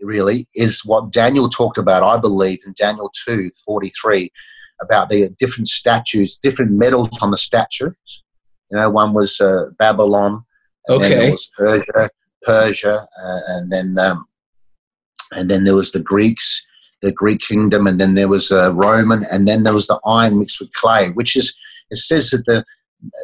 really 0.00 0.48
is 0.54 0.84
what 0.84 1.12
Daniel 1.12 1.48
talked 1.48 1.78
about, 1.78 2.02
I 2.02 2.18
believe, 2.18 2.60
in 2.66 2.74
Daniel 2.76 3.10
2 3.24 3.50
43, 3.64 4.32
about 4.80 5.08
the 5.08 5.30
different 5.38 5.68
statues, 5.68 6.36
different 6.36 6.72
medals 6.72 7.22
on 7.22 7.30
the 7.30 7.36
statues. 7.38 8.21
You 8.72 8.78
know, 8.78 8.90
one 8.90 9.12
was 9.12 9.40
uh, 9.40 9.66
Babylon, 9.78 10.44
and 10.88 10.96
okay. 10.96 11.10
then 11.10 11.18
there 11.18 11.30
was 11.30 11.50
Persia, 11.56 12.10
Persia, 12.42 13.06
uh, 13.24 13.40
and 13.48 13.70
then 13.70 13.98
um, 13.98 14.26
and 15.32 15.48
then 15.48 15.64
there 15.64 15.76
was 15.76 15.92
the 15.92 16.00
Greeks, 16.00 16.66
the 17.02 17.12
Greek 17.12 17.40
kingdom, 17.40 17.86
and 17.86 18.00
then 18.00 18.14
there 18.14 18.28
was 18.28 18.50
uh, 18.50 18.72
Roman, 18.72 19.24
and 19.30 19.46
then 19.46 19.62
there 19.62 19.74
was 19.74 19.86
the 19.86 20.00
iron 20.04 20.38
mixed 20.38 20.58
with 20.58 20.72
clay, 20.72 21.10
which 21.10 21.36
is 21.36 21.54
it 21.90 21.98
says 21.98 22.30
that 22.30 22.44
the 22.46 22.64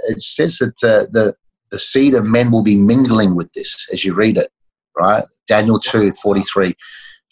it 0.09 0.21
says 0.21 0.59
that 0.59 0.85
uh, 0.85 1.07
the 1.11 1.35
the 1.73 1.79
seed 1.79 2.15
of 2.15 2.25
men 2.25 2.51
will 2.51 2.63
be 2.63 2.77
mingling 2.77 3.35
with 3.35 3.53
this 3.55 3.87
as 3.93 4.05
you 4.05 4.15
read 4.15 4.37
it 4.37 4.53
right? 4.99 5.25
Daniel 5.47 5.79
2 5.79 6.13
43. 6.13 6.75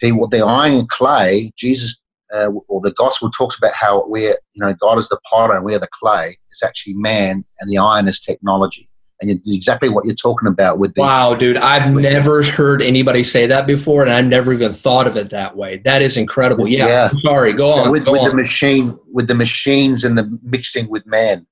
The, 0.01 0.29
the 0.31 0.45
iron 0.45 0.81
and 0.81 0.89
clay, 0.89 1.53
Jesus, 1.57 1.99
uh, 2.35 2.51
or 2.69 2.81
the 2.81 2.93
gospel 2.93 3.31
talks 3.31 3.57
about 3.57 3.75
how 3.75 4.05
we're, 4.07 4.37
you 4.55 4.65
know, 4.65 4.75
God 4.75 4.99
is 4.99 5.09
the 5.09 5.19
potter 5.29 5.55
and 5.55 5.65
we're 5.65 5.79
the 5.79 5.89
clay. 5.91 6.39
It's 6.49 6.63
actually 6.63 6.95
man 6.95 7.45
and 7.61 7.71
the 7.71 7.79
iron 7.79 8.09
is 8.09 8.21
technology. 8.21 8.89
And 9.19 9.41
exactly 9.47 9.89
what 9.89 10.05
you're 10.05 10.15
talking 10.15 10.47
about 10.47 10.79
with 10.79 10.93
the. 10.95 11.01
Wow, 11.01 11.35
dude. 11.35 11.57
I've 11.57 11.91
never 11.91 12.43
heard 12.43 12.83
anybody 12.83 13.23
say 13.23 13.47
that 13.47 13.67
before, 13.67 14.03
and 14.03 14.11
I've 14.11 14.27
never 14.27 14.53
even 14.53 14.75
thought 14.75 15.07
of 15.07 15.17
it 15.17 15.31
that 15.31 15.57
way. 15.57 15.79
That 15.79 16.03
is 16.03 16.19
incredible. 16.19 16.69
Yeah. 16.69 16.87
yeah. 16.87 17.11
Sorry, 17.21 17.55
go 17.55 17.71
on. 17.71 17.91
With, 17.91 18.05
go 18.05 18.13
with 18.13 18.21
on. 18.21 18.29
the 18.29 18.35
machine, 18.35 18.99
with 19.11 19.27
the 19.27 19.35
machines 19.35 20.05
and 20.05 20.19
the 20.19 20.39
mixing 20.43 20.91
with 20.91 21.07
man, 21.07 21.47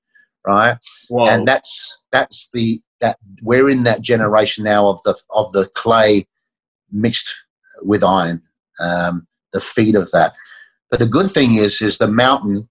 right? 0.45 0.77
Whoa. 1.09 1.25
And 1.25 1.47
that's 1.47 2.03
that's 2.11 2.49
the 2.53 2.79
that 3.01 3.17
we're 3.41 3.67
in 3.67 3.81
that 3.85 4.01
generation 4.01 4.63
now 4.63 4.87
of 4.87 5.01
the 5.01 5.19
of 5.31 5.51
the 5.51 5.67
clay 5.73 6.27
mixed 6.91 7.33
with 7.81 8.03
iron, 8.03 8.43
um, 8.79 9.25
the 9.53 9.61
feet 9.61 9.95
of 9.95 10.11
that. 10.11 10.35
But 10.95 11.03
the 11.03 11.11
good 11.11 11.29
thing 11.29 11.55
is, 11.55 11.81
is 11.81 11.97
the 11.97 12.07
mountain 12.07 12.69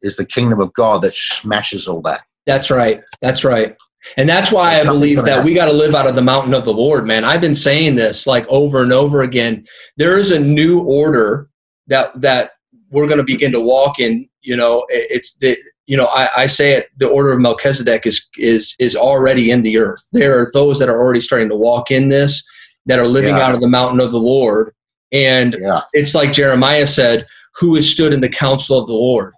is 0.00 0.16
the 0.16 0.24
kingdom 0.24 0.60
of 0.60 0.72
God 0.72 1.02
that 1.02 1.14
smashes 1.14 1.86
all 1.86 2.00
that. 2.02 2.24
That's 2.46 2.70
right. 2.70 3.02
That's 3.20 3.44
right. 3.44 3.76
And 4.16 4.26
that's 4.26 4.50
why 4.50 4.80
I 4.80 4.84
believe 4.84 5.22
that 5.26 5.44
we 5.44 5.52
got 5.52 5.66
to 5.66 5.74
live 5.74 5.94
out 5.94 6.06
of 6.06 6.14
the 6.14 6.22
mountain 6.22 6.54
of 6.54 6.64
the 6.64 6.72
Lord, 6.72 7.06
man. 7.06 7.22
I've 7.22 7.42
been 7.42 7.54
saying 7.54 7.96
this 7.96 8.26
like 8.26 8.46
over 8.48 8.82
and 8.82 8.94
over 8.94 9.20
again. 9.20 9.66
There 9.98 10.18
is 10.18 10.30
a 10.30 10.38
new 10.38 10.80
order 10.80 11.50
that 11.88 12.18
that 12.22 12.52
we're 12.88 13.08
going 13.08 13.18
to 13.18 13.24
begin 13.24 13.52
to 13.52 13.60
walk 13.60 14.00
in. 14.00 14.26
You 14.40 14.56
know, 14.56 14.86
it's 14.88 15.34
the 15.34 15.58
you 15.84 15.98
know, 15.98 16.06
I, 16.06 16.30
I, 16.34 16.46
say 16.46 16.72
it, 16.72 16.88
the 16.96 17.08
order 17.08 17.30
of 17.30 17.42
Melchizedek 17.42 18.06
is, 18.06 18.26
is, 18.38 18.74
is 18.78 18.96
already 18.96 19.50
in 19.50 19.60
the 19.60 19.76
earth. 19.76 20.00
There 20.12 20.40
are 20.40 20.50
those 20.54 20.78
that 20.78 20.88
are 20.88 20.98
already 20.98 21.20
starting 21.20 21.50
to 21.50 21.56
walk 21.56 21.90
in 21.90 22.08
this, 22.08 22.42
that 22.86 22.98
are 22.98 23.06
living 23.06 23.36
yeah. 23.36 23.42
out 23.42 23.54
of 23.54 23.60
the 23.60 23.68
mountain 23.68 24.00
of 24.00 24.10
the 24.10 24.18
Lord. 24.18 24.72
And 25.14 25.56
yeah. 25.60 25.80
it's 25.92 26.14
like 26.14 26.32
Jeremiah 26.32 26.86
said, 26.86 27.26
who 27.54 27.76
has 27.76 27.88
stood 27.88 28.12
in 28.12 28.20
the 28.20 28.28
counsel 28.28 28.78
of 28.78 28.88
the 28.88 28.94
Lord? 28.94 29.32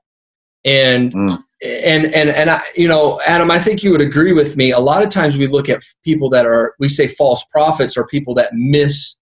And 0.65 1.13
mm. 1.13 1.45
and 1.63 2.07
and 2.07 2.31
and 2.31 2.51
I, 2.51 2.63
you 2.75 2.89
know, 2.89 3.21
Adam, 3.21 3.51
I 3.51 3.61
think 3.61 3.83
you 3.83 3.93
would 3.93 4.01
agree 4.01 4.33
with 4.33 4.57
me. 4.57 4.73
A 4.73 4.81
lot 4.81 5.05
of 5.05 5.11
times 5.11 5.37
we 5.37 5.47
look 5.47 5.69
at 5.69 5.83
people 6.03 6.31
that 6.31 6.47
are 6.47 6.75
we 6.81 6.89
say 6.89 7.07
false 7.07 7.45
prophets 7.53 7.97
or 7.97 8.07
people 8.07 8.35
that 8.35 8.53
miss 8.55 9.17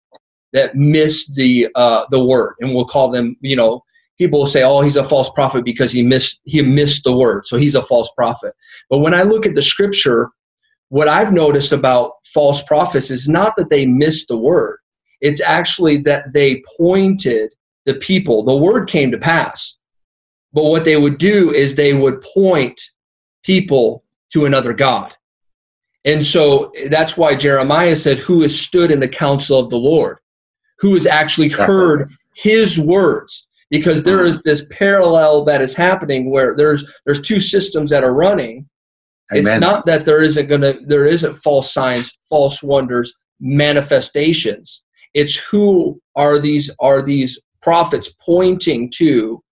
that 0.52 0.74
miss 0.76 1.26
the 1.34 1.68
uh, 1.74 2.06
the 2.10 2.24
word, 2.24 2.54
and 2.60 2.72
we'll 2.74 2.86
call 2.86 3.10
them. 3.10 3.36
You 3.40 3.56
know, 3.56 3.82
people 4.16 4.38
will 4.38 4.46
say, 4.46 4.62
"Oh, 4.62 4.80
he's 4.80 4.96
a 4.96 5.04
false 5.04 5.28
prophet 5.30 5.64
because 5.64 5.92
he 5.92 6.02
missed 6.02 6.40
he 6.44 6.62
missed 6.62 7.04
the 7.04 7.16
word, 7.16 7.46
so 7.46 7.58
he's 7.58 7.74
a 7.74 7.82
false 7.82 8.10
prophet." 8.16 8.54
But 8.88 8.98
when 8.98 9.12
I 9.12 9.22
look 9.22 9.44
at 9.44 9.56
the 9.56 9.62
scripture, 9.62 10.30
what 10.88 11.08
I've 11.08 11.32
noticed 11.32 11.72
about 11.72 12.12
false 12.32 12.62
prophets 12.62 13.10
is 13.10 13.28
not 13.28 13.54
that 13.56 13.68
they 13.68 13.84
miss 13.84 14.26
the 14.26 14.38
word; 14.38 14.78
it's 15.24 15.40
actually 15.40 15.96
that 15.98 16.32
they 16.32 16.62
pointed 16.76 17.52
the 17.86 17.94
people. 17.94 18.44
The 18.44 18.56
word 18.56 18.88
came 18.88 19.10
to 19.10 19.18
pass, 19.18 19.76
but 20.52 20.64
what 20.64 20.84
they 20.84 20.96
would 20.96 21.18
do 21.18 21.52
is 21.52 21.74
they 21.74 21.94
would 21.94 22.20
point 22.20 22.80
people 23.42 24.04
to 24.32 24.46
another 24.46 24.72
god. 24.72 25.14
And 26.04 26.24
so 26.24 26.70
that's 26.90 27.16
why 27.16 27.34
Jeremiah 27.34 27.96
said, 27.96 28.18
Who 28.18 28.42
has 28.42 28.58
stood 28.58 28.90
in 28.90 29.00
the 29.00 29.08
counsel 29.08 29.58
of 29.58 29.70
the 29.70 29.76
Lord? 29.76 30.18
who 30.78 30.94
has 30.94 31.06
actually 31.06 31.48
heard 31.48 32.12
his 32.36 32.78
words 32.78 33.46
because 33.70 34.02
there 34.02 34.24
mm. 34.24 34.42
this 34.42 34.66
parallel 34.70 35.44
that 35.44 35.62
is 35.62 35.74
happening 35.74 36.30
where 36.30 36.54
there's 36.56 36.84
there's 37.06 37.20
two 37.20 37.40
systems 37.40 37.90
that 37.90 38.04
are 38.04 38.14
running 38.14 38.68
Amen. 39.32 39.52
it's 39.54 39.60
not 39.60 39.86
that 39.86 40.04
there 40.04 40.22
isn't 40.22 40.46
gonna 40.46 40.74
there 40.86 41.06
isn't 41.06 41.34
false 41.34 41.72
signs 41.72 42.12
false 42.28 42.62
wonders 42.62 43.14
manifestations 43.40 44.82
it's 45.14 45.36
who 45.36 46.00
are 46.16 46.38
these 46.38 46.70
are 46.80 47.02
these 47.02 47.40
prophets 47.62 48.12
pointing 48.20 48.90
to 48.96 49.42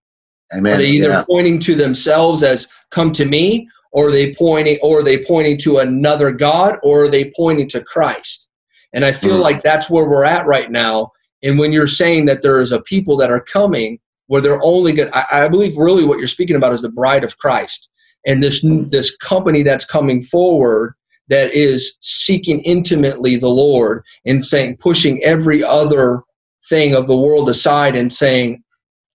Amen. 0.53 0.75
are 0.75 0.77
they 0.77 0.87
either 0.87 1.09
yeah. 1.09 1.23
pointing 1.23 1.59
to 1.61 1.75
themselves 1.75 2.43
as 2.43 2.67
come 2.91 3.11
to 3.13 3.25
me 3.25 3.67
or 3.91 4.09
are 4.09 4.11
they 4.11 4.33
pointing 4.33 4.77
or 4.83 4.99
are 4.99 5.03
they 5.03 5.23
pointing 5.23 5.57
to 5.59 5.79
another 5.79 6.31
god 6.31 6.77
or 6.83 7.05
are 7.05 7.09
they 7.09 7.31
pointing 7.35 7.67
to 7.69 7.83
christ 7.83 8.49
and 8.93 9.03
I 9.03 9.11
feel 9.11 9.37
mm. 9.37 9.41
like 9.41 9.61
that's 9.61 9.89
where 9.89 10.07
we're 10.07 10.23
at 10.23 10.45
right 10.45 10.71
now. 10.71 11.11
And 11.41 11.59
when 11.59 11.73
you're 11.73 11.87
saying 11.87 12.25
that 12.27 12.41
there 12.41 12.61
is 12.61 12.71
a 12.71 12.81
people 12.81 13.17
that 13.17 13.31
are 13.31 13.41
coming 13.41 13.99
where 14.27 14.41
they're 14.41 14.63
only 14.63 14.93
good, 14.93 15.09
I, 15.11 15.45
I 15.45 15.47
believe 15.49 15.75
really 15.75 16.05
what 16.05 16.19
you're 16.19 16.27
speaking 16.27 16.55
about 16.55 16.73
is 16.73 16.83
the 16.83 16.89
bride 16.89 17.23
of 17.23 17.37
Christ 17.37 17.89
and 18.25 18.41
this 18.41 18.65
this 18.89 19.17
company 19.17 19.63
that's 19.63 19.83
coming 19.83 20.21
forward 20.21 20.93
that 21.29 21.53
is 21.53 21.95
seeking 22.01 22.61
intimately 22.61 23.35
the 23.35 23.49
Lord 23.49 24.03
and 24.25 24.43
saying 24.43 24.77
pushing 24.77 25.23
every 25.23 25.63
other 25.63 26.21
thing 26.69 26.95
of 26.95 27.07
the 27.07 27.17
world 27.17 27.49
aside 27.49 27.95
and 27.95 28.11
saying 28.11 28.63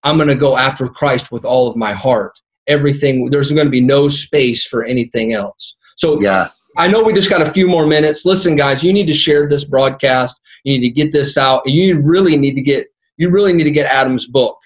I'm 0.03 0.17
going 0.17 0.29
to 0.29 0.35
go 0.35 0.57
after 0.57 0.87
Christ 0.87 1.31
with 1.31 1.45
all 1.45 1.67
of 1.67 1.75
my 1.75 1.93
heart. 1.93 2.39
Everything 2.67 3.29
there's 3.29 3.51
going 3.51 3.67
to 3.67 3.71
be 3.71 3.81
no 3.81 4.09
space 4.09 4.65
for 4.65 4.83
anything 4.83 5.33
else. 5.33 5.75
So 5.97 6.19
yeah. 6.19 6.49
I 6.77 6.87
know 6.87 7.03
we 7.03 7.13
just 7.13 7.29
got 7.29 7.41
a 7.41 7.49
few 7.49 7.67
more 7.67 7.85
minutes. 7.85 8.25
Listen, 8.25 8.55
guys, 8.55 8.83
you 8.83 8.93
need 8.93 9.07
to 9.07 9.13
share 9.13 9.49
this 9.49 9.65
broadcast. 9.65 10.39
You 10.63 10.77
need 10.77 10.87
to 10.87 10.93
get 10.93 11.11
this 11.11 11.37
out. 11.37 11.63
And 11.65 11.73
you 11.73 11.99
really 11.99 12.37
need 12.37 12.55
to 12.55 12.61
get 12.61 12.87
you 13.17 13.29
really 13.29 13.53
need 13.53 13.65
to 13.65 13.71
get 13.71 13.91
Adam's 13.91 14.27
book 14.27 14.57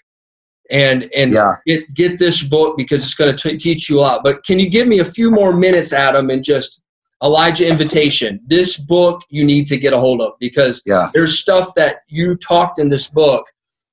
and 0.70 1.10
and 1.16 1.34
yeah. 1.34 1.56
get 1.66 1.94
get 1.94 2.20
this 2.20 2.44
book 2.44 2.78
because 2.78 3.04
it's 3.04 3.14
going 3.14 3.36
to 3.36 3.58
teach 3.58 3.90
you 3.90 4.00
a 4.00 4.02
lot. 4.02 4.22
But 4.24 4.44
can 4.46 4.60
you 4.60 4.70
give 4.70 4.88
me 4.88 5.00
a 5.00 5.06
few 5.06 5.32
more 5.32 5.54
minutes, 5.54 5.94
Adam, 5.94 6.30
and 6.30 6.44
just 6.44 6.82
Elijah 7.24 7.68
Invitation? 7.68 8.40
This 8.48 8.78
book 8.78 9.22
you 9.30 9.46
need 9.46 9.66
to 9.68 9.78
get 9.78 9.94
a 9.94 10.00
hold 10.00 10.22
of 10.22 10.34
because 10.40 10.82
yeah. 10.86 11.10
there's 11.14 11.40
stuff 11.40 11.74
that 11.76 11.98
you 12.08 12.36
talked 12.36 12.80
in 12.80 12.90
this 12.90 13.08
book 13.08 13.46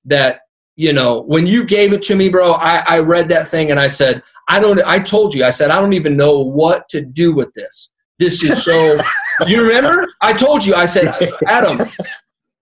that 0.05 0.41
you 0.77 0.93
know 0.93 1.23
when 1.23 1.47
you 1.47 1.65
gave 1.65 1.93
it 1.93 2.03
to 2.03 2.17
me, 2.17 2.29
bro. 2.29 2.53
I, 2.53 2.79
I 2.87 2.99
read 3.01 3.29
that 3.29 3.49
thing 3.49 3.71
and 3.71 3.79
I 3.79 3.89
said 3.89 4.23
I 4.51 4.59
don't. 4.59 4.81
I 4.85 4.99
told 4.99 5.33
you 5.33 5.45
I 5.45 5.51
said 5.51 5.71
I 5.71 5.81
don't 5.81 5.93
even 5.93 6.17
know 6.17 6.41
what 6.41 6.89
to 6.89 7.01
do 7.01 7.33
with 7.33 7.55
this. 7.55 7.91
This 8.19 8.43
is 8.43 8.63
so. 8.65 8.99
you 9.47 9.63
remember? 9.63 10.09
I 10.21 10.33
told 10.33 10.65
you. 10.65 10.75
I 10.75 10.87
said, 10.87 11.15
Adam, 11.47 11.79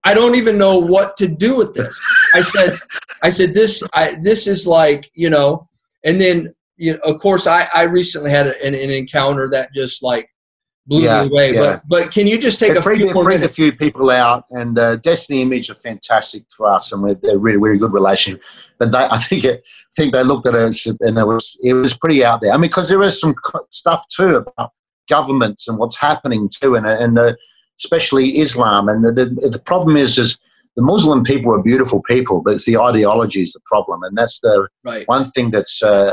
I 0.04 0.12
don't 0.12 0.34
even 0.34 0.58
know 0.58 0.78
what 0.78 1.16
to 1.16 1.26
do 1.26 1.56
with 1.56 1.72
this. 1.72 1.98
I 2.34 2.42
said, 2.42 2.78
I 3.22 3.30
said 3.30 3.54
this. 3.54 3.82
I 3.94 4.18
this 4.22 4.46
is 4.46 4.66
like 4.66 5.10
you 5.14 5.30
know. 5.30 5.66
And 6.04 6.20
then 6.20 6.54
you 6.76 6.92
know, 6.92 6.98
of 7.00 7.20
course, 7.20 7.46
I 7.46 7.68
I 7.72 7.82
recently 7.84 8.30
had 8.30 8.48
an, 8.48 8.74
an 8.74 8.90
encounter 8.90 9.48
that 9.50 9.72
just 9.74 10.02
like 10.02 10.28
blew 10.88 11.02
yeah, 11.02 11.22
me 11.22 11.30
away. 11.30 11.54
Yeah. 11.54 11.60
But 11.60 11.82
but 11.88 12.10
can 12.10 12.26
you 12.26 12.38
just 12.38 12.58
take 12.58 12.72
they 12.72 12.78
a 12.78 12.82
few 12.82 13.10
a 13.10 13.48
few 13.48 13.72
people 13.72 14.10
out, 14.10 14.44
and 14.50 14.78
uh, 14.78 14.96
Destiny 14.96 15.42
Image 15.42 15.70
are 15.70 15.74
fantastic 15.74 16.44
for 16.56 16.66
us, 16.66 16.90
and 16.90 17.02
we're, 17.02 17.14
they're 17.14 17.38
really 17.38 17.58
really 17.58 17.78
good 17.78 17.92
relationship. 17.92 18.42
But 18.78 18.92
they, 18.92 18.98
I 19.10 19.18
think 19.18 19.44
it, 19.44 19.62
I 19.64 19.92
think 19.96 20.12
they 20.14 20.24
looked 20.24 20.46
at 20.48 20.54
us, 20.54 20.86
and 20.86 21.18
it 21.18 21.26
was 21.26 21.56
it 21.62 21.74
was 21.74 21.96
pretty 21.96 22.24
out 22.24 22.40
there. 22.40 22.52
I 22.52 22.56
mean, 22.56 22.62
because 22.62 22.88
there 22.88 23.02
is 23.02 23.20
some 23.20 23.34
stuff 23.70 24.08
too 24.08 24.36
about 24.36 24.72
governments 25.08 25.68
and 25.68 25.78
what's 25.78 25.98
happening 25.98 26.48
too, 26.48 26.74
and, 26.74 26.86
and 26.86 27.18
uh, 27.18 27.34
especially 27.78 28.38
Islam. 28.38 28.88
And 28.88 29.04
the, 29.04 29.12
the, 29.12 29.48
the, 29.48 29.58
problem 29.58 29.96
is, 29.96 30.18
is 30.18 30.36
the 30.76 30.82
Muslim 30.82 31.24
people 31.24 31.54
are 31.54 31.62
beautiful 31.62 32.02
people, 32.02 32.42
but 32.42 32.54
it's 32.54 32.66
the 32.66 32.76
ideology 32.76 33.42
is 33.42 33.52
the 33.52 33.60
problem, 33.66 34.02
and 34.02 34.16
that's 34.16 34.40
the 34.40 34.68
right. 34.84 35.08
one 35.08 35.24
thing 35.24 35.50
that's 35.50 35.82
uh, 35.82 36.12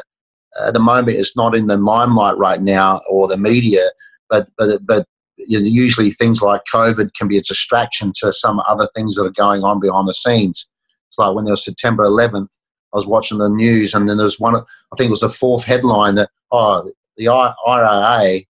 at 0.65 0.73
the 0.73 0.79
moment 0.79 1.17
is 1.17 1.35
not 1.35 1.55
in 1.55 1.67
the 1.67 1.77
limelight 1.77 2.37
right 2.37 2.61
now 2.61 3.01
or 3.09 3.27
the 3.27 3.37
media, 3.37 3.81
but 4.29 4.49
but 4.57 4.85
but 4.85 5.05
usually 5.37 6.11
things 6.11 6.41
like 6.41 6.61
COVID 6.71 7.13
can 7.13 7.27
be 7.27 7.37
a 7.37 7.41
distraction 7.41 8.13
to 8.17 8.31
some 8.31 8.61
other 8.67 8.87
things 8.95 9.15
that 9.15 9.25
are 9.25 9.31
going 9.31 9.63
on 9.63 9.79
behind 9.79 10.07
the 10.07 10.13
scenes. 10.13 10.67
It's 11.09 11.17
like 11.17 11.35
when 11.35 11.45
there 11.45 11.51
was 11.51 11.65
September 11.65 12.05
11th, 12.05 12.49
I 12.93 12.97
was 12.97 13.05
watching 13.05 13.39
the 13.39 13.49
news, 13.49 13.93
and 13.93 14.07
then 14.07 14.17
there 14.17 14.25
was 14.25 14.39
one. 14.39 14.55
I 14.55 14.95
think 14.97 15.07
it 15.07 15.11
was 15.11 15.21
the 15.21 15.29
fourth 15.29 15.65
headline 15.65 16.15
that 16.15 16.29
oh 16.51 16.89
the 17.17 17.27
IRA 17.27 18.41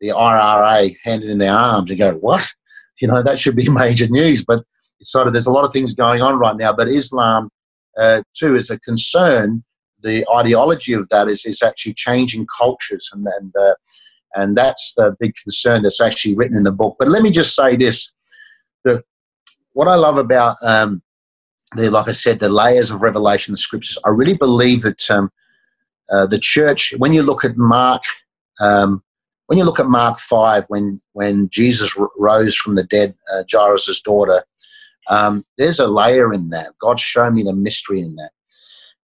the 0.00 0.12
IRA 0.12 0.90
handed 1.04 1.30
in 1.30 1.38
their 1.38 1.54
arms 1.54 1.90
and 1.90 1.98
go, 1.98 2.14
what? 2.14 2.50
You 3.02 3.08
know, 3.08 3.22
that 3.22 3.38
should 3.38 3.56
be 3.56 3.70
major 3.70 4.06
news. 4.10 4.44
But 4.44 4.62
it's 4.98 5.10
sort 5.10 5.26
of, 5.26 5.32
there's 5.32 5.46
a 5.46 5.50
lot 5.50 5.64
of 5.64 5.72
things 5.72 5.94
going 5.94 6.20
on 6.20 6.38
right 6.38 6.54
now. 6.54 6.74
But 6.74 6.90
Islam, 6.90 7.48
uh, 7.96 8.20
too, 8.36 8.56
is 8.56 8.68
a 8.68 8.78
concern. 8.78 9.64
The 10.02 10.26
ideology 10.36 10.92
of 10.92 11.08
that 11.08 11.28
is, 11.28 11.46
is 11.46 11.62
actually 11.62 11.94
changing 11.94 12.46
cultures. 12.58 13.08
And, 13.10 13.26
and, 13.38 13.54
uh, 13.56 13.72
and 14.34 14.56
that's 14.56 14.94
the 14.96 15.16
big 15.18 15.32
concern 15.42 15.82
that's 15.82 16.00
actually 16.00 16.34
written 16.34 16.56
in 16.56 16.64
the 16.64 16.72
book. 16.72 16.96
But 16.98 17.08
let 17.08 17.22
me 17.22 17.30
just 17.30 17.54
say 17.54 17.76
this 17.76 18.12
that 18.84 19.04
what 19.72 19.88
I 19.88 19.94
love 19.94 20.18
about 20.18 20.56
um, 20.62 21.02
the, 21.76 21.90
like 21.90 22.08
I 22.08 22.12
said, 22.12 22.40
the 22.40 22.48
layers 22.48 22.90
of 22.90 23.02
revelation, 23.02 23.52
the 23.52 23.58
scriptures, 23.58 23.98
I 24.04 24.10
really 24.10 24.34
believe 24.34 24.82
that 24.82 25.10
um, 25.10 25.30
uh, 26.10 26.26
the 26.26 26.38
church, 26.38 26.92
when 26.98 27.12
you 27.12 27.22
look 27.22 27.44
at 27.44 27.56
Mark, 27.56 28.02
um, 28.60 29.02
when 29.46 29.58
you 29.58 29.64
look 29.64 29.80
at 29.80 29.86
Mark 29.86 30.18
5, 30.18 30.64
when, 30.68 31.00
when 31.12 31.48
Jesus 31.50 31.96
r- 31.96 32.10
rose 32.16 32.56
from 32.56 32.74
the 32.74 32.84
dead, 32.84 33.14
uh, 33.32 33.42
Jairus' 33.50 34.00
daughter, 34.00 34.44
um, 35.08 35.44
there's 35.58 35.80
a 35.80 35.86
layer 35.86 36.32
in 36.32 36.50
that. 36.50 36.70
God 36.80 37.00
showed 37.00 37.34
me 37.34 37.42
the 37.42 37.54
mystery 37.54 38.00
in 38.00 38.16
that. 38.16 38.30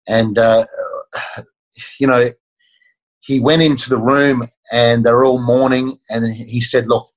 And, 0.08 0.38
uh, 0.38 0.66
you 2.00 2.08
know, 2.08 2.32
he 3.20 3.40
went 3.40 3.64
into 3.64 3.90
the 3.90 3.98
room 3.98 4.48
and 4.72 5.06
they're 5.06 5.24
all 5.24 5.40
mourning 5.40 5.98
and 6.10 6.28
he 6.28 6.62
said, 6.62 6.88
look, 6.88 7.12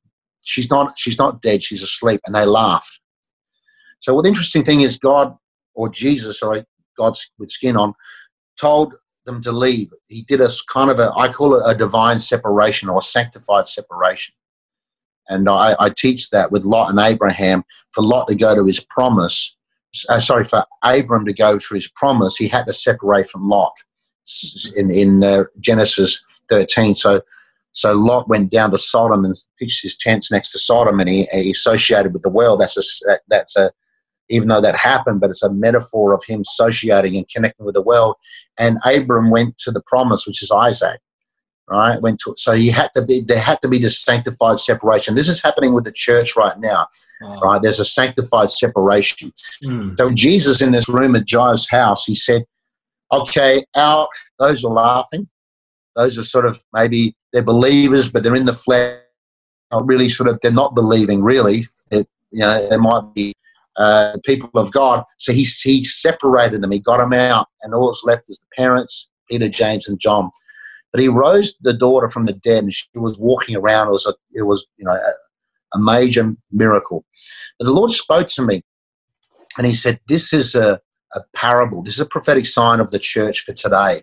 she's 0.44 0.70
not, 0.70 0.98
she's 0.98 1.18
not 1.18 1.42
dead, 1.42 1.62
she's 1.62 1.82
asleep. 1.82 2.20
And 2.26 2.34
they 2.34 2.44
laughed. 2.44 3.00
So 4.00 4.14
what 4.14 4.22
the 4.22 4.28
interesting 4.28 4.64
thing 4.64 4.80
is 4.80 4.96
God 4.96 5.36
or 5.74 5.88
Jesus, 5.88 6.42
or 6.42 6.64
God 6.96 7.14
with 7.38 7.50
skin 7.50 7.76
on, 7.76 7.94
told 8.58 8.94
them 9.24 9.40
to 9.42 9.52
leave. 9.52 9.92
He 10.06 10.22
did 10.22 10.40
a 10.40 10.48
kind 10.72 10.90
of 10.90 10.98
a, 10.98 11.12
I 11.16 11.32
call 11.32 11.54
it 11.54 11.62
a 11.64 11.76
divine 11.76 12.20
separation 12.20 12.88
or 12.88 13.02
sanctified 13.02 13.68
separation. 13.68 14.34
And 15.28 15.48
I, 15.48 15.76
I 15.78 15.90
teach 15.90 16.30
that 16.30 16.50
with 16.50 16.64
Lot 16.64 16.90
and 16.90 16.98
Abraham. 16.98 17.64
For 17.92 18.02
Lot 18.02 18.28
to 18.28 18.34
go 18.34 18.54
to 18.54 18.64
his 18.64 18.80
promise, 18.80 19.56
uh, 20.08 20.20
sorry, 20.20 20.44
for 20.44 20.64
Abram 20.82 21.26
to 21.26 21.32
go 21.32 21.58
to 21.58 21.74
his 21.74 21.88
promise, 21.88 22.36
he 22.36 22.48
had 22.48 22.64
to 22.66 22.72
separate 22.72 23.28
from 23.28 23.48
Lot 23.48 23.74
in, 24.74 24.90
in 24.90 25.22
uh, 25.22 25.44
Genesis 25.60 26.22
13. 26.48 26.94
So, 26.94 27.20
so 27.72 27.92
Lot 27.92 28.28
went 28.28 28.50
down 28.50 28.70
to 28.70 28.78
Sodom 28.78 29.24
and 29.24 29.34
pitched 29.58 29.82
his 29.82 29.96
tents 29.96 30.30
next 30.30 30.52
to 30.52 30.58
Sodom, 30.58 31.00
and 31.00 31.08
he, 31.08 31.28
he 31.32 31.50
associated 31.50 32.12
with 32.12 32.22
the 32.22 32.28
well. 32.28 32.56
That's 32.56 32.76
a 32.76 33.18
that's 33.28 33.56
a 33.56 33.70
even 34.30 34.48
though 34.48 34.60
that 34.60 34.76
happened, 34.76 35.20
but 35.20 35.30
it's 35.30 35.42
a 35.42 35.50
metaphor 35.50 36.12
of 36.12 36.22
him 36.24 36.42
associating 36.42 37.16
and 37.16 37.28
connecting 37.28 37.64
with 37.64 37.74
the 37.74 37.82
world. 37.82 38.16
And 38.58 38.78
Abram 38.84 39.30
went 39.30 39.56
to 39.58 39.70
the 39.70 39.82
promise, 39.86 40.26
which 40.26 40.42
is 40.42 40.50
Isaac, 40.50 41.00
right? 41.68 42.00
Went 42.00 42.20
to 42.20 42.34
so 42.36 42.52
he 42.52 42.68
had 42.68 42.90
to 42.94 43.04
be 43.04 43.20
there 43.20 43.38
had 43.38 43.60
to 43.62 43.68
be 43.68 43.78
this 43.78 44.02
sanctified 44.02 44.58
separation. 44.58 45.14
This 45.14 45.28
is 45.28 45.42
happening 45.42 45.72
with 45.72 45.84
the 45.84 45.92
church 45.92 46.36
right 46.36 46.58
now, 46.58 46.86
wow. 47.20 47.40
right? 47.40 47.62
There's 47.62 47.80
a 47.80 47.84
sanctified 47.84 48.50
separation. 48.50 49.32
Mm. 49.64 49.96
So 49.98 50.10
Jesus 50.10 50.60
in 50.60 50.72
this 50.72 50.88
room 50.88 51.16
at 51.16 51.30
Jairus' 51.30 51.68
house, 51.70 52.04
he 52.04 52.14
said, 52.14 52.44
"Okay, 53.12 53.64
out. 53.76 54.08
Those 54.38 54.64
are 54.64 54.72
laughing. 54.72 55.28
Those 55.96 56.18
are 56.18 56.22
sort 56.22 56.46
of 56.46 56.60
maybe 56.72 57.16
they're 57.32 57.42
believers, 57.42 58.10
but 58.10 58.22
they're 58.22 58.34
in 58.34 58.46
the 58.46 58.52
flesh." 58.54 58.98
Not 59.70 59.86
really, 59.86 60.08
sort 60.08 60.30
of, 60.30 60.40
they're 60.40 60.50
not 60.50 60.74
believing. 60.74 61.22
Really, 61.22 61.66
it, 61.90 62.08
you 62.30 62.40
know, 62.40 62.68
it 62.70 62.78
might 62.78 63.12
be 63.14 63.34
uh, 63.78 64.16
people 64.24 64.50
of 64.54 64.72
God. 64.72 65.04
So 65.18 65.32
he, 65.32 65.44
he 65.62 65.84
separated 65.84 66.62
them, 66.62 66.72
he 66.72 66.80
got 66.80 66.98
them 66.98 67.12
out, 67.12 67.48
and 67.62 67.74
all 67.74 67.88
that's 67.88 68.04
left 68.04 68.28
is 68.28 68.38
the 68.38 68.46
parents, 68.56 69.08
Peter, 69.30 69.48
James, 69.48 69.88
and 69.88 70.00
John. 70.00 70.30
But 70.92 71.00
he 71.00 71.08
rose 71.08 71.54
the 71.60 71.74
daughter 71.74 72.08
from 72.08 72.26
the 72.26 72.32
dead, 72.32 72.64
and 72.64 72.74
she 72.74 72.86
was 72.94 73.18
walking 73.18 73.56
around. 73.56 73.88
It 73.88 73.92
was 73.92 74.06
a, 74.06 74.14
it 74.32 74.42
was 74.42 74.66
you 74.78 74.84
know 74.84 74.92
a, 74.92 75.76
a 75.76 75.80
major 75.80 76.34
miracle. 76.50 77.04
But 77.58 77.66
the 77.66 77.72
Lord 77.72 77.90
spoke 77.92 78.28
to 78.28 78.42
me, 78.42 78.64
and 79.56 79.66
He 79.66 79.74
said, 79.74 80.00
"This 80.08 80.32
is 80.32 80.54
a, 80.54 80.80
a 81.14 81.20
parable. 81.34 81.82
This 81.82 81.94
is 81.94 82.00
a 82.00 82.06
prophetic 82.06 82.46
sign 82.46 82.80
of 82.80 82.90
the 82.90 82.98
church 82.98 83.44
for 83.44 83.52
today. 83.52 84.02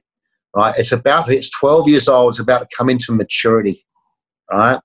Right? 0.55 0.73
It's 0.77 0.91
about 0.91 1.29
it's 1.29 1.49
12 1.49 1.89
years 1.89 2.07
old. 2.07 2.33
It's 2.33 2.39
about 2.39 2.69
to 2.69 2.75
come 2.75 2.89
into 2.89 3.11
maturity. 3.11 3.85
Right? 4.51 4.79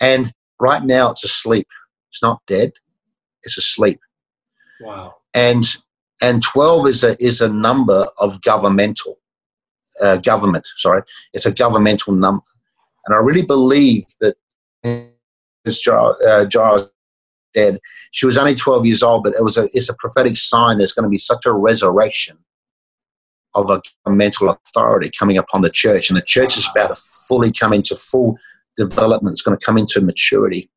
And 0.00 0.32
right 0.60 0.82
now, 0.82 1.10
it's 1.10 1.24
asleep. 1.24 1.68
It's 2.10 2.22
not 2.22 2.40
dead. 2.46 2.72
It's 3.44 3.56
asleep. 3.56 4.00
Wow. 4.80 5.14
And 5.34 5.64
and 6.20 6.42
12 6.42 6.88
is 6.88 7.04
a 7.04 7.22
is 7.24 7.40
a 7.40 7.48
number 7.48 8.08
of 8.18 8.42
governmental 8.42 9.18
uh, 10.02 10.16
government. 10.16 10.66
Sorry, 10.76 11.02
it's 11.32 11.46
a 11.46 11.52
governmental 11.52 12.14
number, 12.14 12.44
and 13.06 13.14
I 13.14 13.18
really 13.18 13.44
believe 13.44 14.06
that 14.20 14.36
as 14.84 15.80
Jairus' 15.84 16.88
dead, 17.54 17.80
she 18.12 18.26
was 18.26 18.38
only 18.38 18.54
12 18.54 18.86
years 18.86 19.02
old, 19.02 19.22
but 19.22 19.34
it 19.34 19.44
was 19.44 19.56
a 19.56 19.68
it's 19.72 19.88
a 19.88 19.94
prophetic 19.94 20.36
sign. 20.36 20.78
There's 20.78 20.92
going 20.92 21.04
to 21.04 21.10
be 21.10 21.18
such 21.18 21.46
a 21.46 21.52
resurrection 21.52 22.38
of 23.54 23.70
a 23.70 23.82
governmental 24.04 24.50
authority 24.50 25.10
coming 25.16 25.36
upon 25.36 25.62
the 25.62 25.70
church, 25.70 26.10
and 26.10 26.16
the 26.16 26.22
church 26.22 26.56
is 26.56 26.68
about 26.74 26.94
to 26.94 27.02
fully 27.28 27.52
come 27.52 27.72
into 27.72 27.96
full 27.96 28.38
development. 28.76 29.34
It's 29.34 29.42
going 29.42 29.58
to 29.58 29.64
come 29.64 29.78
into 29.78 30.00
maturity, 30.00 30.70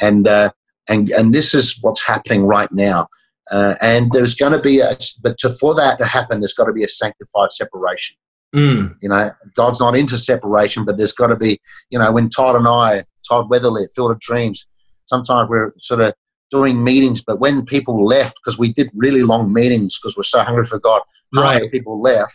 and 0.00 0.26
uh, 0.26 0.52
and 0.88 1.10
and 1.10 1.34
this 1.34 1.54
is 1.54 1.78
what's 1.80 2.04
happening 2.04 2.44
right 2.44 2.70
now. 2.72 3.08
Uh, 3.50 3.74
and 3.80 4.10
there's 4.12 4.34
going 4.34 4.52
to 4.52 4.60
be 4.60 4.78
a, 4.80 4.96
but 5.22 5.36
to, 5.36 5.50
for 5.50 5.74
that 5.74 5.98
to 5.98 6.06
happen, 6.06 6.40
there's 6.40 6.54
got 6.54 6.66
to 6.66 6.72
be 6.72 6.84
a 6.84 6.88
sanctified 6.88 7.50
separation. 7.50 8.16
Mm. 8.54 8.94
You 9.02 9.08
know, 9.08 9.30
God's 9.54 9.80
not 9.80 9.96
into 9.96 10.16
separation, 10.16 10.84
but 10.84 10.96
there's 10.96 11.12
got 11.12 11.28
to 11.28 11.36
be, 11.36 11.60
you 11.90 11.98
know, 11.98 12.12
when 12.12 12.30
Todd 12.30 12.54
and 12.54 12.68
I, 12.68 13.04
Todd 13.28 13.50
Weatherly, 13.50 13.86
Field 13.94 14.12
of 14.12 14.20
Dreams, 14.20 14.66
sometimes 15.06 15.48
we're 15.48 15.72
sort 15.78 16.00
of 16.00 16.14
doing 16.52 16.84
meetings, 16.84 17.20
but 17.22 17.40
when 17.40 17.64
people 17.64 18.04
left, 18.04 18.36
because 18.36 18.58
we 18.58 18.72
did 18.72 18.90
really 18.94 19.22
long 19.22 19.52
meetings 19.52 19.98
because 19.98 20.16
we're 20.16 20.22
so 20.22 20.40
hungry 20.42 20.66
for 20.66 20.78
God, 20.78 21.00
half 21.34 21.42
Right. 21.42 21.62
the 21.62 21.68
people 21.70 22.00
left, 22.00 22.34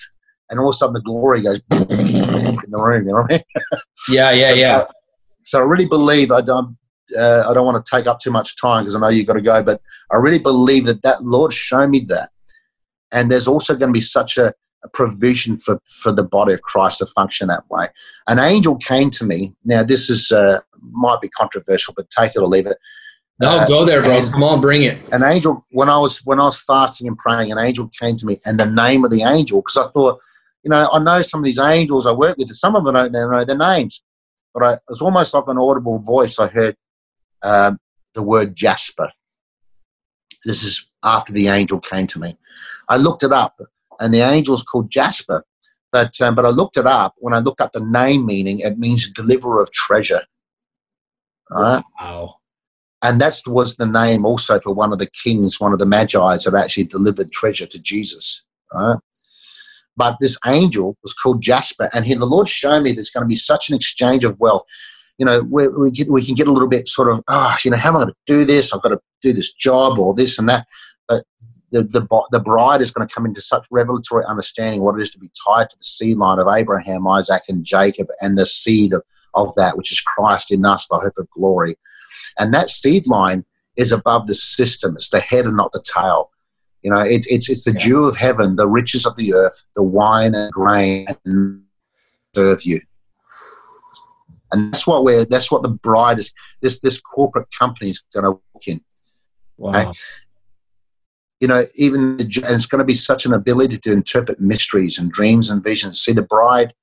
and 0.50 0.60
all 0.60 0.70
of 0.70 0.74
a 0.74 0.78
sudden 0.78 0.94
the 0.96 1.02
glory 1.02 1.42
goes 1.42 1.62
in 1.72 1.78
the 1.78 2.82
room. 2.82 3.06
You 3.08 3.14
know 3.14 3.22
what 3.22 3.32
I 3.32 3.36
mean? 3.36 3.44
Yeah, 4.10 4.32
yeah, 4.32 4.50
So, 4.50 4.56
yeah. 4.56 4.78
uh, 4.78 4.88
so 5.44 5.60
I 5.60 5.64
really 5.64 5.86
believe 5.88 6.32
I 6.32 6.42
don't. 6.42 6.78
Uh, 7.18 7.46
I 7.50 7.54
don't 7.54 7.66
want 7.66 7.84
to 7.84 7.96
take 7.96 8.06
up 8.06 8.20
too 8.20 8.32
much 8.32 8.60
time 8.60 8.84
because 8.84 8.96
I 8.96 9.00
know 9.00 9.08
you've 9.08 9.28
got 9.28 9.34
to 9.34 9.42
go, 9.42 9.64
but 9.64 9.80
I 10.12 10.18
really 10.18 10.40
believe 10.40 10.86
that 10.86 11.04
that 11.04 11.24
Lord 11.24 11.54
showed 11.54 11.88
me 11.90 12.02
that, 12.10 12.30
and 13.14 13.32
there's 13.32 13.48
also 13.48 13.74
going 13.76 13.90
to 13.94 13.98
be 13.98 14.02
such 14.02 14.38
a, 14.38 14.54
a 14.84 14.90
provision 14.90 15.58
for 15.58 15.80
for 15.86 16.12
the 16.12 16.24
body 16.24 16.54
of 16.54 16.62
Christ 16.64 17.00
to 17.00 17.06
function 17.06 17.48
that 17.48 17.64
way. 17.70 17.88
An 18.28 18.40
angel 18.40 18.76
came 18.76 19.10
to 19.12 19.26
me. 19.26 19.54
Now 19.64 19.84
this 19.84 20.10
is 20.10 20.32
uh, 20.32 20.60
might 20.82 21.22
be 21.22 21.30
controversial, 21.30 21.94
but 21.96 22.10
take 22.10 22.36
it 22.36 22.40
or 22.40 22.48
leave 22.48 22.68
it. 22.68 22.78
No, 23.40 23.50
Uh, 23.50 23.68
go 23.68 23.86
there, 23.86 24.02
bro. 24.02 24.18
and- 24.18 24.32
Come 24.32 24.44
on, 24.44 24.62
bring 24.62 24.82
it. 24.84 24.98
an 25.12 25.24
angel 25.24 25.64
when 25.72 25.90
I 25.90 25.98
was 26.00 26.18
when 26.26 26.40
I 26.40 26.46
was 26.46 26.58
fasting 26.58 27.08
and 27.08 27.18
praying, 27.18 27.52
an 27.52 27.60
angel 27.60 27.88
came 28.00 28.16
to 28.16 28.26
me, 28.26 28.40
and 28.46 28.60
the 28.60 28.66
name 28.66 29.06
of 29.06 29.12
the 29.12 29.22
angel 29.24 29.62
because 29.62 29.78
I 29.78 29.88
thought, 29.92 30.20
you 30.64 30.72
know, 30.72 30.90
I 30.92 31.00
know 31.00 31.22
some 31.22 31.42
of 31.42 31.46
these 31.46 31.60
angels 31.60 32.08
I 32.08 32.12
work 32.14 32.38
with, 32.38 32.50
some 32.56 32.76
of 32.76 32.84
them 32.84 32.96
I 32.96 33.08
don't 33.10 33.32
know 33.32 33.46
their 33.46 33.56
names, 33.58 34.02
but 34.54 34.64
I, 34.64 34.74
it 34.74 34.82
was 34.90 35.02
almost 35.02 35.34
like 35.36 35.44
an 35.48 35.58
audible 35.60 36.00
voice. 36.00 36.40
I 36.40 36.48
heard 36.48 36.76
um, 37.44 37.80
the 38.16 38.24
word 38.24 38.56
Jasper. 38.56 39.12
This 40.44 40.64
is 40.64 40.86
after 41.04 41.32
the 41.32 41.48
angel 41.48 41.80
came 41.80 42.08
to 42.08 42.20
me. 42.20 42.38
I 42.90 42.98
looked 42.98 43.24
it 43.24 43.32
up, 43.32 43.60
and 44.00 44.12
the 44.14 44.22
angel's 44.24 44.64
called 44.64 44.90
Jasper. 44.90 45.46
But 45.92 46.20
um, 46.22 46.34
but 46.36 46.46
I 46.46 46.50
looked 46.50 46.78
it 46.78 46.88
up. 46.88 47.14
When 47.20 47.34
I 47.36 47.40
looked 47.40 47.62
up 47.62 47.72
the 47.72 47.80
name 47.82 48.26
meaning, 48.26 48.60
it 48.60 48.80
means 48.80 49.10
deliverer 49.12 49.62
of 49.62 49.72
treasure. 49.72 50.24
All 51.52 51.62
right 51.62 51.84
Wow. 52.02 52.36
And 53.02 53.22
that 53.22 53.42
was 53.46 53.76
the 53.76 53.86
name 53.86 54.26
also 54.26 54.60
for 54.60 54.74
one 54.74 54.92
of 54.92 54.98
the 54.98 55.10
kings, 55.10 55.60
one 55.60 55.74
of 55.74 55.80
the 55.80 55.86
magi's 55.86 56.44
that 56.44 56.56
actually 56.56 56.86
delivered 56.86 57.32
treasure 57.32 57.68
to 57.68 57.80
Jesus. 57.80 58.44
Right? 58.74 58.98
But 59.96 60.18
this 60.20 60.38
angel 60.46 60.98
was 61.04 61.14
called 61.14 61.42
Jasper, 61.42 61.90
and 61.94 62.06
he, 62.06 62.14
the 62.14 62.26
Lord 62.26 62.48
showed 62.48 62.84
me 62.84 62.92
there's 62.92 63.10
going 63.10 63.24
to 63.24 63.28
be 63.28 63.36
such 63.36 63.70
an 63.70 63.76
exchange 63.76 64.24
of 64.24 64.40
wealth. 64.40 64.64
You 65.18 65.26
know, 65.26 65.42
we, 65.42 65.68
we, 65.68 65.92
get, 65.92 66.12
we 66.12 66.24
can 66.24 66.36
get 66.36 66.48
a 66.48 66.52
little 66.52 66.70
bit 66.70 66.88
sort 66.88 67.12
of, 67.12 67.24
ah, 67.28 67.58
you 67.66 67.72
know, 67.72 67.78
how 67.78 67.90
am 67.90 67.96
I 67.96 68.00
going 68.00 68.10
to 68.10 68.16
do 68.28 68.46
this? 68.46 68.72
I've 68.72 68.84
got 68.84 68.90
to 68.90 69.02
do 69.22 69.34
this 69.34 69.52
job 69.52 69.98
or 69.98 70.14
this 70.14 70.38
and 70.38 70.48
that. 70.50 70.68
But 71.08 71.24
the, 71.72 71.82
the, 71.84 72.06
the 72.32 72.40
bride 72.40 72.82
is 72.82 72.92
going 72.92 73.08
to 73.08 73.14
come 73.14 73.26
into 73.26 73.42
such 73.42 73.66
revelatory 73.72 74.24
understanding 74.26 74.82
what 74.82 74.96
it 74.96 75.02
is 75.02 75.10
to 75.12 75.20
be 75.20 75.32
tied 75.46 75.72
to 75.72 75.78
the 75.78 75.84
seed 75.84 76.18
line 76.18 76.38
of 76.38 76.48
Abraham, 76.48 77.08
Isaac, 77.08 77.44
and 77.50 77.64
Jacob, 77.64 78.08
and 78.22 78.38
the 78.38 78.46
seed 78.46 78.94
of, 78.94 79.02
of 79.34 79.56
that, 79.56 79.78
which 79.78 79.92
is 79.92 80.00
Christ 80.00 80.52
in 80.52 80.64
us, 80.64 80.86
the 80.88 81.00
hope 81.00 81.18
of 81.18 81.28
glory. 81.32 81.76
And 82.40 82.54
that 82.54 82.70
seed 82.70 83.08
line 83.08 83.46
is 83.78 83.92
above 83.92 84.28
the 84.28 84.36
system. 84.36 84.96
It's 84.96 85.10
the 85.10 85.20
head 85.20 85.46
and 85.46 85.58
not 85.58 85.72
the 85.72 85.82
tail. 85.84 86.32
You 86.82 86.92
know, 86.92 87.00
it's 87.02 87.28
it's 87.28 87.50
it's 87.50 87.64
the 87.64 87.72
Yeah. 87.72 87.86
dew 87.86 88.06
of 88.06 88.18
heaven, 88.18 88.56
the 88.56 88.68
riches 88.68 89.06
of 89.06 89.16
the 89.16 89.34
earth, 89.34 89.64
the 89.76 89.84
wine 89.84 90.36
and 90.36 90.52
grain 90.52 91.08
and 91.26 91.64
serve 92.36 92.64
you. 92.64 92.82
And 94.52 94.72
that's 94.74 94.88
what 94.88 95.04
we're 95.04 95.26
that's 95.26 95.52
what 95.52 95.64
the 95.64 95.70
bride 95.70 96.20
is 96.20 96.34
this 96.62 96.80
this 96.80 97.00
corporate 97.00 97.48
company 97.52 97.90
is 97.90 98.04
gonna 98.14 98.32
walk 98.32 98.68
in. 98.68 98.82
Wow. 99.58 99.94
You 101.40 101.48
know, 101.48 101.66
even 101.76 102.18
the, 102.18 102.24
and 102.24 102.56
it's 102.56 102.66
going 102.66 102.80
to 102.80 102.86
be 102.86 102.96
such 102.96 103.28
an 103.28 103.34
ability 103.34 103.78
to 103.80 103.92
interpret 103.92 104.40
mysteries 104.40 104.98
and 104.98 105.12
dreams 105.12 105.52
and 105.52 105.64
visions. 105.64 106.02
See, 106.02 106.12
the 106.12 106.24
bride 106.24 106.74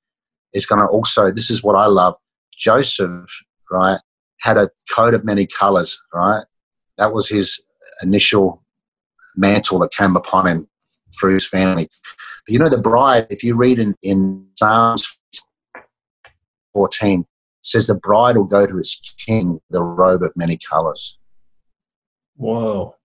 is 0.53 0.65
going 0.65 0.79
to 0.79 0.87
also. 0.87 1.29
This 1.29 1.49
is 1.51 1.61
what 1.61 1.75
I 1.75 1.87
love. 1.87 2.15
Joseph, 2.57 3.29
right, 3.69 3.99
had 4.41 4.57
a 4.57 4.69
coat 4.91 5.13
of 5.13 5.25
many 5.25 5.47
colors, 5.47 5.99
right? 6.13 6.45
That 6.97 7.13
was 7.13 7.29
his 7.29 7.61
initial 8.01 8.63
mantle 9.35 9.79
that 9.79 9.91
came 9.91 10.15
upon 10.15 10.47
him 10.47 10.67
through 11.19 11.33
his 11.33 11.47
family. 11.47 11.89
But 12.45 12.53
you 12.53 12.59
know, 12.59 12.69
the 12.69 12.77
bride, 12.77 13.27
if 13.29 13.43
you 13.43 13.55
read 13.55 13.79
in, 13.79 13.95
in 14.01 14.47
Psalms 14.55 15.17
14, 16.73 17.25
says 17.61 17.87
the 17.87 17.95
bride 17.95 18.37
will 18.37 18.45
go 18.45 18.67
to 18.67 18.77
its 18.77 18.99
king 19.25 19.59
the 19.69 19.83
robe 19.83 20.21
of 20.23 20.31
many 20.35 20.57
colors, 20.57 21.17
Whoa. 22.35 22.95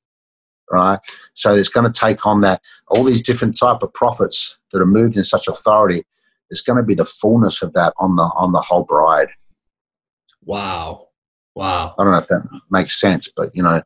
right? 0.70 0.98
So 1.34 1.54
it's 1.54 1.70
going 1.70 1.90
to 1.90 1.98
take 1.98 2.26
on 2.26 2.42
that, 2.42 2.60
all 2.88 3.04
these 3.04 3.22
different 3.22 3.58
type 3.58 3.82
of 3.82 3.94
prophets 3.94 4.58
that 4.72 4.82
are 4.82 4.86
moved 4.86 5.16
in 5.16 5.24
such 5.24 5.48
authority. 5.48 6.04
There's 6.50 6.60
going 6.60 6.76
to 6.76 6.82
be 6.82 6.94
the 6.94 7.04
fullness 7.04 7.62
of 7.62 7.72
that 7.74 7.94
on 7.98 8.16
the 8.16 8.24
on 8.34 8.52
the 8.52 8.60
whole 8.60 8.84
bride. 8.84 9.28
Wow. 10.44 11.09
Wow. 11.54 11.94
I 11.98 12.02
don't 12.04 12.12
know 12.12 12.18
if 12.18 12.26
that 12.28 12.42
makes 12.70 13.00
sense, 13.00 13.30
but 13.34 13.50
you 13.54 13.62
know. 13.62 13.82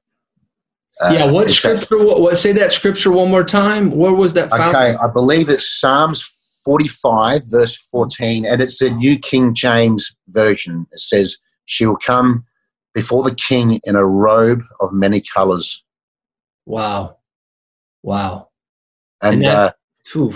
uh, 1.01 1.11
yeah. 1.13 1.25
What 1.31 1.49
it's 1.49 1.61
that- 1.63 1.83
scripture? 1.83 2.05
What? 2.05 2.37
Say 2.37 2.53
that 2.53 2.73
scripture 2.73 3.13
one 3.13 3.31
more 3.31 3.45
time. 3.45 3.97
Where 3.97 4.13
was 4.13 4.35
that 4.35 4.51
found? 4.51 4.69
Okay, 4.69 4.95
I 4.97 5.07
believe 5.09 5.49
it's 5.49 5.81
Psalms 5.81 6.61
45, 6.65 7.43
verse 7.51 7.77
14, 7.91 8.45
and 8.47 8.61
it's 8.61 8.81
a 8.81 8.91
New 8.91 9.19
King 9.19 9.55
James 9.55 10.15
version. 10.29 10.87
It 10.93 11.01
says, 11.01 11.37
She 11.67 11.85
will 11.87 11.97
come 11.97 12.45
before 12.95 13.23
the 13.23 13.35
king 13.35 13.81
in 13.85 13.97
a 13.97 14.07
robe 14.07 14.63
of 14.81 14.93
many 14.93 15.21
colors. 15.21 15.83
Wow. 16.67 17.19
Wow. 18.03 18.49
And, 19.23 19.37
And 19.37 19.47
that- 19.47 19.77
uh. 20.15 20.31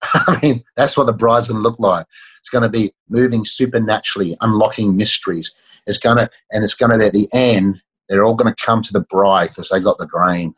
I 0.14 0.38
mean, 0.42 0.64
that's 0.76 0.96
what 0.96 1.06
the 1.06 1.12
bride's 1.12 1.48
going 1.48 1.62
to 1.62 1.68
look 1.68 1.78
like. 1.78 2.06
It's 2.40 2.50
going 2.50 2.62
to 2.62 2.68
be 2.68 2.92
moving 3.08 3.44
supernaturally, 3.44 4.36
unlocking 4.40 4.96
mysteries. 4.96 5.52
It's 5.86 5.98
going 5.98 6.18
to, 6.18 6.30
and 6.52 6.62
it's 6.64 6.74
going 6.74 6.98
to, 6.98 7.04
at 7.04 7.12
the 7.12 7.28
end, 7.32 7.82
they're 8.08 8.24
all 8.24 8.34
going 8.34 8.52
to 8.52 8.64
come 8.64 8.82
to 8.82 8.92
the 8.92 9.00
bride 9.00 9.50
because 9.50 9.68
they 9.70 9.80
got 9.80 9.98
the 9.98 10.06
grain. 10.06 10.54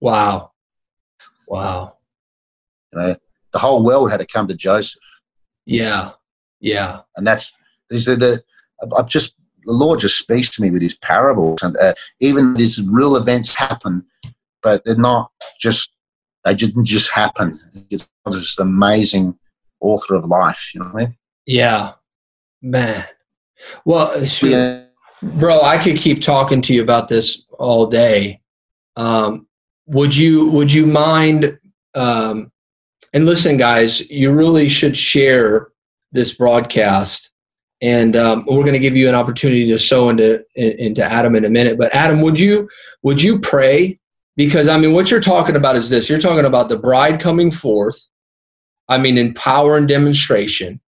Wow. 0.00 0.52
Wow. 1.48 1.96
You 2.92 2.98
know, 2.98 3.16
the 3.52 3.58
whole 3.58 3.84
world 3.84 4.10
had 4.10 4.20
to 4.20 4.26
come 4.26 4.46
to 4.48 4.54
Joseph. 4.54 5.00
Yeah. 5.64 6.12
Yeah. 6.60 7.00
and 7.16 7.26
that's 7.26 7.52
these 7.90 8.08
are 8.08 8.16
the 8.16 8.42
I've 8.96 9.08
just 9.08 9.34
the 9.64 9.72
Lord 9.72 10.00
just 10.00 10.18
speaks 10.18 10.50
to 10.50 10.62
me 10.62 10.70
with 10.70 10.82
these 10.82 10.96
parables, 10.96 11.62
and 11.62 11.76
uh, 11.78 11.94
even 12.20 12.54
these 12.54 12.82
real 12.82 13.16
events 13.16 13.54
happen, 13.54 14.04
but 14.62 14.84
they're 14.84 14.96
not 14.96 15.30
just 15.58 15.93
they 16.44 16.54
didn't 16.54 16.84
just 16.84 17.10
happen. 17.10 17.58
It's 17.90 18.08
just 18.30 18.60
an 18.60 18.68
amazing 18.68 19.38
author 19.80 20.14
of 20.14 20.26
life. 20.26 20.70
You 20.74 20.80
know 20.80 20.86
what 20.86 21.02
I 21.02 21.06
mean? 21.06 21.16
Yeah. 21.46 21.92
Man. 22.62 23.06
Well, 23.84 24.24
shoot. 24.24 24.50
Yeah. 24.50 24.84
bro, 25.22 25.62
I 25.62 25.82
could 25.82 25.96
keep 25.96 26.20
talking 26.20 26.60
to 26.62 26.74
you 26.74 26.82
about 26.82 27.08
this 27.08 27.46
all 27.58 27.86
day. 27.86 28.40
Um, 28.96 29.46
would 29.86 30.16
you 30.16 30.46
Would 30.50 30.72
you 30.72 30.86
mind? 30.86 31.58
Um, 31.94 32.50
and 33.12 33.26
listen, 33.26 33.56
guys, 33.56 34.00
you 34.10 34.32
really 34.32 34.68
should 34.68 34.96
share 34.96 35.68
this 36.12 36.34
broadcast. 36.34 37.30
And 37.80 38.16
um, 38.16 38.44
we're 38.46 38.62
going 38.62 38.72
to 38.72 38.78
give 38.78 38.96
you 38.96 39.08
an 39.08 39.14
opportunity 39.14 39.68
to 39.68 39.78
sow 39.78 40.08
into 40.08 40.42
into 40.54 41.02
Adam 41.02 41.36
in 41.36 41.44
a 41.44 41.50
minute. 41.50 41.76
But 41.78 41.94
Adam, 41.94 42.20
would 42.22 42.40
you 42.40 42.68
would 43.02 43.22
you 43.22 43.38
pray? 43.38 43.98
Because 44.36 44.68
I 44.68 44.78
mean, 44.78 44.92
what 44.92 45.10
you're 45.10 45.20
talking 45.20 45.56
about 45.56 45.76
is 45.76 45.90
this: 45.90 46.08
you're 46.08 46.18
talking 46.18 46.44
about 46.44 46.68
the 46.68 46.76
bride 46.76 47.20
coming 47.20 47.50
forth, 47.50 48.08
I 48.88 48.98
mean, 48.98 49.18
in 49.18 49.34
power 49.34 49.76
and 49.76 49.88
demonstration. 49.88 50.80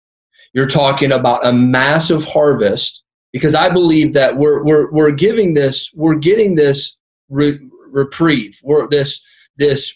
You're 0.53 0.67
talking 0.67 1.13
about 1.13 1.45
a 1.45 1.53
massive 1.53 2.25
harvest 2.25 3.05
because 3.33 3.55
I 3.55 3.69
believe 3.69 4.15
that 4.15 4.39
we're, 4.39 4.65
we're, 4.65 4.91
we're 4.91 5.11
giving 5.11 5.53
this, 5.53 5.91
we're 5.95 6.15
getting 6.15 6.55
this 6.55 6.97
re- 7.29 7.61
reprieve, 7.91 8.59
we're 8.63 8.89
this, 8.89 9.21
this 9.59 9.93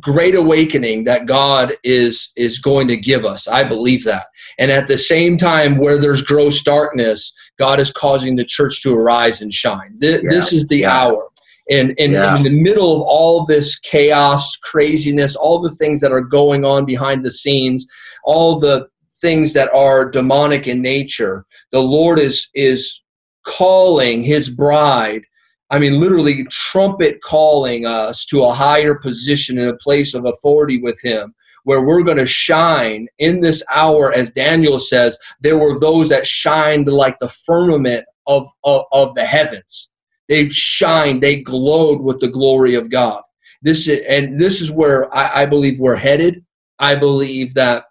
great 0.00 0.34
awakening 0.34 1.04
that 1.04 1.24
God 1.24 1.74
is 1.84 2.30
is 2.36 2.58
going 2.58 2.88
to 2.88 2.96
give 2.96 3.24
us. 3.24 3.48
I 3.48 3.64
believe 3.64 4.04
that. 4.04 4.26
And 4.58 4.70
at 4.70 4.88
the 4.88 4.98
same 4.98 5.38
time 5.38 5.78
where 5.78 5.98
there's 5.98 6.20
gross 6.20 6.62
darkness, 6.62 7.32
God 7.58 7.80
is 7.80 7.90
causing 7.90 8.36
the 8.36 8.44
church 8.44 8.82
to 8.82 8.94
arise 8.94 9.40
and 9.40 9.54
shine. 9.54 9.96
This, 9.98 10.22
yeah. 10.22 10.30
this 10.30 10.52
is 10.52 10.66
the 10.66 10.80
yeah. 10.80 10.98
hour. 10.98 11.28
And, 11.70 11.94
and 11.98 12.12
yeah. 12.12 12.36
in 12.36 12.42
the 12.42 12.50
middle 12.50 12.94
of 12.94 13.02
all 13.02 13.46
this 13.46 13.78
chaos, 13.78 14.56
craziness, 14.56 15.34
all 15.34 15.60
the 15.60 15.74
things 15.76 16.00
that 16.02 16.12
are 16.12 16.20
going 16.20 16.64
on 16.64 16.84
behind 16.84 17.24
the 17.24 17.30
scenes, 17.30 17.86
all 18.24 18.58
the 18.58 18.88
things 19.20 19.54
that 19.54 19.72
are 19.72 20.10
demonic 20.10 20.68
in 20.68 20.82
nature, 20.82 21.46
the 21.72 21.80
Lord 21.80 22.18
is 22.18 22.48
is 22.54 23.00
calling 23.46 24.22
his 24.22 24.50
bride 24.50 25.22
I 25.70 25.78
mean, 25.78 25.98
literally 25.98 26.44
trumpet 26.44 27.20
calling 27.22 27.86
us 27.86 28.26
to 28.26 28.44
a 28.44 28.52
higher 28.52 28.94
position 28.94 29.58
in 29.58 29.68
a 29.68 29.76
place 29.76 30.14
of 30.14 30.24
authority 30.24 30.80
with 30.80 31.00
Him, 31.02 31.34
where 31.64 31.82
we're 31.82 32.02
going 32.02 32.18
to 32.18 32.26
shine 32.26 33.08
in 33.18 33.40
this 33.40 33.62
hour, 33.74 34.12
as 34.12 34.30
Daniel 34.30 34.78
says, 34.78 35.18
there 35.40 35.58
were 35.58 35.80
those 35.80 36.08
that 36.10 36.26
shined 36.26 36.86
like 36.86 37.18
the 37.18 37.28
firmament 37.28 38.04
of, 38.26 38.46
of, 38.62 38.84
of 38.92 39.14
the 39.14 39.24
heavens. 39.24 39.90
They 40.28 40.48
shined, 40.48 41.22
they 41.22 41.40
glowed 41.40 42.00
with 42.00 42.20
the 42.20 42.28
glory 42.28 42.74
of 42.74 42.90
God. 42.90 43.22
This 43.62 43.88
is, 43.88 44.04
and 44.08 44.40
this 44.40 44.60
is 44.60 44.70
where 44.70 45.14
I, 45.14 45.42
I 45.42 45.46
believe 45.46 45.78
we're 45.78 45.96
headed. 45.96 46.44
I 46.78 46.94
believe 46.94 47.54
that 47.54 47.84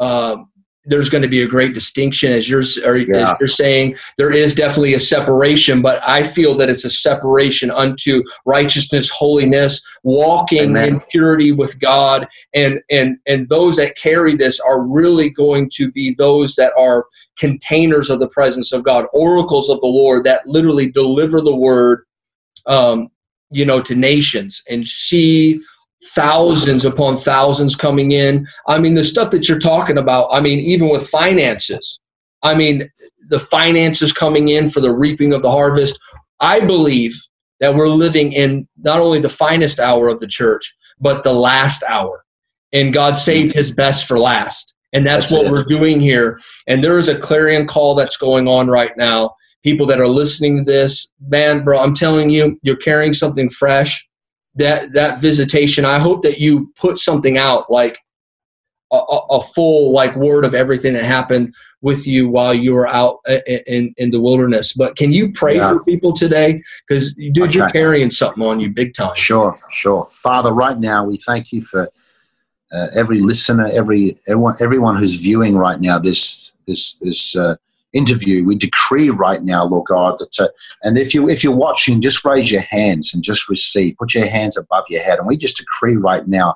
um, 0.00 0.47
there's 0.88 1.08
going 1.08 1.22
to 1.22 1.28
be 1.28 1.42
a 1.42 1.46
great 1.46 1.74
distinction 1.74 2.32
as 2.32 2.48
you're, 2.48 2.62
yeah. 2.62 3.32
as 3.32 3.36
you're 3.38 3.48
saying 3.48 3.96
there 4.16 4.32
is 4.32 4.54
definitely 4.54 4.94
a 4.94 5.00
separation 5.00 5.80
but 5.80 6.00
i 6.06 6.22
feel 6.22 6.56
that 6.56 6.68
it's 6.68 6.84
a 6.84 6.90
separation 6.90 7.70
unto 7.70 8.22
righteousness 8.46 9.10
holiness 9.10 9.80
walking 10.02 10.70
Amen. 10.70 10.88
in 10.88 11.00
purity 11.10 11.52
with 11.52 11.78
god 11.80 12.26
and 12.54 12.80
and 12.90 13.18
and 13.26 13.48
those 13.48 13.76
that 13.76 13.96
carry 13.96 14.34
this 14.34 14.58
are 14.60 14.82
really 14.82 15.30
going 15.30 15.70
to 15.74 15.90
be 15.92 16.14
those 16.14 16.54
that 16.56 16.72
are 16.76 17.06
containers 17.38 18.10
of 18.10 18.18
the 18.18 18.28
presence 18.28 18.72
of 18.72 18.84
god 18.84 19.06
oracles 19.12 19.68
of 19.68 19.80
the 19.80 19.86
lord 19.86 20.24
that 20.24 20.46
literally 20.46 20.90
deliver 20.90 21.40
the 21.40 21.54
word 21.54 22.04
um, 22.66 23.08
you 23.50 23.64
know 23.64 23.80
to 23.80 23.94
nations 23.94 24.62
and 24.68 24.86
see 24.86 25.60
thousands 26.14 26.84
upon 26.84 27.16
thousands 27.16 27.74
coming 27.74 28.12
in. 28.12 28.46
I 28.66 28.78
mean, 28.78 28.94
the 28.94 29.04
stuff 29.04 29.30
that 29.30 29.48
you're 29.48 29.58
talking 29.58 29.98
about, 29.98 30.28
I 30.30 30.40
mean, 30.40 30.58
even 30.60 30.88
with 30.88 31.08
finances, 31.08 32.00
I 32.42 32.54
mean, 32.54 32.90
the 33.28 33.40
finances 33.40 34.12
coming 34.12 34.48
in 34.48 34.68
for 34.68 34.80
the 34.80 34.92
reaping 34.92 35.32
of 35.32 35.42
the 35.42 35.50
harvest. 35.50 35.98
I 36.40 36.60
believe 36.60 37.20
that 37.60 37.74
we're 37.74 37.88
living 37.88 38.32
in 38.32 38.68
not 38.78 39.00
only 39.00 39.20
the 39.20 39.28
finest 39.28 39.80
hour 39.80 40.08
of 40.08 40.20
the 40.20 40.26
church, 40.26 40.74
but 41.00 41.24
the 41.24 41.32
last 41.32 41.82
hour. 41.86 42.24
And 42.72 42.92
God 42.92 43.16
saved 43.16 43.54
his 43.54 43.70
best 43.70 44.06
for 44.06 44.18
last. 44.18 44.74
And 44.92 45.06
that's, 45.06 45.30
that's 45.30 45.32
what 45.32 45.46
it. 45.46 45.52
we're 45.52 45.64
doing 45.64 46.00
here. 46.00 46.38
And 46.66 46.82
there 46.82 46.98
is 46.98 47.08
a 47.08 47.18
clarion 47.18 47.66
call 47.66 47.94
that's 47.94 48.16
going 48.16 48.46
on 48.46 48.68
right 48.68 48.96
now. 48.96 49.34
People 49.64 49.86
that 49.86 50.00
are 50.00 50.08
listening 50.08 50.58
to 50.58 50.64
this, 50.64 51.12
man, 51.28 51.64
bro, 51.64 51.80
I'm 51.80 51.94
telling 51.94 52.30
you, 52.30 52.58
you're 52.62 52.76
carrying 52.76 53.12
something 53.12 53.50
fresh 53.50 54.07
that 54.58 54.92
that 54.92 55.20
visitation. 55.20 55.84
I 55.84 55.98
hope 55.98 56.22
that 56.22 56.38
you 56.38 56.72
put 56.76 56.98
something 56.98 57.38
out 57.38 57.70
like 57.70 57.98
a, 58.92 58.96
a, 58.96 59.40
full 59.40 59.92
like 59.92 60.16
word 60.16 60.44
of 60.44 60.54
everything 60.54 60.94
that 60.94 61.04
happened 61.04 61.54
with 61.82 62.06
you 62.06 62.28
while 62.28 62.54
you 62.54 62.72
were 62.74 62.86
out 62.86 63.18
in 63.46 63.94
in 63.96 64.10
the 64.10 64.20
wilderness. 64.20 64.72
But 64.72 64.96
can 64.96 65.12
you 65.12 65.32
pray 65.32 65.56
yeah. 65.56 65.72
for 65.72 65.84
people 65.84 66.12
today? 66.12 66.62
Because 66.86 67.14
dude 67.14 67.38
okay. 67.38 67.52
you're 67.58 67.70
carrying 67.70 68.10
something 68.10 68.42
on 68.42 68.60
you 68.60 68.70
big 68.70 68.94
time. 68.94 69.14
Sure 69.14 69.56
sure. 69.70 70.08
Father 70.10 70.52
right 70.52 70.78
now 70.78 71.04
we 71.04 71.18
thank 71.18 71.52
you 71.52 71.62
for 71.62 71.88
uh, 72.72 72.86
every 72.94 73.20
listener 73.20 73.68
every 73.72 74.18
everyone 74.26 74.56
everyone 74.60 74.96
who's 74.96 75.14
viewing 75.14 75.56
right 75.56 75.80
now 75.80 75.98
this 75.98 76.52
this 76.66 76.94
this 76.94 77.36
uh, 77.36 77.56
interview, 77.92 78.44
we 78.44 78.54
decree 78.54 79.10
right 79.10 79.42
now, 79.42 79.64
Lord 79.64 79.86
God, 79.86 80.18
that, 80.18 80.38
uh, 80.40 80.48
and 80.82 80.98
if 80.98 81.14
you 81.14 81.28
if 81.28 81.42
you're 81.42 81.54
watching, 81.54 82.00
just 82.00 82.24
raise 82.24 82.50
your 82.50 82.62
hands 82.62 83.12
and 83.14 83.22
just 83.22 83.48
receive. 83.48 83.96
Put 83.98 84.14
your 84.14 84.28
hands 84.28 84.56
above 84.56 84.84
your 84.88 85.02
head, 85.02 85.18
and 85.18 85.26
we 85.26 85.36
just 85.36 85.56
decree 85.56 85.96
right 85.96 86.26
now 86.26 86.54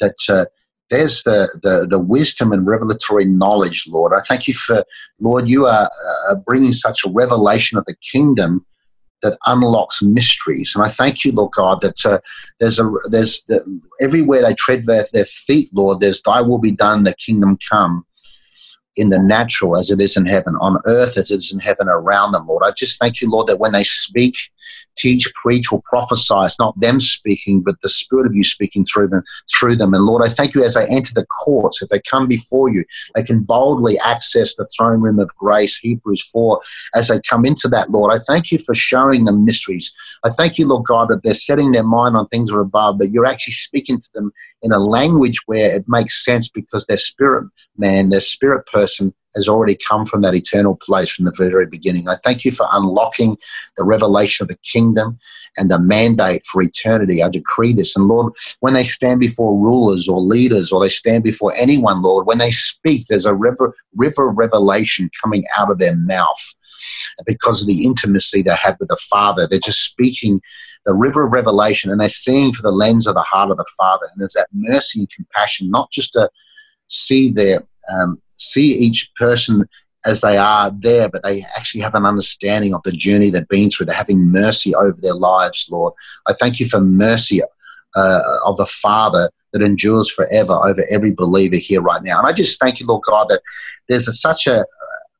that. 0.00 0.16
Uh, 0.28 0.46
there's 0.90 1.22
the, 1.22 1.48
the, 1.62 1.86
the 1.88 1.98
wisdom 1.98 2.52
and 2.52 2.66
revelatory 2.66 3.24
knowledge, 3.24 3.86
Lord. 3.88 4.12
I 4.12 4.20
thank 4.20 4.46
you 4.46 4.52
for, 4.52 4.84
Lord, 5.18 5.48
you 5.48 5.64
are 5.64 5.90
uh, 6.28 6.34
bringing 6.34 6.74
such 6.74 7.04
a 7.04 7.10
revelation 7.10 7.78
of 7.78 7.86
the 7.86 7.96
kingdom 7.96 8.66
that 9.22 9.38
unlocks 9.46 10.02
mysteries. 10.02 10.74
And 10.76 10.84
I 10.84 10.88
thank 10.88 11.24
you, 11.24 11.32
Lord 11.32 11.52
God, 11.52 11.80
that 11.80 12.04
uh, 12.04 12.20
there's 12.60 12.78
a 12.78 12.88
there's 13.10 13.42
the, 13.44 13.80
everywhere 14.00 14.42
they 14.42 14.54
tread 14.54 14.84
their, 14.84 15.06
their 15.12 15.24
feet, 15.24 15.70
Lord. 15.72 16.00
There's 16.00 16.20
Thy 16.20 16.42
will 16.42 16.58
be 16.58 16.70
done, 16.70 17.04
the 17.04 17.14
kingdom 17.14 17.58
come 17.68 18.04
in 18.96 19.10
the 19.10 19.18
natural 19.18 19.76
as 19.76 19.90
it 19.90 20.00
is 20.00 20.16
in 20.16 20.26
heaven, 20.26 20.54
on 20.60 20.78
earth 20.86 21.16
as 21.16 21.30
it 21.30 21.38
is 21.38 21.52
in 21.52 21.60
heaven 21.60 21.88
around 21.88 22.32
them, 22.32 22.46
Lord. 22.46 22.62
I 22.64 22.70
just 22.70 22.98
thank 22.98 23.20
you, 23.20 23.30
Lord, 23.30 23.46
that 23.48 23.58
when 23.58 23.72
they 23.72 23.84
speak, 23.84 24.36
teach, 24.96 25.32
preach, 25.34 25.72
or 25.72 25.82
prophesy, 25.84 26.34
it's 26.38 26.58
not 26.58 26.78
them 26.80 27.00
speaking, 27.00 27.60
but 27.62 27.80
the 27.80 27.88
Spirit 27.88 28.26
of 28.26 28.34
you 28.34 28.44
speaking 28.44 28.84
through 28.84 29.08
them. 29.08 29.22
Through 29.52 29.76
them, 29.76 29.94
and 29.94 30.04
Lord, 30.04 30.24
I 30.24 30.28
thank 30.28 30.54
you 30.54 30.64
as 30.64 30.74
they 30.74 30.86
enter 30.86 31.14
the 31.14 31.26
courts, 31.26 31.82
if 31.82 31.88
they 31.88 32.00
come 32.00 32.26
before 32.26 32.68
you, 32.68 32.84
they 33.14 33.22
can 33.22 33.40
boldly 33.40 33.98
access 33.98 34.54
the 34.54 34.68
throne 34.76 35.00
room 35.00 35.18
of 35.18 35.34
grace. 35.36 35.76
Hebrews 35.78 36.28
four, 36.32 36.60
as 36.94 37.08
they 37.08 37.20
come 37.20 37.44
into 37.44 37.68
that, 37.68 37.90
Lord, 37.90 38.12
I 38.14 38.18
thank 38.18 38.50
you 38.50 38.58
for 38.58 38.74
showing 38.74 39.24
them 39.24 39.44
mysteries. 39.44 39.94
I 40.24 40.30
thank 40.30 40.58
you, 40.58 40.66
Lord 40.66 40.84
God, 40.84 41.08
that 41.08 41.22
they're 41.22 41.34
setting 41.34 41.72
their 41.72 41.84
mind 41.84 42.16
on 42.16 42.26
things 42.26 42.50
that 42.50 42.56
are 42.56 42.60
above, 42.60 42.98
but 42.98 43.10
you're 43.10 43.26
actually 43.26 43.54
speaking 43.54 44.00
to 44.00 44.10
them 44.14 44.32
in 44.62 44.72
a 44.72 44.78
language 44.78 45.40
where 45.46 45.74
it 45.76 45.84
makes 45.88 46.24
sense 46.24 46.48
because 46.48 46.86
their 46.86 46.96
spirit 46.96 47.48
man, 47.76 48.10
their 48.10 48.20
spirit 48.20 48.66
person 48.66 49.14
has 49.34 49.48
already 49.48 49.76
come 49.76 50.06
from 50.06 50.22
that 50.22 50.34
eternal 50.34 50.76
place 50.76 51.10
from 51.10 51.24
the 51.24 51.34
very 51.36 51.66
beginning. 51.66 52.08
I 52.08 52.16
thank 52.24 52.44
you 52.44 52.52
for 52.52 52.66
unlocking 52.72 53.36
the 53.76 53.84
revelation 53.84 54.44
of 54.44 54.48
the 54.48 54.58
kingdom 54.58 55.18
and 55.56 55.70
the 55.70 55.78
mandate 55.78 56.44
for 56.44 56.62
eternity. 56.62 57.22
I 57.22 57.28
decree 57.28 57.72
this. 57.72 57.96
And 57.96 58.06
Lord, 58.06 58.32
when 58.60 58.74
they 58.74 58.84
stand 58.84 59.20
before 59.20 59.58
rulers 59.58 60.08
or 60.08 60.20
leaders 60.20 60.72
or 60.72 60.80
they 60.80 60.88
stand 60.88 61.24
before 61.24 61.54
anyone, 61.54 62.02
Lord, 62.02 62.26
when 62.26 62.38
they 62.38 62.50
speak, 62.50 63.06
there's 63.06 63.26
a 63.26 63.34
river, 63.34 63.74
river 63.94 64.28
of 64.30 64.38
revelation 64.38 65.10
coming 65.22 65.44
out 65.58 65.70
of 65.70 65.78
their 65.78 65.96
mouth 65.96 66.54
because 67.26 67.62
of 67.62 67.68
the 67.68 67.84
intimacy 67.84 68.42
they 68.42 68.54
had 68.54 68.76
with 68.78 68.88
the 68.88 68.98
Father. 69.10 69.46
They're 69.46 69.58
just 69.58 69.84
speaking 69.84 70.40
the 70.84 70.94
river 70.94 71.24
of 71.24 71.32
revelation 71.32 71.90
and 71.90 72.00
they're 72.00 72.08
seeing 72.08 72.52
for 72.52 72.62
the 72.62 72.72
lens 72.72 73.06
of 73.06 73.14
the 73.14 73.22
heart 73.22 73.50
of 73.50 73.56
the 73.56 73.66
Father. 73.76 74.06
And 74.12 74.20
there's 74.20 74.34
that 74.34 74.48
mercy 74.52 75.00
and 75.00 75.10
compassion, 75.10 75.70
not 75.70 75.90
just 75.90 76.12
to 76.12 76.28
see 76.88 77.30
their 77.30 77.62
um, 77.90 78.20
see 78.36 78.72
each 78.72 79.10
person 79.16 79.68
as 80.06 80.20
they 80.20 80.36
are 80.36 80.70
there, 80.78 81.08
but 81.08 81.22
they 81.22 81.42
actually 81.56 81.80
have 81.80 81.94
an 81.94 82.04
understanding 82.04 82.74
of 82.74 82.82
the 82.82 82.92
journey 82.92 83.30
they've 83.30 83.48
been 83.48 83.70
through. 83.70 83.86
They're 83.86 83.96
having 83.96 84.30
mercy 84.30 84.74
over 84.74 84.96
their 85.00 85.14
lives, 85.14 85.68
Lord. 85.70 85.94
I 86.26 86.34
thank 86.34 86.60
you 86.60 86.66
for 86.66 86.80
mercy 86.80 87.40
uh, 87.96 88.20
of 88.44 88.56
the 88.56 88.66
Father 88.66 89.30
that 89.52 89.62
endures 89.62 90.10
forever 90.10 90.52
over 90.52 90.84
every 90.90 91.12
believer 91.12 91.56
here 91.56 91.80
right 91.80 92.02
now. 92.02 92.18
And 92.18 92.28
I 92.28 92.32
just 92.32 92.60
thank 92.60 92.80
you, 92.80 92.86
Lord 92.86 93.02
God, 93.08 93.28
that 93.28 93.40
there's 93.88 94.08
a, 94.08 94.12
such 94.12 94.46
a, 94.46 94.66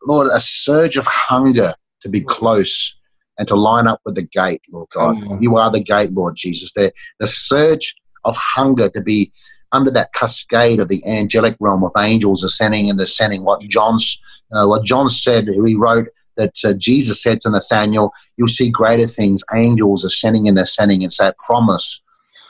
Lord, 0.06 0.26
a 0.26 0.40
surge 0.40 0.96
of 0.96 1.06
hunger 1.06 1.74
to 2.00 2.08
be 2.08 2.20
close 2.20 2.94
and 3.38 3.48
to 3.48 3.54
line 3.54 3.86
up 3.86 4.00
with 4.04 4.16
the 4.16 4.22
gate, 4.22 4.62
Lord 4.70 4.88
God. 4.90 5.16
Mm. 5.16 5.40
You 5.40 5.56
are 5.56 5.70
the 5.70 5.80
gate, 5.80 6.12
Lord 6.12 6.36
Jesus. 6.36 6.72
There, 6.72 6.92
the 7.18 7.26
surge 7.26 7.94
of 8.24 8.36
hunger 8.36 8.88
to 8.90 9.00
be 9.00 9.32
under 9.74 9.90
that 9.90 10.14
cascade 10.14 10.80
of 10.80 10.88
the 10.88 11.04
angelic 11.06 11.56
realm 11.60 11.84
of 11.84 11.92
angels 11.98 12.42
ascending 12.42 12.88
and 12.88 12.98
descending. 12.98 13.44
What 13.44 13.60
John's, 13.62 14.18
uh, 14.52 14.66
what 14.66 14.84
John 14.84 15.08
said, 15.08 15.48
he 15.48 15.74
wrote 15.74 16.08
that 16.36 16.54
uh, 16.64 16.72
Jesus 16.72 17.22
said 17.22 17.40
to 17.42 17.50
Nathaniel, 17.50 18.12
"You'll 18.36 18.48
see 18.48 18.70
greater 18.70 19.06
things, 19.06 19.42
angels 19.54 20.04
ascending 20.04 20.48
and 20.48 20.58
ascending." 20.58 21.02
It's 21.02 21.18
that 21.18 21.36
promise 21.38 22.00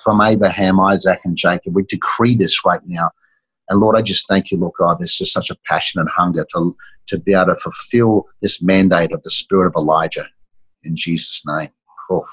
from 0.05 0.20
Abraham, 0.20 0.79
Isaac, 0.79 1.20
and 1.25 1.37
Jacob. 1.37 1.75
We 1.75 1.83
decree 1.85 2.37
this 2.37 2.64
right 2.64 2.81
now. 2.85 3.11
And 3.68 3.81
Lord, 3.81 3.97
I 3.97 4.03
just 4.03 4.29
thank 4.29 4.51
you, 4.51 4.59
Lord 4.59 4.75
God. 4.79 4.99
There's 5.01 5.16
just 5.16 5.33
such 5.33 5.51
a 5.51 5.57
passion 5.66 6.01
and 6.01 6.09
hunger 6.09 6.47
to, 6.55 6.77
to 7.09 7.18
be 7.18 7.33
able 7.33 7.47
to 7.47 7.57
fulfill 7.57 8.27
this 8.43 8.62
mandate 8.62 9.12
of 9.12 9.22
the 9.22 9.31
spirit 9.31 9.68
of 9.68 9.75
Elijah. 9.77 10.27
In 10.83 10.95
Jesus' 10.95 11.43
name. 11.47 11.70
Oof. 12.12 12.29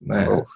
Man. 0.00 0.30
Oof. 0.30 0.48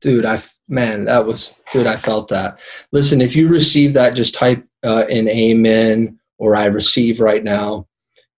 Dude, 0.00 0.24
I 0.24 0.40
man, 0.68 1.04
that 1.06 1.26
was 1.26 1.54
dude. 1.72 1.86
I 1.86 1.96
felt 1.96 2.28
that. 2.28 2.60
Listen, 2.92 3.20
if 3.20 3.34
you 3.34 3.48
receive 3.48 3.94
that, 3.94 4.14
just 4.14 4.34
type 4.34 4.64
uh, 4.84 5.06
in 5.08 5.28
Amen 5.28 6.18
or 6.38 6.54
I 6.54 6.66
receive 6.66 7.20
right 7.20 7.42
now. 7.42 7.86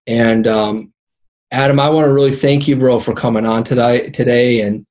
And 0.06 0.46
um, 0.46 0.92
Adam, 1.50 1.78
I 1.78 1.90
want 1.90 2.06
to 2.06 2.12
really 2.12 2.30
thank 2.30 2.66
you, 2.66 2.76
bro, 2.76 2.98
for 2.98 3.14
coming 3.14 3.46
on 3.46 3.64
today. 3.64 4.10
Today, 4.10 4.62
and 4.62 4.86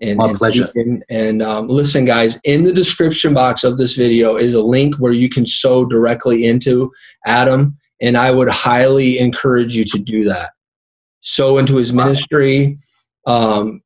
And, 0.00 0.18
My 0.18 0.28
and 0.28 0.36
pleasure. 0.36 0.72
And 1.08 1.40
um, 1.40 1.68
listen, 1.68 2.04
guys, 2.04 2.38
in 2.42 2.64
the 2.64 2.72
description 2.72 3.32
box 3.32 3.64
of 3.64 3.78
this 3.78 3.94
video 3.94 4.36
is 4.36 4.54
a 4.54 4.62
link 4.62 4.96
where 4.96 5.12
you 5.12 5.28
can 5.28 5.46
sow 5.46 5.84
directly 5.84 6.46
into 6.46 6.90
Adam. 7.26 7.76
And 8.00 8.16
I 8.16 8.30
would 8.32 8.50
highly 8.50 9.18
encourage 9.18 9.74
you 9.76 9.84
to 9.84 9.98
do 9.98 10.24
that. 10.24 10.50
Sow 11.20 11.58
into 11.58 11.76
his 11.76 11.92
ministry. 11.92 12.76
Um, 13.24 13.82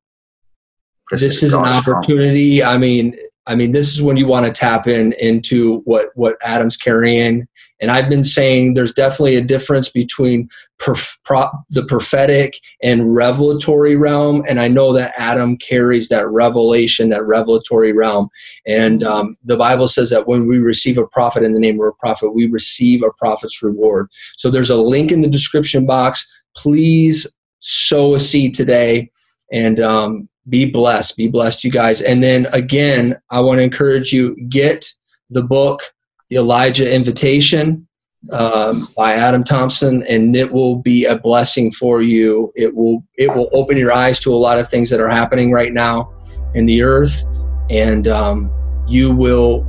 This 1.11 1.43
is 1.43 1.53
an 1.53 1.61
opportunity. 1.61 2.63
I 2.63 2.77
mean, 2.77 3.17
I 3.47 3.55
mean, 3.55 3.73
this 3.73 3.95
is 3.95 4.03
when 4.03 4.19
you 4.19 4.27
want 4.27 4.45
to 4.45 4.53
tap 4.53 4.87
in 4.87 5.15
into 5.15 5.81
what 5.85 6.11
what 6.15 6.37
Adam's 6.45 6.77
carrying. 6.77 7.49
And 7.81 7.91
I've 7.91 8.09
been 8.09 8.25
saying 8.25 8.75
there's 8.75 8.93
definitely 8.93 9.37
a 9.37 9.41
difference 9.41 9.89
between 9.89 10.49
pro- 10.79 11.49
the 11.71 11.85
prophetic 11.85 12.59
and 12.83 13.15
revelatory 13.15 13.95
realm. 13.95 14.45
And 14.49 14.61
I 14.61 14.67
know 14.67 14.93
that 14.95 15.15
Adam 15.17 15.57
carries 15.59 16.09
that 16.09 16.29
revelation, 16.29 17.09
that 17.11 17.25
revelatory 17.25 17.93
realm. 17.93 18.29
And 18.67 19.05
um, 19.05 19.37
the 19.45 19.57
Bible 19.57 19.87
says 19.87 20.11
that 20.11 20.27
when 20.27 20.49
we 20.49 20.59
receive 20.59 20.99
a 20.99 21.07
prophet 21.07 21.45
in 21.45 21.53
the 21.53 21.61
name 21.61 21.81
of 21.81 21.87
a 21.87 21.93
prophet, 21.93 22.35
we 22.35 22.47
receive 22.49 23.03
a 23.03 23.13
prophet's 23.13 23.63
reward. 23.63 24.09
So 24.37 24.51
there's 24.51 24.71
a 24.71 24.77
link 24.77 25.13
in 25.13 25.21
the 25.21 25.29
description 25.29 25.87
box. 25.87 26.27
Please 26.57 27.27
sow 27.61 28.15
a 28.15 28.19
seed 28.19 28.55
today. 28.55 29.11
And 29.53 29.79
um, 29.81 30.29
be 30.49 30.65
blessed. 30.65 31.17
Be 31.17 31.29
blessed 31.29 31.65
you 31.65 31.71
guys. 31.71 32.01
And 32.01 32.23
then 32.23 32.47
again 32.53 33.17
i 33.31 33.41
want 33.41 33.59
to 33.59 33.63
encourage 33.63 34.13
you 34.13 34.37
get 34.49 34.87
the 35.31 35.43
book 35.43 35.83
the 36.31 36.37
elijah 36.37 36.93
invitation 36.93 37.87
um, 38.33 38.87
by 38.97 39.15
adam 39.15 39.45
thompson 39.45 40.03
and 40.05 40.35
it 40.35 40.51
will 40.51 40.77
be 40.77 41.05
a 41.05 41.17
blessing 41.17 41.71
for 41.71 42.03
you. 42.03 42.53
It 42.57 42.75
will 42.75 43.05
it 43.17 43.29
will 43.35 43.49
open 43.55 43.77
your 43.77 43.93
eyes 43.93 44.19
to 44.21 44.35
a 44.35 44.37
lot 44.37 44.59
of 44.59 44.69
things 44.69 44.91
that 44.91 45.01
are 45.01 45.09
happening 45.09 45.53
right 45.53 45.73
now 45.73 46.13
in 46.55 46.67
the 46.67 46.83
earth 46.83 47.25
and 47.71 48.09
um, 48.09 48.53
you 48.89 49.15
will 49.15 49.67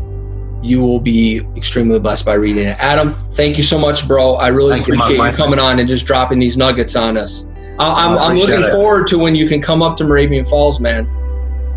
you 0.61 0.81
will 0.81 0.99
be 0.99 1.41
extremely 1.55 1.99
blessed 1.99 2.25
by 2.25 2.33
reading 2.33 2.65
it. 2.65 2.77
Adam 2.79 3.15
thank 3.31 3.57
you 3.57 3.63
so 3.63 3.77
much 3.77 4.07
bro. 4.07 4.35
I 4.35 4.47
really 4.47 4.73
Thank 4.73 4.87
appreciate 4.87 5.09
you 5.09 5.17
friend. 5.17 5.37
coming 5.37 5.59
on 5.59 5.79
and 5.79 5.87
just 5.87 6.05
dropping 6.05 6.39
these 6.39 6.57
nuggets 6.57 6.95
on 6.95 7.17
us 7.17 7.45
I'm, 7.79 8.17
I 8.17 8.25
I'm 8.25 8.37
looking 8.37 8.55
it. 8.61 8.71
forward 8.71 9.07
to 9.07 9.17
when 9.17 9.35
you 9.35 9.47
can 9.47 9.61
come 9.61 9.81
up 9.81 9.95
to 9.97 10.03
Moravian 10.03 10.45
Falls, 10.45 10.79
man. 10.79 11.05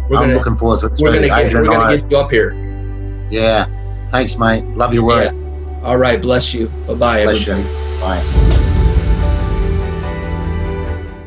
We're 0.08 0.16
I'm 0.16 0.24
gonna 0.24 0.34
looking 0.34 0.56
forward 0.56 0.80
to 0.80 0.86
it 0.86 0.98
we're 1.00 1.14
gonna 1.14 1.28
get 1.28 1.38
Adrian 1.46 1.66
we're 1.66 1.72
and 1.72 1.80
gonna 1.80 1.92
I- 1.92 1.96
get 1.96 2.10
you 2.10 2.16
up 2.18 2.30
here. 2.30 3.26
yeah. 3.30 3.66
Thanks, 4.10 4.36
mate. 4.36 4.62
Love 4.76 4.92
your 4.92 5.04
work. 5.04 5.32
Yeah. 5.32 5.80
All 5.84 5.96
right, 5.96 6.20
bless 6.20 6.52
you. 6.52 6.68
Bye 6.86 6.94
bye, 6.94 7.24
Bless 7.24 7.46
you. 7.46 7.52
everybody. 7.54 8.00
Bye. 8.00 8.68